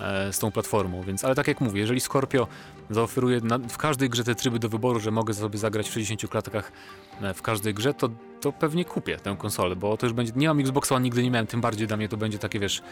e, 0.00 0.32
z 0.32 0.38
tą 0.38 0.50
platformą, 0.50 1.02
więc, 1.02 1.24
ale 1.24 1.34
tak 1.34 1.48
jak 1.48 1.60
mówię, 1.60 1.80
jeżeli 1.80 2.00
Scorpio 2.00 2.46
zaoferuje 2.90 3.40
na, 3.40 3.58
w 3.58 3.78
każdej 3.78 4.10
grze 4.10 4.24
te 4.24 4.34
tryby 4.34 4.58
do 4.58 4.68
wyboru, 4.68 5.00
że 5.00 5.10
mogę 5.10 5.34
sobie 5.34 5.58
zagrać 5.58 5.88
w 5.88 5.92
60 5.92 6.30
klatkach 6.30 6.72
e, 7.20 7.34
w 7.34 7.42
każdej 7.42 7.74
grze, 7.74 7.94
to, 7.94 8.08
to 8.40 8.52
pewnie 8.52 8.84
kupię 8.84 9.16
tę 9.16 9.36
konsolę, 9.38 9.76
bo 9.76 9.96
to 9.96 10.06
już 10.06 10.12
będzie, 10.12 10.32
nie 10.36 10.48
mam 10.48 10.60
Xboxa, 10.60 10.94
One, 10.94 11.04
nigdy 11.04 11.22
nie 11.22 11.30
miałem, 11.30 11.46
tym 11.46 11.60
bardziej 11.60 11.86
dla 11.86 11.96
mnie 11.96 12.08
to 12.08 12.16
będzie 12.16 12.38
takie, 12.38 12.58
wiesz, 12.60 12.82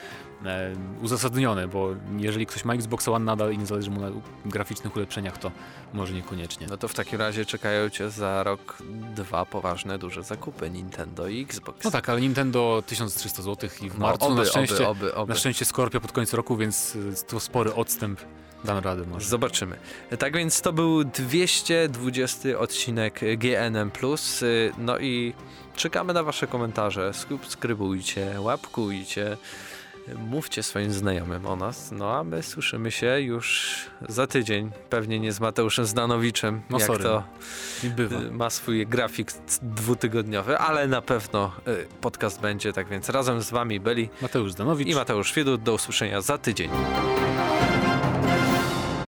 e, 0.44 0.72
uzasadnione, 1.02 1.68
bo 1.68 1.90
jeżeli 2.16 2.46
ktoś 2.46 2.64
ma 2.64 2.74
Xbox 2.74 3.08
One 3.08 3.24
nadal 3.24 3.52
i 3.52 3.58
nie 3.58 3.66
zależy 3.66 3.90
mu 3.90 4.00
na 4.00 4.10
graficznych 4.46 4.96
ulepszeniach, 4.96 5.38
to 5.38 5.50
może 5.94 6.14
niekoniecznie. 6.14 6.66
No 6.70 6.76
to 6.76 6.88
w 6.88 6.94
takim 6.94 7.18
razie 7.18 7.44
czekają 7.44 7.90
cię 7.90 8.10
za 8.10 8.42
rok 8.42 8.78
dwa 9.14 9.44
poważne, 9.44 9.98
duże 9.98 10.22
zakupy 10.22 10.70
Nintendo 10.70 11.28
i 11.28 11.42
Xbox. 11.42 11.84
No 11.84 11.90
tak, 11.90 12.08
ale 12.08 12.20
Nintendo 12.20 12.82
1300 12.86 13.42
zł 13.42 13.70
i 13.82 13.90
w 13.90 13.98
No, 13.98 14.06
marcu 14.06 14.26
oby, 14.26 14.34
na 14.34 14.44
szczęście, 14.44 14.88
oby, 14.88 15.14
oby, 15.14 15.32
na 15.32 15.38
szczęście 15.38 15.64
Scorpio 15.64 16.00
pod 16.00 16.12
koniec 16.12 16.34
roku, 16.34 16.56
więc 16.56 16.96
y, 16.96 17.26
to 17.26 17.40
spory 17.40 17.74
odstęp 17.74 18.20
dam 18.64 18.78
radę 18.78 19.04
może. 19.06 19.28
Zobaczymy. 19.28 19.76
Tak 20.18 20.36
więc 20.36 20.60
to 20.60 20.72
był 20.72 21.04
220 21.04 22.48
odcinek 22.58 23.20
GNM+. 23.38 23.90
No 24.78 24.98
i 24.98 25.34
czekamy 25.76 26.12
na 26.12 26.22
wasze 26.22 26.46
komentarze. 26.46 27.14
Subskrybujcie, 27.14 28.40
łapkujcie, 28.40 29.36
mówcie 30.16 30.62
swoim 30.62 30.92
znajomym 30.92 31.46
o 31.46 31.56
nas. 31.56 31.90
No 31.92 32.16
a 32.16 32.24
my 32.24 32.42
słyszymy 32.42 32.90
się 32.90 33.20
już 33.20 33.76
za 34.08 34.26
tydzień. 34.26 34.70
Pewnie 34.90 35.20
nie 35.20 35.32
z 35.32 35.40
Mateuszem 35.40 35.84
Zdanowiczem, 35.86 36.62
No 36.70 36.78
jak 36.78 36.86
sorry. 36.86 37.04
to 37.04 37.22
y, 38.28 38.30
ma 38.30 38.50
swój 38.50 38.86
grafik 38.86 39.32
dwutygodniowy, 39.62 40.58
ale 40.58 40.86
na 40.88 41.02
pewno 41.02 41.52
y, 41.68 41.86
podcast 42.00 42.40
będzie. 42.40 42.72
Tak 42.72 42.88
więc 42.88 43.08
razem 43.08 43.42
z 43.42 43.50
wami 43.50 43.80
byli 43.80 44.08
Mateusz 44.22 44.52
Zdanowicz. 44.52 44.88
i 44.88 44.94
Mateusz 44.94 45.34
Widut. 45.34 45.62
Do 45.62 45.74
usłyszenia 45.74 46.20
za 46.20 46.38
tydzień. 46.38 46.70